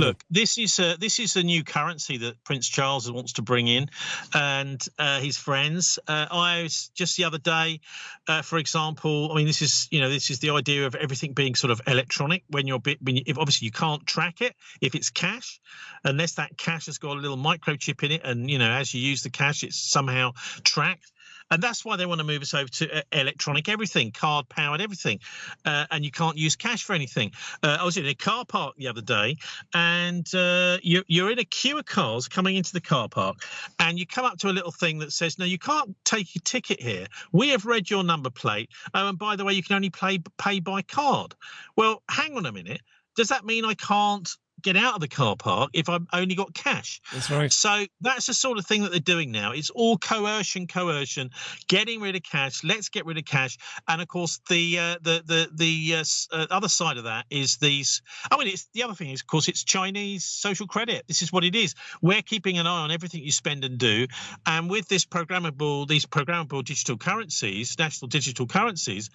[0.00, 3.68] Look, this is a, this is a new currency that Prince Charles wants to bring
[3.68, 3.88] in,
[4.34, 5.98] and uh, his friends.
[6.06, 7.80] Uh, I was just the other day,
[8.26, 9.32] uh, for example.
[9.32, 11.80] I mean, this is you know this is the idea of everything being sort of
[11.86, 12.44] electronic.
[12.48, 15.60] When you're bit, when you, if obviously you can't track it if it's cash,
[16.04, 19.00] unless that cash has got a little microchip in it, and you know as you
[19.00, 20.32] use the cash, it's somehow
[20.64, 21.12] tracked.
[21.50, 24.80] And that's why they want to move us over to uh, electronic everything, card powered
[24.80, 25.20] everything,
[25.64, 27.32] uh, and you can't use cash for anything.
[27.62, 29.36] Uh, I was in a car park the other day,
[29.74, 33.38] and uh, you're, you're in a queue of cars coming into the car park,
[33.78, 36.42] and you come up to a little thing that says, "No, you can't take your
[36.44, 37.06] ticket here.
[37.32, 38.70] We have read your number plate.
[38.94, 41.34] Oh, and by the way, you can only pay pay by card."
[41.76, 42.80] Well, hang on a minute.
[43.16, 44.28] Does that mean I can't
[44.62, 47.00] get out of the car park if I've only got cash.
[47.12, 47.52] That's right.
[47.52, 49.52] So that's the sort of thing that they're doing now.
[49.52, 51.30] It's all coercion, coercion,
[51.68, 52.64] getting rid of cash.
[52.64, 53.58] Let's get rid of cash.
[53.86, 57.56] And of course, the uh, the the the uh, uh, other side of that is
[57.56, 58.02] these.
[58.30, 61.06] I mean, it's the other thing is, of course, it's Chinese social credit.
[61.08, 61.74] This is what it is.
[62.02, 64.06] We're keeping an eye on everything you spend and do.
[64.46, 69.10] And with this programmable, these programmable digital currencies, national digital currencies,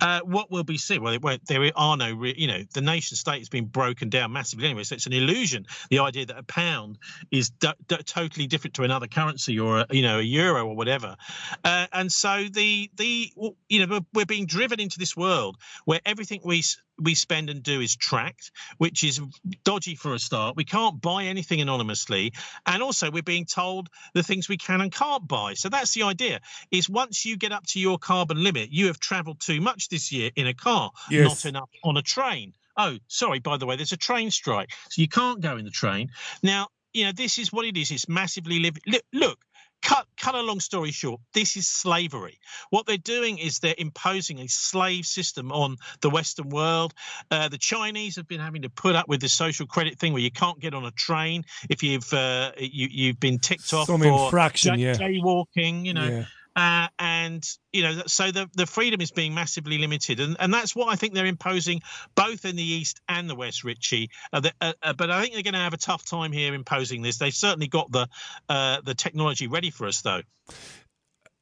[0.00, 1.02] uh, what will be seen?
[1.02, 4.81] Well, there are no, you know, the nation state has been broken down massively anyway
[4.82, 5.66] so it's an illusion.
[5.90, 6.98] The idea that a pound
[7.30, 10.76] is d- d- totally different to another currency or a, you know a euro or
[10.76, 11.16] whatever,
[11.64, 13.32] uh, and so the the
[13.68, 16.62] you know we're being driven into this world where everything we
[16.98, 19.20] we spend and do is tracked, which is
[19.64, 20.56] dodgy for a start.
[20.56, 22.32] We can't buy anything anonymously,
[22.66, 25.54] and also we're being told the things we can and can't buy.
[25.54, 26.40] So that's the idea:
[26.70, 30.12] is once you get up to your carbon limit, you have travelled too much this
[30.12, 31.44] year in a car, yes.
[31.44, 32.54] not enough on a train.
[32.76, 34.70] Oh, sorry, by the way, there's a train strike.
[34.90, 36.10] So you can't go in the train.
[36.42, 37.90] Now, you know, this is what it is.
[37.90, 38.82] It's massively living.
[38.86, 39.38] Look, look,
[39.82, 42.38] cut cut a long story short this is slavery
[42.70, 46.94] what they're doing is they're imposing a slave system on the western world
[47.30, 50.22] uh, the chinese have been having to put up with this social credit thing where
[50.22, 54.00] you can't get on a train if you've uh, you, you've been ticked off some
[54.00, 56.24] for infraction yeah jaywalking you know yeah.
[56.54, 60.20] Uh, and you know so the, the freedom is being massively limited.
[60.20, 61.80] And, and that's what i think they're imposing
[62.14, 64.10] both in the east and the west richie.
[64.32, 66.54] Uh, the, uh, uh but i think they're going to have a tough time here
[66.54, 67.18] imposing this.
[67.18, 68.08] They've certainly got the
[68.48, 70.22] uh, the technology ready for us though.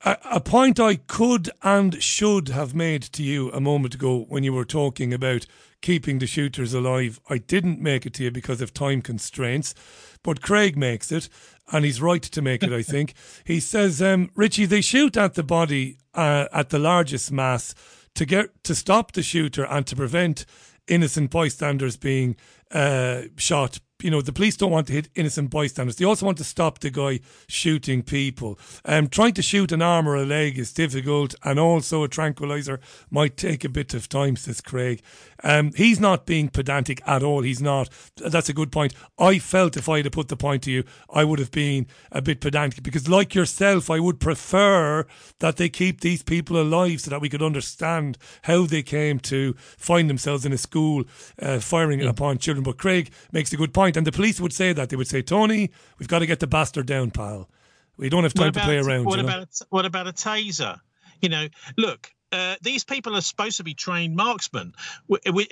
[0.04, 4.44] A, a point i could and should have made to you a moment ago when
[4.44, 5.46] you were talking about
[5.82, 9.74] keeping the shooters alive i didn't make it to you because of time constraints
[10.22, 11.28] but craig makes it
[11.72, 13.14] and he's right to make it, I think.
[13.44, 17.74] He says, um, Richie, they shoot at the body uh, at the largest mass
[18.14, 20.44] to get to stop the shooter and to prevent
[20.86, 22.36] innocent bystanders being
[22.70, 25.96] uh, shot you know, the police don't want to hit innocent bystanders.
[25.96, 28.58] They also want to stop the guy shooting people.
[28.84, 32.80] Um, trying to shoot an arm or a leg is difficult, and also a tranquilizer
[33.10, 35.02] might take a bit of time, says Craig.
[35.42, 37.42] Um, he's not being pedantic at all.
[37.42, 37.88] He's not.
[38.16, 38.94] That's a good point.
[39.18, 42.20] I felt if I had put the point to you, I would have been a
[42.20, 45.06] bit pedantic because, like yourself, I would prefer
[45.38, 49.54] that they keep these people alive so that we could understand how they came to
[49.58, 51.04] find themselves in a school
[51.40, 52.08] uh, firing yeah.
[52.08, 52.62] upon children.
[52.62, 55.22] But Craig makes a good point, and the police would say that they would say,
[55.22, 57.50] "Tony, we've got to get the bastard down, pal.
[57.96, 59.28] We don't have time to play around." What you know?
[59.28, 60.78] about what about a taser?
[61.20, 64.72] You know, look, uh, these people are supposed to be trained marksmen.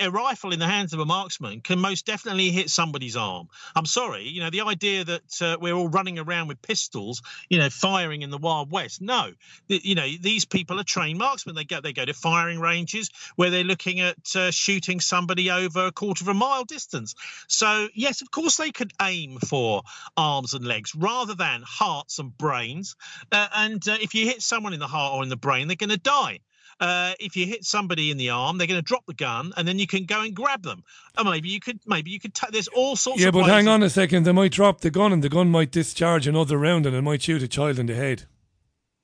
[0.01, 3.49] A rifle in the hands of a marksman can most definitely hit somebody's arm.
[3.75, 7.59] I'm sorry, you know, the idea that uh, we're all running around with pistols, you
[7.59, 9.01] know, firing in the Wild West.
[9.01, 9.33] No,
[9.69, 11.55] you know, these people are trained marksmen.
[11.55, 15.87] They go, they go to firing ranges where they're looking at uh, shooting somebody over
[15.87, 17.15] a quarter of a mile distance.
[17.49, 19.83] So, yes, of course, they could aim for
[20.17, 22.97] arms and legs rather than hearts and brains.
[23.33, 25.77] Uh, and uh, if you hit someone in the heart or in the brain, they're
[25.77, 26.39] going to die
[26.81, 29.67] uh, if you hit somebody in the arm, they're going to drop the gun, and
[29.67, 30.85] then you can go and grab them.
[31.17, 32.35] Or maybe you could, maybe you could.
[32.35, 33.21] T- there's all sorts.
[33.21, 34.25] Yeah, but hang on a second.
[34.25, 37.23] They might drop the gun, and the gun might discharge another round, and it might
[37.23, 38.25] shoot a child in the head.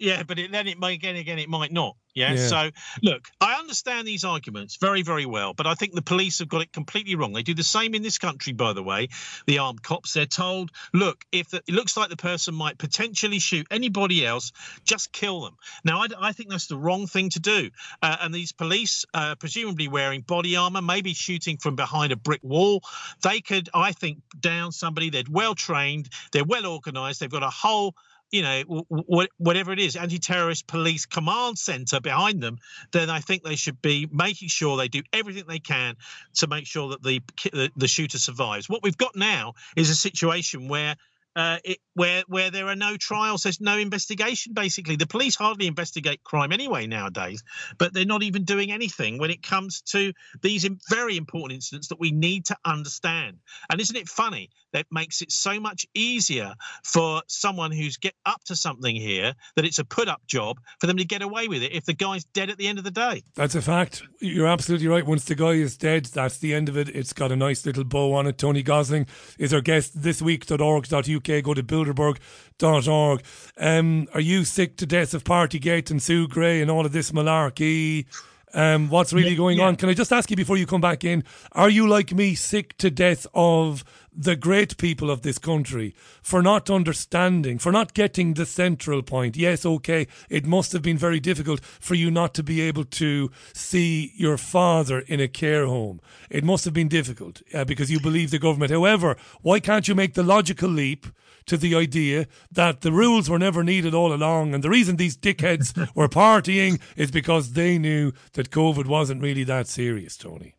[0.05, 1.97] Yeah, but it, then it may again, again, it might not.
[2.15, 2.35] Yeah?
[2.35, 2.47] Yeah.
[2.47, 2.71] So,
[3.03, 6.63] look, I understand these arguments very, very well, but I think the police have got
[6.63, 7.33] it completely wrong.
[7.33, 9.09] They do the same in this country, by the way.
[9.47, 13.39] The armed cops, they're told, look, if the, it looks like the person might potentially
[13.39, 14.53] shoot anybody else,
[14.85, 15.57] just kill them.
[15.85, 17.71] Now, I, I think that's the wrong thing to do.
[18.03, 22.45] Uh, and these police, uh, presumably wearing body armor, maybe shooting from behind a brick
[22.45, 22.83] wall,
[23.23, 25.11] they could, I think, down somebody.
[25.11, 27.95] They're well trained, they're well organized, they've got a whole
[28.35, 32.59] you know, w- w- whatever it is, anti-terrorist police command center behind them,
[32.93, 35.95] then I think they should be making sure they do everything they can
[36.35, 37.21] to make sure that the
[37.53, 38.69] the, the shooter survives.
[38.69, 40.97] What we've got now is a situation where
[41.37, 44.53] uh, it, where where there are no trials, there's no investigation.
[44.53, 47.43] Basically, the police hardly investigate crime anyway nowadays,
[47.79, 50.13] but they're not even doing anything when it comes to
[50.43, 53.39] these very important incidents that we need to understand.
[53.71, 58.43] And isn't it funny that makes it so much easier for someone who's get up
[58.45, 61.63] to something here that it's a put up job for them to get away with
[61.63, 63.23] it if the guy's dead at the end of the day?
[63.37, 64.03] That's a fact.
[64.21, 65.07] You're absolutely right.
[65.07, 66.89] Once the guy is dead, that's the end of it.
[66.89, 68.37] It's got a nice little bow on it.
[68.37, 69.07] Tony Gosling
[69.39, 73.23] is our guest this week.org.uk Go to bilderberg.org.
[73.59, 77.13] Um, are you sick to death of Partygate and Sue Gray and all of this
[77.13, 78.07] malarkey?
[78.55, 79.67] Um, what's really going yeah.
[79.67, 79.77] on?
[79.77, 81.25] Can I just ask you before you come back in?
[81.53, 83.85] Are you like me, sick to death of
[84.17, 89.37] the great people of this country for not understanding, for not getting the central point?
[89.37, 93.31] Yes, okay, it must have been very difficult for you not to be able to
[93.53, 96.01] see your father in a care home.
[96.31, 98.71] It must have been difficult uh, because you believe the government.
[98.71, 101.09] However, why can't you make the logical leap?
[101.47, 104.55] To the idea that the rules were never needed all along.
[104.55, 109.45] And the reason these dickheads were partying is because they knew that COVID wasn't really
[109.45, 110.55] that serious, Tony.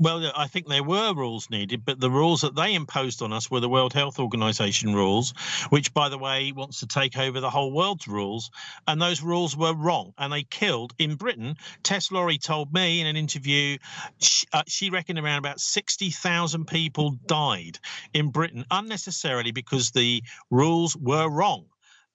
[0.00, 3.50] Well, I think there were rules needed, but the rules that they imposed on us
[3.50, 5.34] were the World Health Organization rules,
[5.70, 8.52] which, by the way, wants to take over the whole world's rules.
[8.86, 10.14] And those rules were wrong.
[10.16, 11.56] And they killed in Britain.
[11.82, 13.78] Tess Lawrie told me in an interview,
[14.18, 17.80] she, uh, she reckoned around about 60,000 people died
[18.14, 21.64] in Britain unnecessarily because the rules were wrong.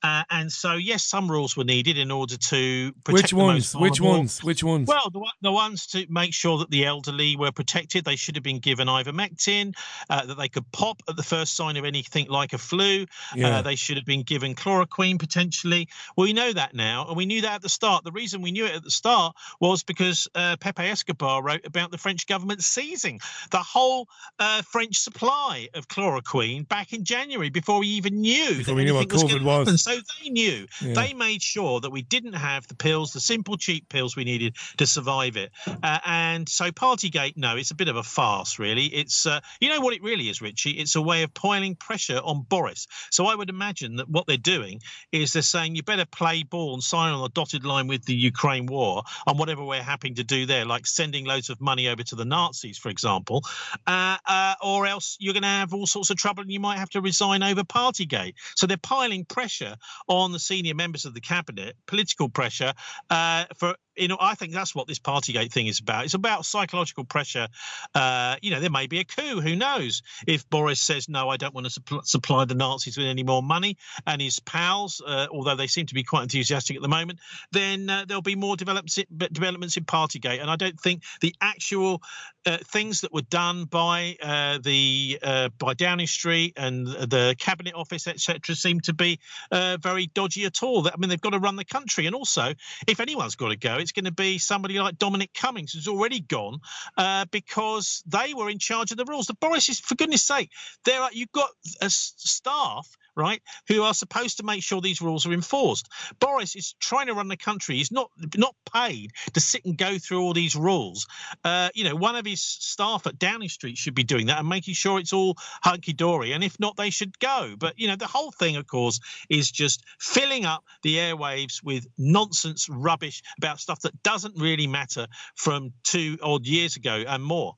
[0.03, 3.75] Uh, and so, yes, some rules were needed in order to protect Which the ones?
[3.75, 4.43] Which ones?
[4.43, 4.87] Which ones?
[4.87, 8.03] Well, the, the ones to make sure that the elderly were protected.
[8.03, 9.73] They should have been given ivermectin,
[10.09, 13.05] uh, that they could pop at the first sign of anything like a flu.
[13.33, 13.59] Yeah.
[13.59, 15.87] Uh, they should have been given chloroquine potentially.
[16.17, 18.03] We know that now, and we knew that at the start.
[18.03, 21.91] The reason we knew it at the start was because uh, Pepe Escobar wrote about
[21.91, 23.21] the French government seizing
[23.51, 24.09] the whole
[24.39, 28.83] uh, French supply of chloroquine back in January before we even knew Before that we
[28.83, 29.83] knew what COVID gonna was.
[29.95, 30.67] So they knew.
[30.81, 30.93] Yeah.
[30.93, 34.55] They made sure that we didn't have the pills, the simple, cheap pills we needed
[34.77, 35.51] to survive it.
[35.67, 38.85] Uh, and so Partygate, no, it's a bit of a farce, really.
[38.85, 40.71] It's, uh, you know what it really is, Richie?
[40.71, 42.87] It's a way of piling pressure on Boris.
[43.11, 46.73] So I would imagine that what they're doing is they're saying you better play ball
[46.73, 50.23] and sign on the dotted line with the Ukraine war on whatever we're happening to
[50.23, 53.43] do there, like sending loads of money over to the Nazis, for example,
[53.87, 56.77] uh, uh, or else you're going to have all sorts of trouble and you might
[56.77, 58.35] have to resign over Partygate.
[58.55, 59.75] So they're piling pressure
[60.07, 62.73] on the senior members of the cabinet, political pressure
[63.09, 63.75] uh, for.
[63.95, 66.05] You know, I think that's what this Partygate thing is about.
[66.05, 67.47] It's about psychological pressure.
[67.93, 69.39] Uh, you know, there may be a coup.
[69.39, 70.01] Who knows?
[70.25, 73.43] If Boris says no, I don't want to supp- supply the Nazis with any more
[73.43, 73.77] money,
[74.07, 77.19] and his pals, uh, although they seem to be quite enthusiastic at the moment,
[77.51, 78.97] then uh, there'll be more developments
[79.31, 80.41] developments in Partygate.
[80.41, 82.01] And I don't think the actual
[82.45, 87.73] uh, things that were done by uh, the uh, by Downing Street and the Cabinet
[87.75, 89.19] Office, etc., seem to be
[89.63, 90.87] uh, very dodgy at all.
[90.87, 92.53] I mean, they've got to run the country, and also,
[92.87, 96.19] if anyone's got to go, it's going to be somebody like Dominic Cummings, who's already
[96.19, 96.59] gone
[96.97, 99.27] uh, because they were in charge of the rules.
[99.27, 100.49] The Boris is, for goodness' sake,
[100.85, 101.49] there you've got
[101.81, 105.89] a staff right, who are supposed to make sure these rules are enforced.
[106.19, 107.77] Boris is trying to run the country.
[107.77, 111.07] He's not not paid to sit and go through all these rules.
[111.43, 114.47] Uh, you know, one of his staff at Downing Street should be doing that and
[114.47, 116.31] making sure it's all hunky dory.
[116.31, 117.55] And if not, they should go.
[117.57, 118.99] But you know, the whole thing, of course,
[119.29, 125.07] is just filling up the airwaves with nonsense rubbish about stuff that doesn't really matter
[125.35, 127.55] from two odd years ago and more.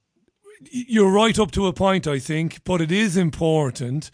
[0.71, 4.09] You're right up to a point, I think, but it is important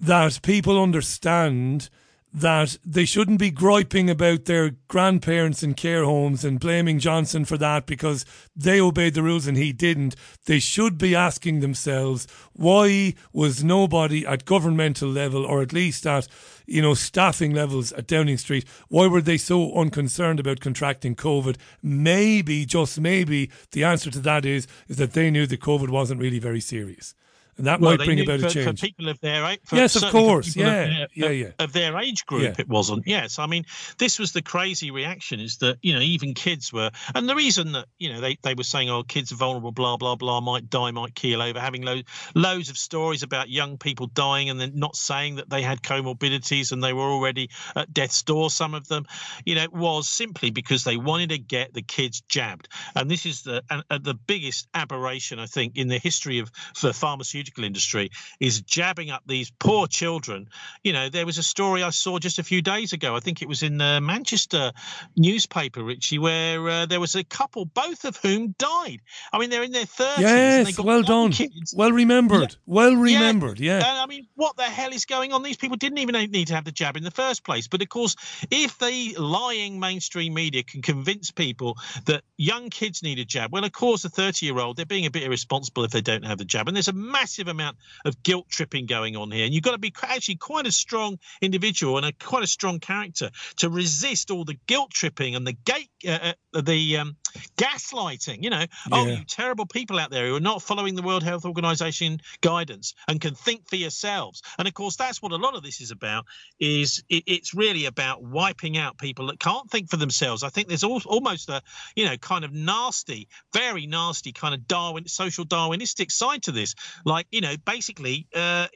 [0.00, 1.88] that people understand
[2.32, 7.56] that they shouldn't be griping about their grandparents in care homes and blaming Johnson for
[7.56, 10.14] that because they obeyed the rules and he didn't.
[10.44, 16.28] They should be asking themselves why was nobody at governmental level or at least at
[16.66, 21.56] you know staffing levels at Downing Street why were they so unconcerned about contracting COVID?
[21.82, 26.20] Maybe just maybe the answer to that is is that they knew that COVID wasn't
[26.20, 27.14] really very serious.
[27.58, 28.80] And that Well, might bring about for, a change.
[28.80, 30.54] For people of their age, Yes, of course.
[30.54, 31.50] people of Yeah, their- yeah, yeah.
[31.58, 32.54] Of their age group, Yeah.
[32.56, 33.02] it wasn't.
[33.06, 33.64] Yes, I mean,
[33.98, 37.72] this was the crazy reaction: is that you know even kids were, and the reason
[37.72, 40.70] that you know they, they were saying, oh, kids are vulnerable, blah blah blah, might
[40.70, 42.02] die, might keel over, having lo-
[42.36, 46.70] loads of stories about young people dying, and then not saying that they had comorbidities
[46.70, 48.50] and they were already at death's door.
[48.50, 49.04] Some of them,
[49.44, 53.42] you know, was simply because they wanted to get the kids jabbed, and this is
[53.42, 58.10] the uh, the biggest aberration I think in the history of the pharmaceutical industry
[58.40, 60.48] is jabbing up these poor children.
[60.82, 63.14] You know, there was a story I saw just a few days ago.
[63.16, 64.72] I think it was in the Manchester
[65.16, 69.00] newspaper, Richie, where uh, there was a couple, both of whom died.
[69.32, 70.24] I mean, they're in their thirties.
[70.24, 71.30] and they Yes, got well done.
[71.30, 71.74] Kids.
[71.76, 72.56] Well remembered.
[72.66, 73.00] Well Yeah.
[73.02, 73.60] remembered.
[73.60, 73.76] Yeah.
[73.76, 75.42] And I mean, what the hell is going on?
[75.42, 77.68] These people didn't even need to have the jab in the first place.
[77.68, 78.16] But of course,
[78.50, 83.64] if the lying mainstream media can convince people that young kids need a jab, well,
[83.64, 86.38] of course, a 30 year old, they're being a bit irresponsible if they don't have
[86.38, 86.66] the jab.
[86.66, 89.44] And there's a massive amount of guilt tripping going on here.
[89.44, 92.80] And you've got to be actually quite a strong individual and a quite a strong
[92.80, 97.16] character to resist all the guilt tripping and the gate, uh, uh, the um,
[97.56, 98.42] gaslighting.
[98.42, 101.44] You know, oh, you terrible people out there who are not following the World Health
[101.44, 104.42] Organization guidance and can think for yourselves.
[104.58, 106.26] And of course, that's what a lot of this is about.
[106.58, 110.42] Is it, it's really about wiping out people that can't think for themselves.
[110.42, 111.62] I think there's al- almost a
[111.94, 116.74] you know kind of nasty, very nasty kind of Darwin social Darwinistic side to this.
[117.04, 118.66] Like you know, basically uh,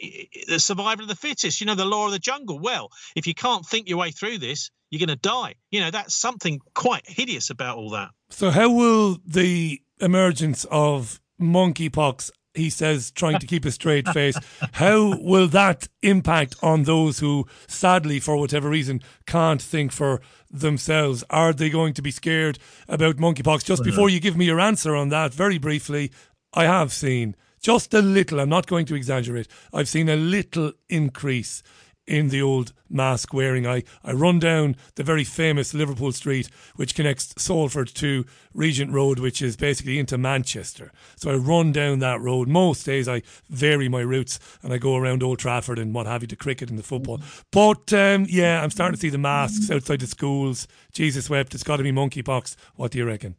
[0.48, 1.60] the survival of the fittest.
[1.60, 2.58] You know, the law of the jungle.
[2.58, 5.54] Well, if you can't think your way through this, you're going to die.
[5.70, 8.10] You know, that's something quite hideous about all that.
[8.28, 14.36] So, how will the emergence of monkeypox, he says, trying to keep a straight face,
[14.72, 20.20] how will that impact on those who, sadly, for whatever reason, can't think for
[20.50, 21.24] themselves?
[21.30, 23.64] Are they going to be scared about monkeypox?
[23.64, 26.12] Just before you give me your answer on that, very briefly,
[26.52, 30.72] I have seen just a little, I'm not going to exaggerate, I've seen a little
[30.90, 31.62] increase
[32.06, 33.66] in the old mask wearing.
[33.66, 39.18] I, I run down the very famous Liverpool Street, which connects Salford to Regent Road,
[39.18, 40.92] which is basically into Manchester.
[41.16, 42.48] So I run down that road.
[42.48, 46.22] Most days I vary my routes and I go around Old Trafford and what have
[46.22, 47.20] you, to cricket and the football.
[47.50, 50.66] But um, yeah, I'm starting to see the masks outside the schools.
[50.92, 52.56] Jesus wept, it's got to be monkeypox.
[52.76, 53.36] What do you reckon?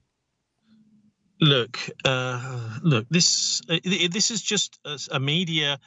[1.44, 3.06] Look, uh, look.
[3.10, 5.78] This uh, this is just a, a media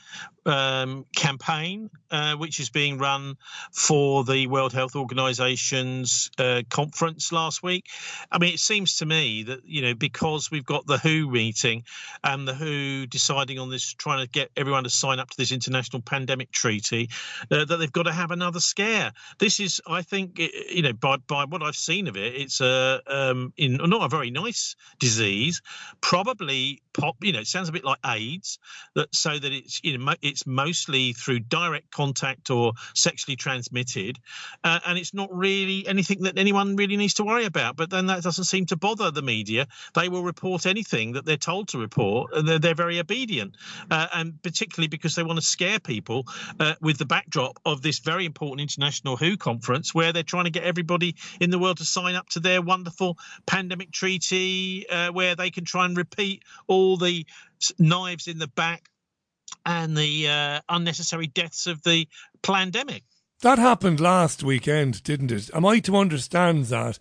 [0.45, 3.37] um, campaign uh, which is being run
[3.73, 7.87] for the World Health Organization's uh, conference last week.
[8.31, 11.85] I mean, it seems to me that you know because we've got the WHO meeting
[12.23, 15.53] and the WHO deciding on this, trying to get everyone to sign up to this
[15.53, 17.09] international pandemic treaty,
[17.51, 19.13] uh, that they've got to have another scare.
[19.39, 23.01] This is, I think, you know, by by what I've seen of it, it's a
[23.07, 25.46] um, in not a very nice disease,
[26.01, 27.17] probably pop.
[27.21, 28.59] You know, it sounds a bit like AIDS,
[28.95, 34.19] that so that it's you know it's mostly through direct contact or sexually transmitted,
[34.65, 37.77] uh, and it's not really anything that anyone really needs to worry about.
[37.77, 39.67] But then that doesn't seem to bother the media.
[39.95, 43.57] They will report anything that they're told to report, and they're, they're very obedient,
[43.91, 46.27] uh, and particularly because they want to scare people
[46.61, 50.51] uh, with the backdrop of this very important international WHO conference, where they're trying to
[50.51, 55.26] get everybody in the world to sign up to their wonderful pandemic treaty, uh, where
[55.35, 57.27] they can try and repeat all the
[57.79, 58.89] knives in the back
[59.65, 62.09] and the uh, unnecessary deaths of the
[62.43, 63.03] pandemic.
[63.43, 65.51] That happened last weekend, didn't it?
[65.53, 66.99] Am I to understand that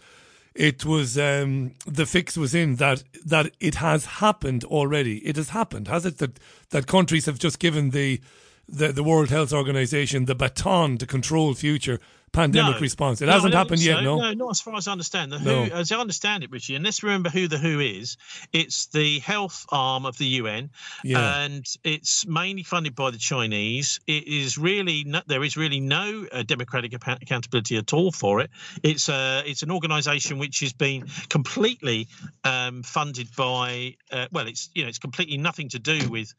[0.54, 5.18] it was um, the fix was in that that it has happened already?
[5.20, 6.18] It has happened, has it?
[6.18, 6.40] That
[6.72, 8.20] that countries have just given the
[8.68, 12.00] the, the World Health Organization the baton to control future
[12.36, 12.82] pandemic No.
[12.82, 13.22] response.
[13.22, 14.04] It No, hasn't happened think yet, so.
[14.04, 14.18] no.
[14.18, 15.32] No, not as far as I understand.
[15.32, 15.66] The No.
[15.66, 18.18] WHO, as I understand it, Richie, and let's remember who the WHO is.
[18.54, 20.70] It's the health arm of the UN,
[21.04, 21.44] Yeah.
[21.44, 24.00] and it's mainly funded by the Chinese.
[24.08, 28.50] It is really no, there is really no uh, democratic accountability at all for it.
[28.84, 32.08] It's a it's an organisation which has been completely
[32.44, 36.34] um, funded by uh, well, it's you know it's completely nothing to do with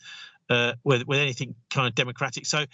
[0.51, 2.47] uh, with with anything kind of democratic.
[2.47, 2.65] So,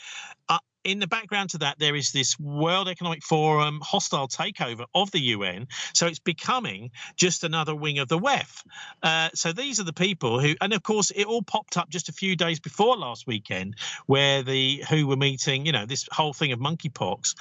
[0.48, 5.10] uh, in the background to that, there is this World Economic Forum hostile takeover of
[5.10, 5.68] the UN.
[5.94, 8.64] So it's becoming just another wing of the WEF.
[9.02, 12.08] Uh, so these are the people who, and of course, it all popped up just
[12.08, 13.76] a few days before last weekend,
[14.06, 15.66] where the who were meeting.
[15.66, 17.34] You know, this whole thing of monkeypox.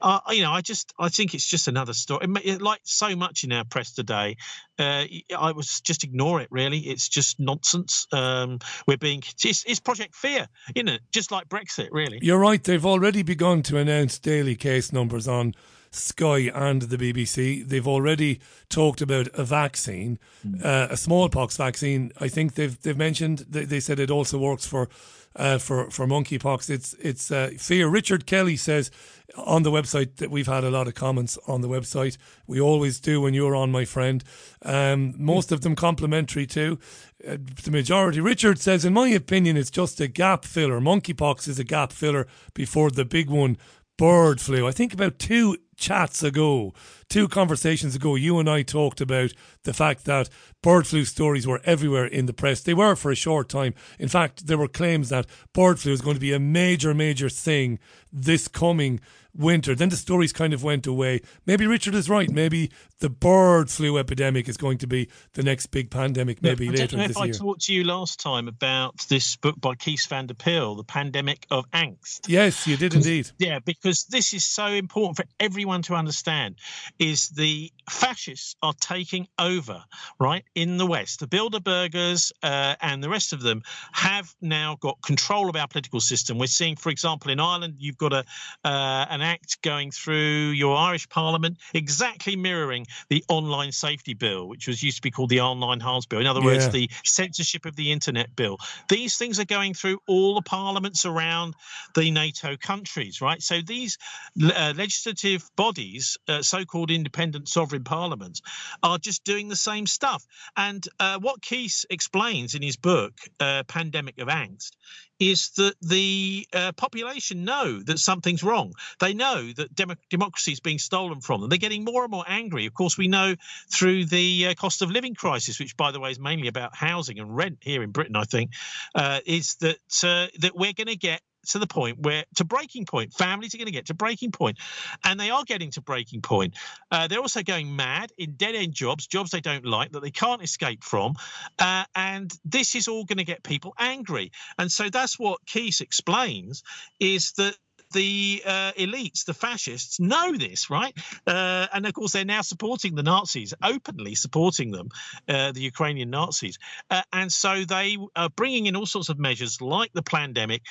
[0.00, 2.24] Uh, you know, I just I think it's just another story.
[2.24, 4.36] It it- Like so much in our press today,
[4.78, 5.04] uh,
[5.36, 6.48] I was just ignore it.
[6.50, 8.06] Really, it's just nonsense.
[8.12, 11.88] Um, we're being it's, it's Project Fear, you know, just like Brexit.
[11.92, 12.18] Really.
[12.20, 12.62] You're right.
[12.62, 15.54] They've already begun to announce daily case numbers on
[15.90, 17.66] Sky and the BBC.
[17.66, 20.18] They've already talked about a vaccine,
[20.62, 22.12] uh, a smallpox vaccine.
[22.20, 23.46] I think they've they've mentioned.
[23.48, 24.88] They, they said it also works for
[25.36, 26.70] uh, for for monkeypox.
[26.70, 27.88] It's it's uh, fear.
[27.88, 28.90] Richard Kelly says
[29.36, 32.16] on the website that we've had a lot of comments on the website.
[32.46, 34.24] We always do when you're on, my friend.
[34.62, 36.78] Um, most of them complimentary too.
[37.26, 38.20] Uh, the majority.
[38.20, 40.80] Richard says, in my opinion, it's just a gap filler.
[40.80, 43.58] Monkeypox is a gap filler before the big one,
[43.96, 44.66] bird flu.
[44.66, 46.74] I think about two chats ago,
[47.08, 49.32] two conversations ago, you and I talked about
[49.62, 50.28] the fact that
[50.62, 52.60] bird flu stories were everywhere in the press.
[52.60, 53.74] They were for a short time.
[53.98, 57.30] In fact, there were claims that bird flu is going to be a major, major
[57.30, 57.78] thing
[58.12, 59.00] this coming
[59.38, 59.74] winter.
[59.74, 61.20] Then the stories kind of went away.
[61.46, 62.30] Maybe Richard is right.
[62.30, 66.72] Maybe the bird flu epidemic is going to be the next big pandemic, maybe I
[66.72, 67.34] later this if I year.
[67.34, 71.46] talked to you last time about this book by Kees van der Pijl, The Pandemic
[71.50, 72.28] of Angst.
[72.28, 73.30] Yes, you did indeed.
[73.38, 76.56] Yeah, because this is so important for everyone to understand
[76.98, 79.84] is the fascists are taking over,
[80.18, 81.20] right, in the West.
[81.20, 83.62] The Bilderbergers uh, and the rest of them
[83.92, 86.38] have now got control of our political system.
[86.38, 88.24] We're seeing, for example, in Ireland, you've got a
[88.64, 94.66] uh, an act going through your Irish Parliament, exactly mirroring the Online Safety Bill, which
[94.66, 96.20] was used to be called the Online Harms Bill.
[96.20, 96.70] In other words, Yeah.
[96.78, 98.56] the censorship of the Internet Bill.
[98.88, 101.54] These things are going through all the parliaments around
[101.94, 103.42] the NATO countries, right?
[103.42, 103.98] So these
[104.42, 108.40] uh, legislative bodies, uh, so-called independent sovereign parliaments,
[108.82, 110.22] are just doing the same stuff.
[110.56, 114.72] And uh, what Keith explains in his book, uh, Pandemic of Angst,
[115.18, 118.72] is that the uh, population know that something's wrong.
[119.00, 121.50] They know that demo- democracy is being stolen from them.
[121.50, 122.66] They're getting more and more angry.
[122.66, 123.34] Of course, we know
[123.70, 127.18] through the uh, cost of living crisis, which, by the way, is mainly about housing
[127.18, 128.16] and rent here in Britain.
[128.16, 128.52] I think
[128.94, 132.86] uh, is that uh, that we're going to get to the point where to breaking
[132.86, 133.12] point.
[133.12, 134.58] Families are going to get to breaking point.
[135.04, 136.56] And they are getting to breaking point.
[136.90, 140.42] Uh, they're also going mad in dead-end jobs jobs they don't like that they can't
[140.42, 141.14] escape from.
[141.58, 144.32] Uh, and this is all going to get people angry.
[144.58, 146.62] And so that's what Keith explains
[147.00, 147.56] is that
[147.92, 150.94] the uh, elites, the fascists, know this, right?
[151.26, 154.88] Uh, and of course, they're now supporting the Nazis, openly supporting them,
[155.28, 156.58] uh, the Ukrainian Nazis.
[156.90, 160.62] Uh, and so they are bringing in all sorts of measures like the pandemic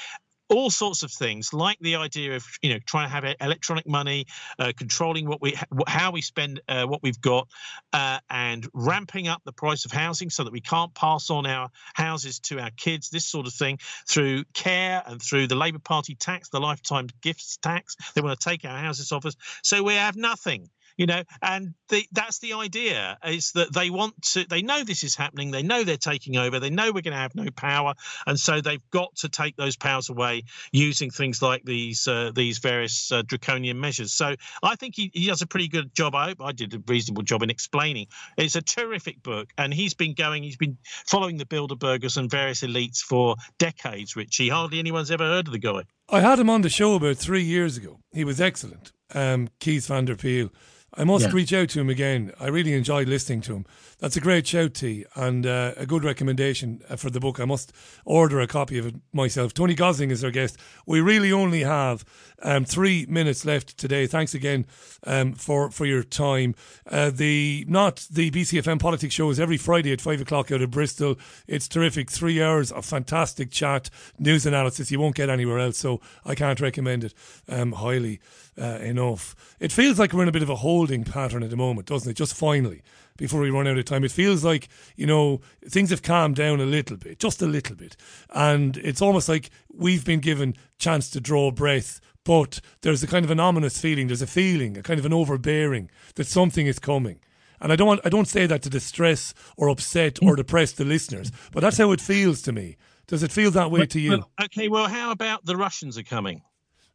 [0.49, 4.25] all sorts of things like the idea of you know trying to have electronic money
[4.59, 5.57] uh, controlling what we
[5.87, 7.47] how we spend uh, what we've got
[7.93, 11.69] uh, and ramping up the price of housing so that we can't pass on our
[11.93, 16.15] houses to our kids this sort of thing through care and through the labor party
[16.15, 17.95] tax the lifetime gifts tax.
[18.15, 19.35] They want to take our houses off us.
[19.63, 24.19] So we have nothing you know and the, that's the idea is that they want
[24.21, 27.13] to they know this is happening they know they're taking over they know we're going
[27.13, 27.93] to have no power
[28.25, 32.57] and so they've got to take those powers away using things like these uh, these
[32.57, 36.25] various uh, draconian measures so i think he, he does a pretty good job i
[36.29, 38.07] hope i did a reasonable job in explaining
[38.37, 42.61] it's a terrific book and he's been going he's been following the bilderbergers and various
[42.61, 46.61] elites for decades richie hardly anyone's ever heard of the guy I had him on
[46.61, 47.99] the show about three years ago.
[48.13, 48.93] He was excellent.
[49.13, 50.51] Um, Keith Van Der Pijl.
[50.99, 51.31] I must Yeah.
[51.31, 52.31] reach out to him again.
[52.39, 53.65] I really enjoyed listening to him.
[53.99, 57.39] That's a great shout, T, and uh, a good recommendation uh, for the book.
[57.39, 57.71] I must
[58.03, 59.53] order a copy of it myself.
[59.53, 60.57] Tony Gosling is our guest.
[60.87, 62.03] We really only have
[62.41, 64.07] um, three minutes left today.
[64.07, 64.65] Thanks again
[65.05, 66.55] um, for for your time.
[66.89, 70.71] Uh, the not the BCFM politics show is every Friday at five o'clock out of
[70.71, 71.15] Bristol.
[71.47, 72.09] It's terrific.
[72.11, 74.91] Three hours of fantastic chat, news analysis.
[74.91, 77.13] You won't get anywhere else, so I can't recommend it
[77.49, 78.19] um, highly
[78.59, 79.35] uh, enough.
[79.59, 82.09] It feels like we're in a bit of a holding pattern at the moment, doesn't
[82.09, 82.15] it?
[82.15, 82.81] Just finally,
[83.17, 86.59] before we run out of time, it feels like you know things have calmed down
[86.59, 87.95] a little bit, just a little bit,
[88.31, 91.99] and it's almost like we've been given chance to draw breath.
[92.23, 94.07] But there's a kind of an ominous feeling.
[94.07, 97.19] There's a feeling, a kind of an overbearing that something is coming.
[97.61, 100.85] And I don't want, I don't say that to distress or upset or depress the
[100.85, 102.77] listeners, but that's how it feels to me.
[103.07, 104.09] Does it feel that way to you?
[104.11, 106.41] Well, okay well how about the russians are coming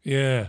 [0.04, 0.48] Yeah.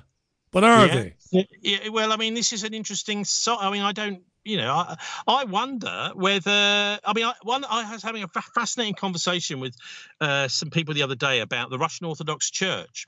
[0.54, 1.10] But are yeah.
[1.32, 1.48] they?
[1.62, 3.26] Yeah, well, I mean, this is an interesting.
[3.26, 4.98] So, I mean, I don't, you know, I,
[5.28, 6.52] I wonder whether.
[6.52, 9.76] I mean, I, one, I was having a fascinating conversation with
[10.20, 13.08] uh, some people the other day about the Russian Orthodox Church.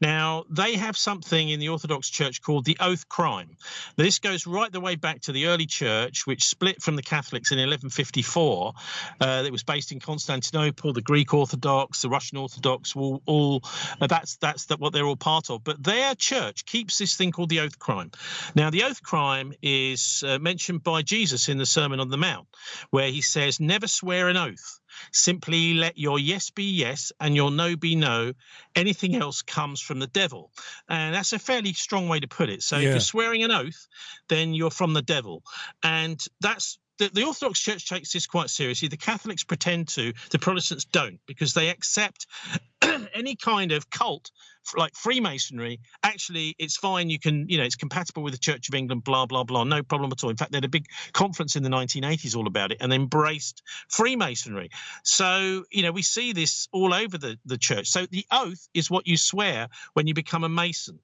[0.00, 3.56] Now, they have something in the Orthodox Church called the oath crime.
[3.96, 7.02] Now, this goes right the way back to the early church, which split from the
[7.02, 8.74] Catholics in 1154.
[9.20, 10.92] Uh, it was based in Constantinople.
[10.92, 13.62] The Greek Orthodox, the Russian Orthodox, all, all
[14.00, 15.64] uh, that's that's that what they're all part of.
[15.64, 18.10] But their church keeps this thing called the oath crime.
[18.54, 20.38] Now, the oath crime is uh,
[20.74, 22.48] mentioned by Jesus in the Sermon on the Mount,
[22.90, 24.80] where he says, "Never swear an oath."
[25.12, 28.32] Simply let your yes be yes and your no be no.
[28.76, 30.52] Anything else comes from the devil.
[30.88, 32.62] And that's a fairly strong way to put it.
[32.62, 33.88] So if you're swearing an oath,
[34.28, 35.42] then you're from the devil.
[35.82, 38.86] And that's the, the Orthodox Church takes this quite seriously.
[38.86, 42.26] The Catholics pretend to, the Protestants don't, because they accept
[43.14, 44.30] any kind of cult
[44.76, 45.80] like Freemasonry.
[46.02, 47.10] Actually, it's fine.
[47.10, 49.64] You can, you know, it's compatible with the Church of England, blah, blah, blah.
[49.64, 50.30] No problem at all.
[50.30, 53.62] In fact, they had a big conference in the 1980s all about it and embraced
[53.88, 54.70] Freemasonry.
[55.02, 57.88] So, you know, we see this all over the, the church.
[57.88, 60.98] So the oath is what you swear when you become a Mason.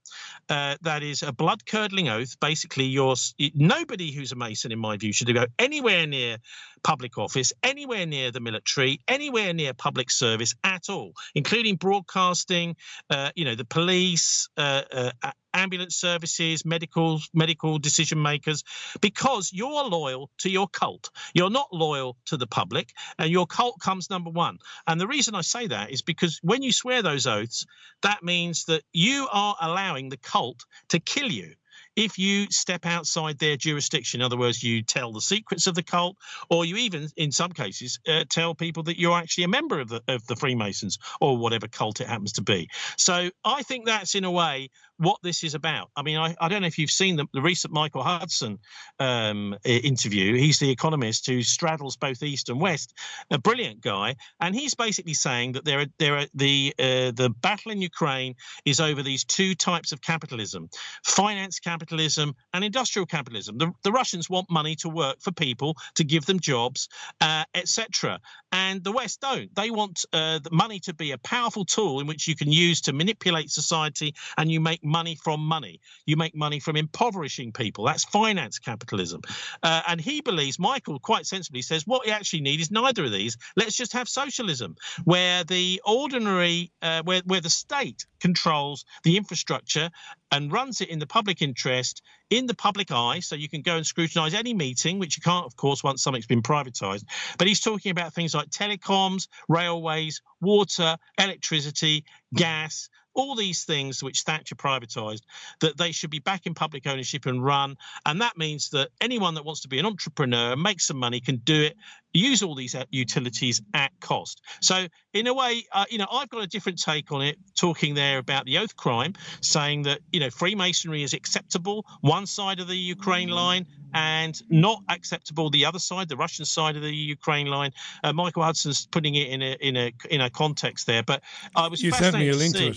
[0.49, 2.39] Uh, that is a blood curdling oath.
[2.41, 3.17] Basically, you're
[3.55, 6.39] nobody who's a Mason, in my view, should go anywhere near
[6.83, 12.77] public office, anywhere near the military, anywhere near public service at all, including broadcasting,
[13.11, 15.11] uh, you know, the police, uh, uh,
[15.53, 18.65] ambulance services, medical medical decision makers,
[19.01, 21.11] because you're loyal to your cult.
[21.35, 24.59] You're not loyal to the public, and your cult comes number one.
[24.87, 27.67] And the reason I say that is because when you swear those oaths,
[28.03, 31.55] that means that you are allowing the cult to kill you
[32.01, 34.21] if you step outside their jurisdiction.
[34.21, 36.17] In other words, you tell the secrets of the cult,
[36.49, 39.91] or you even, in some cases, uh, tell people that you're actually a member of
[39.91, 42.69] the of the Freemasons or whatever cult it happens to be.
[42.97, 44.71] So I think that's in a way
[45.01, 45.91] what this is about.
[45.97, 48.59] I mean, I, I don't know if you've seen the, the recent Michael Hudson
[48.99, 50.37] um, interview.
[50.37, 52.93] He's the economist who straddles both east and west,
[53.31, 57.33] a brilliant guy, and he's basically saying that there are there are the uh, the
[57.41, 58.35] battle in Ukraine
[58.67, 60.69] is over these two types of capitalism:
[61.03, 63.57] finance capitalism and industrial capitalism.
[63.57, 66.91] The, the Russians want money to work for people to give them jobs,
[67.23, 68.21] uh, etc.
[68.53, 69.55] And the West don't.
[69.55, 72.83] They want uh, the money to be a powerful tool in which you can use
[72.83, 75.81] to manipulate society, and you make money from money.
[76.05, 77.85] You make money from impoverishing people.
[77.85, 79.23] That's finance capitalism.
[79.63, 83.13] Uh, and he believes, Michael quite sensibly says, what we actually need is neither of
[83.13, 83.39] these.
[83.57, 89.91] Let's just have socialism, where the ordinary, uh, where, where the state controls the infrastructure
[90.31, 93.77] and runs it in the public interest in the public eye so you can go
[93.77, 97.05] and scrutinize any meeting which you can't of course once something's been privatized
[97.39, 102.05] but he's talking about things like telecoms railways water electricity
[102.35, 105.23] gas all these things which Thatcher privatized,
[105.61, 107.77] that they should be back in public ownership and run.
[108.07, 111.21] And that means that anyone that wants to be an entrepreneur, and make some money,
[111.21, 111.77] can do it,
[112.13, 114.43] use all these uh, utilities at cost.
[114.61, 117.95] So, in a way, uh, you know, I've got a different take on it, talking
[117.95, 122.69] there about the oath crime, saying that, you know, Freemasonry is acceptable one side of
[122.69, 127.47] the Ukraine line and not acceptable the other side, the Russian side of the Ukraine
[127.47, 127.73] line.
[128.05, 131.23] Uh, Michael Hudson's putting it in a in a in a context there, but
[131.57, 132.77] I was you sent me a link to it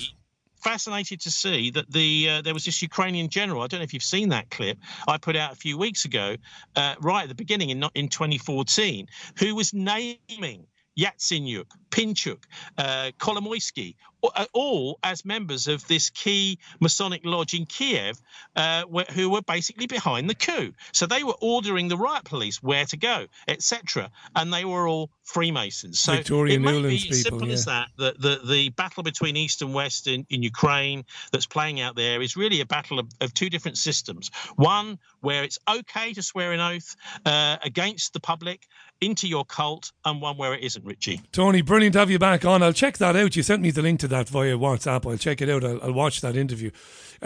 [0.63, 3.61] fascinated to see that the uh, there was this Ukrainian general.
[3.61, 4.77] I don't know if you've seen that clip
[5.07, 6.35] I put out a few weeks ago,
[6.75, 9.07] uh, right at the beginning in in 2014,
[9.39, 10.67] who was naming
[10.97, 12.43] Yatsenyuk, Pinchuk,
[12.77, 18.21] uh, Kolomoisky, uh, all as members of this key Masonic lodge in Kiev,
[18.55, 20.73] uh, who were basically behind the coup.
[20.91, 24.11] So they were ordering the riot police where to go, etc.
[24.35, 25.99] And they were all Freemasons.
[25.99, 27.85] So Victoria it may Nuland's be as simple people, as yeah.
[27.97, 28.15] that.
[28.19, 32.21] The, the, the battle between East and West in, in Ukraine that's playing out there
[32.21, 34.31] is really a battle of, of two different systems.
[34.55, 36.95] One where it's okay to swear an oath
[37.25, 38.67] uh, against the public
[39.05, 41.21] into your cult, and one where it isn't, Richie.
[41.31, 42.63] Tony, brilliant to have you back on.
[42.63, 43.35] I'll check that out.
[43.35, 45.09] You sent me the link to that via WhatsApp.
[45.09, 45.63] I'll check it out.
[45.63, 46.71] I'll, I'll watch that interview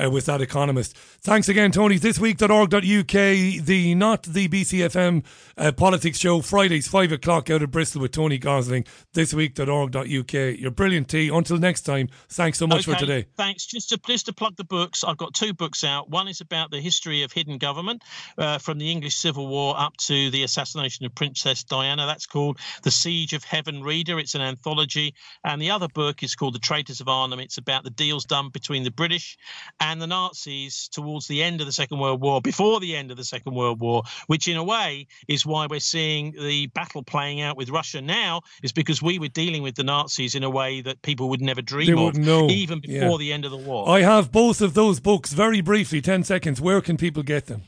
[0.02, 0.96] uh, with that economist.
[0.98, 2.00] Thanks again, Tony.
[2.00, 5.24] Thisweek.org.uk, the not the BCFM
[5.58, 8.86] uh, politics show, Fridays, 5 o'clock out of Bristol with Tony Gosling.
[9.14, 10.60] Thisweek.org.uk.
[10.60, 11.30] You're brilliant, T.
[11.30, 13.26] Until next time, thanks so much for today.
[13.38, 13.66] Thanks.
[13.66, 16.10] Just to just to plug the books, I've got two books out.
[16.10, 18.04] One is about the history of hidden government
[18.38, 22.06] uh, from the English Civil War up to the assassination of Princess Diana.
[22.06, 24.20] That's called The Siege of Heaven Reader.
[24.20, 25.16] It's an anthology.
[25.44, 27.40] And the other book is called The Traitors of Arnhem.
[27.40, 29.38] It's about the deals done between the British
[29.80, 33.18] and the Nazis towards the end of the Second World War, before the end of
[33.18, 37.42] the Second World War, which in a way is why we're seeing the battle playing
[37.42, 40.82] out with Russia now, is because we were dealing with the Nazis in a way
[40.82, 42.50] that people would never dream They of, know.
[42.50, 43.18] even before Yeah.
[43.18, 43.90] the end of the war.
[43.90, 46.60] I have both of those books very briefly, 10 seconds.
[46.62, 47.64] Where can people get them?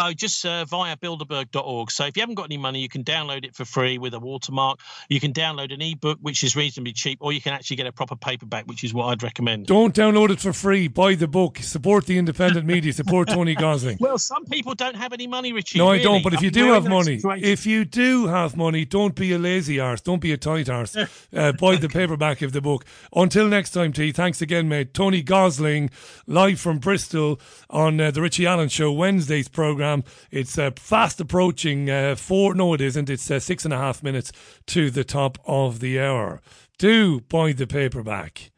[0.00, 1.90] Oh, just uh, via bilderberg.org.
[1.90, 4.20] So if you haven't got any money, you can download it for free with a
[4.20, 4.78] watermark.
[5.08, 7.92] You can download an ebook, which is reasonably cheap, or you can actually get a
[7.92, 9.66] proper paperback, which is what I'd recommend.
[9.66, 10.86] Don't download it for free.
[10.86, 11.58] Buy the book.
[11.58, 12.92] Support the independent media.
[12.92, 13.98] Support Tony Gosling.
[13.98, 15.78] Well, some people don't have any money, Richie.
[15.78, 16.04] No, I really.
[16.04, 16.22] don't.
[16.22, 19.38] But if I you do have money, if you do have money, don't be a
[19.38, 20.00] lazy arse.
[20.00, 20.96] Don't be a tight arse.
[21.34, 22.84] Uh, buy the paperback of the book.
[23.14, 24.12] Until next time, T.
[24.12, 24.94] Thanks again, mate.
[24.94, 25.90] Tony Gosling,
[26.26, 27.38] live from Bristol
[27.68, 29.87] on uh, the Richie Allen Show Wednesday's program.
[30.30, 32.54] It's uh, fast approaching uh, four.
[32.54, 33.10] No, it isn't.
[33.10, 34.32] It's uh, six and a half minutes
[34.66, 36.40] to the top of the hour.
[36.78, 38.50] Do buy the paperback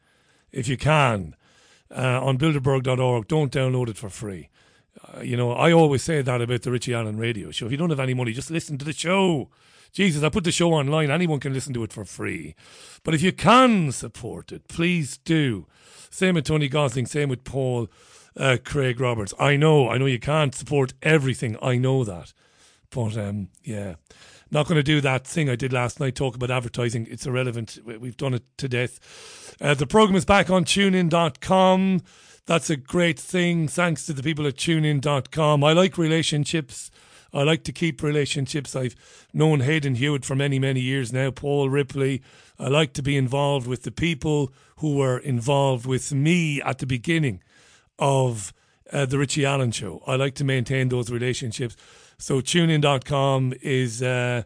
[0.51, 1.35] if you can
[1.95, 3.27] uh, on bilderberg.org.
[3.27, 4.49] Don't download it for free.
[5.01, 7.65] Uh, you know, I always say that about the Richie Allen radio show.
[7.65, 9.49] If you don't have any money, just listen to the show.
[9.91, 11.11] Jesus, I put the show online.
[11.11, 12.55] Anyone can listen to it for free.
[13.03, 15.67] But if you can support it, please do.
[16.09, 17.87] Same with Tony Gosling, same with Paul
[18.37, 19.33] uh, Craig Roberts.
[19.39, 21.57] I know, I know you can't support everything.
[21.61, 22.33] I know that.
[22.89, 23.95] But um, yeah,
[24.49, 27.07] not going to do that thing I did last night, talk about advertising.
[27.09, 27.79] It's irrelevant.
[27.85, 29.55] We- We've done it to death.
[29.61, 32.01] Uh, the program is back on tunein.com.
[32.47, 33.67] That's a great thing.
[33.67, 35.63] Thanks to the people at tunein.com.
[35.63, 36.89] I like relationships.
[37.33, 38.75] I like to keep relationships.
[38.75, 38.95] I've
[39.33, 42.21] known Hayden Hewitt for many, many years now, Paul Ripley.
[42.59, 46.85] I like to be involved with the people who were involved with me at the
[46.87, 47.41] beginning
[48.01, 48.51] of
[48.91, 50.03] uh, the Richie Allen show.
[50.05, 51.77] I like to maintain those relationships.
[52.17, 54.43] So tunein.com is uh,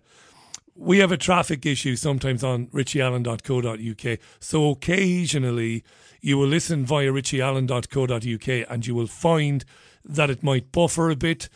[0.76, 4.19] we have a traffic issue sometimes on richieallen.co.uk.
[4.40, 5.84] So occasionally
[6.22, 9.65] you will listen via richieallen.co.uk and you will find
[10.03, 11.49] that it might buffer a bit.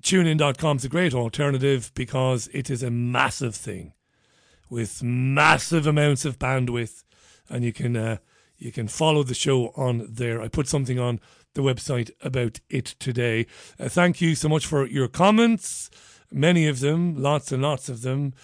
[0.00, 3.94] TuneIn.com is a great alternative because it is a massive thing
[4.68, 7.04] with massive amounts of bandwidth
[7.48, 8.18] and you can uh,
[8.58, 10.40] You can follow the show on there.
[10.40, 11.20] I put something on
[11.54, 13.46] the website about it today.
[13.78, 15.90] Uh, thank you so much for your comments,
[16.30, 18.34] many of them, lots and lots of them.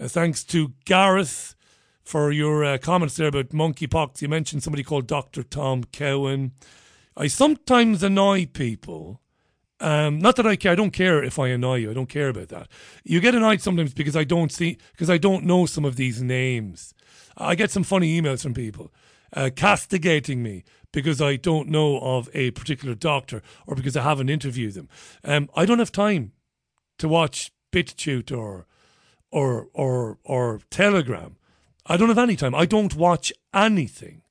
[0.00, 1.54] Uh, thanks to Gareth
[2.02, 4.20] for your uh, comments there about monkeypox.
[4.20, 5.42] You mentioned somebody called Dr.
[5.42, 6.52] Tom Cowan.
[7.16, 9.20] I sometimes annoy people.
[9.80, 10.72] Um, not that I care.
[10.72, 11.90] I don't care if I annoy you.
[11.90, 12.68] I don't care about that.
[13.04, 16.22] You get annoyed sometimes because I don't see because I don't know some of these
[16.22, 16.94] names.
[17.36, 18.92] I get some funny emails from people
[19.34, 24.28] uh, castigating me because I don't know of a particular doctor or because I haven't
[24.28, 24.88] interviewed them.
[25.24, 26.32] Um, I don't have time
[26.98, 28.66] to watch BitChute or
[29.30, 31.36] or or or Telegram.
[31.86, 32.54] I don't have any time.
[32.54, 34.22] I don't watch anything.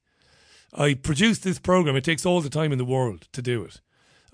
[0.73, 1.97] I produce this program.
[1.97, 3.81] It takes all the time in the world to do it,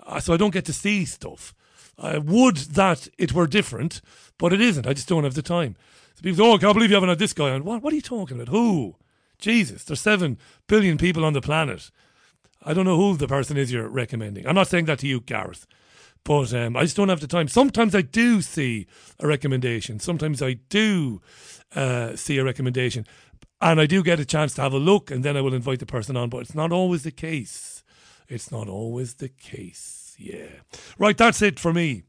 [0.06, 1.54] uh, so I don't get to see stuff.
[1.98, 4.00] I would that it were different,
[4.38, 4.86] but it isn't.
[4.86, 5.76] I just don't have the time.
[6.14, 7.82] So people say, "Oh, I can't believe you haven't had this guy on." What?
[7.82, 8.52] What are you talking about?
[8.52, 8.96] Who?
[9.38, 11.90] Jesus, there's seven billion people on the planet.
[12.62, 14.46] I don't know who the person is you're recommending.
[14.46, 15.66] I'm not saying that to you, Gareth,
[16.24, 17.48] but um, I just don't have the time.
[17.48, 18.86] Sometimes I do see
[19.20, 20.00] a recommendation.
[20.00, 21.20] Sometimes I do
[21.74, 23.06] uh, see a recommendation,
[23.60, 25.78] and I do get a chance to have a look, and then I will invite
[25.78, 26.30] the person on.
[26.30, 27.84] But it's not always the case.
[28.28, 30.16] It's not always the case.
[30.18, 30.48] Yeah.
[30.98, 31.16] Right.
[31.16, 32.02] That's it for me,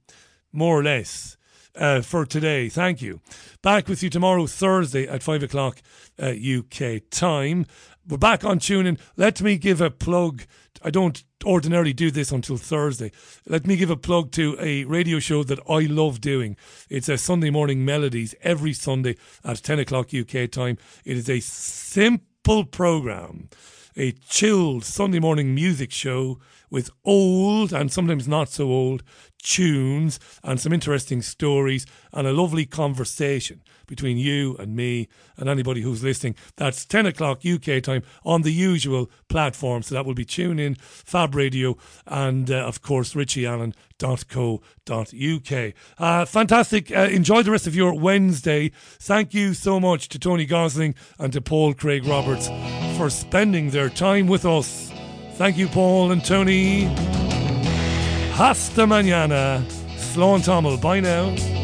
[0.52, 1.38] more or less
[1.76, 2.70] uh, for today.
[2.70, 3.22] Thank you.
[3.62, 5.82] Back with you tomorrow, Thursday at 5 o'clock
[6.22, 7.66] uh, UK time.
[8.08, 9.00] We're back on TuneIn.
[9.18, 10.44] Let me give a plug.
[10.84, 13.12] I don't ordinarily do this until Thursday.
[13.48, 16.58] Let me give a plug to a radio show that I love doing.
[16.90, 20.78] It's a Sunday morning melodies every Sunday at 10 o'clock UK time.
[21.06, 23.50] It is a simple program,
[23.96, 26.40] a chilled Sunday morning music show
[26.70, 29.04] with old and sometimes not so old
[29.42, 35.08] tunes and some interesting stories and a lovely conversation between you and me
[35.38, 36.36] and anybody who's listening.
[36.56, 39.82] That's 10 o'clock UK time on the usual platform.
[39.82, 45.74] So that will be TuneIn, Fab Radio, and uh, of course, richieallen.co.uk.
[45.98, 46.92] Uh, fantastic.
[46.92, 48.72] Uh, enjoy the rest of your Wednesday.
[49.00, 52.48] Thank you so much to Tony Gosling and to Paul Craig Roberts
[52.98, 54.92] for spending their time with us.
[55.34, 57.29] Thank you, Paul and Tony.
[58.40, 59.62] Hasta mañana.
[60.14, 60.78] Sloan Tommel.
[60.78, 61.59] Bye now.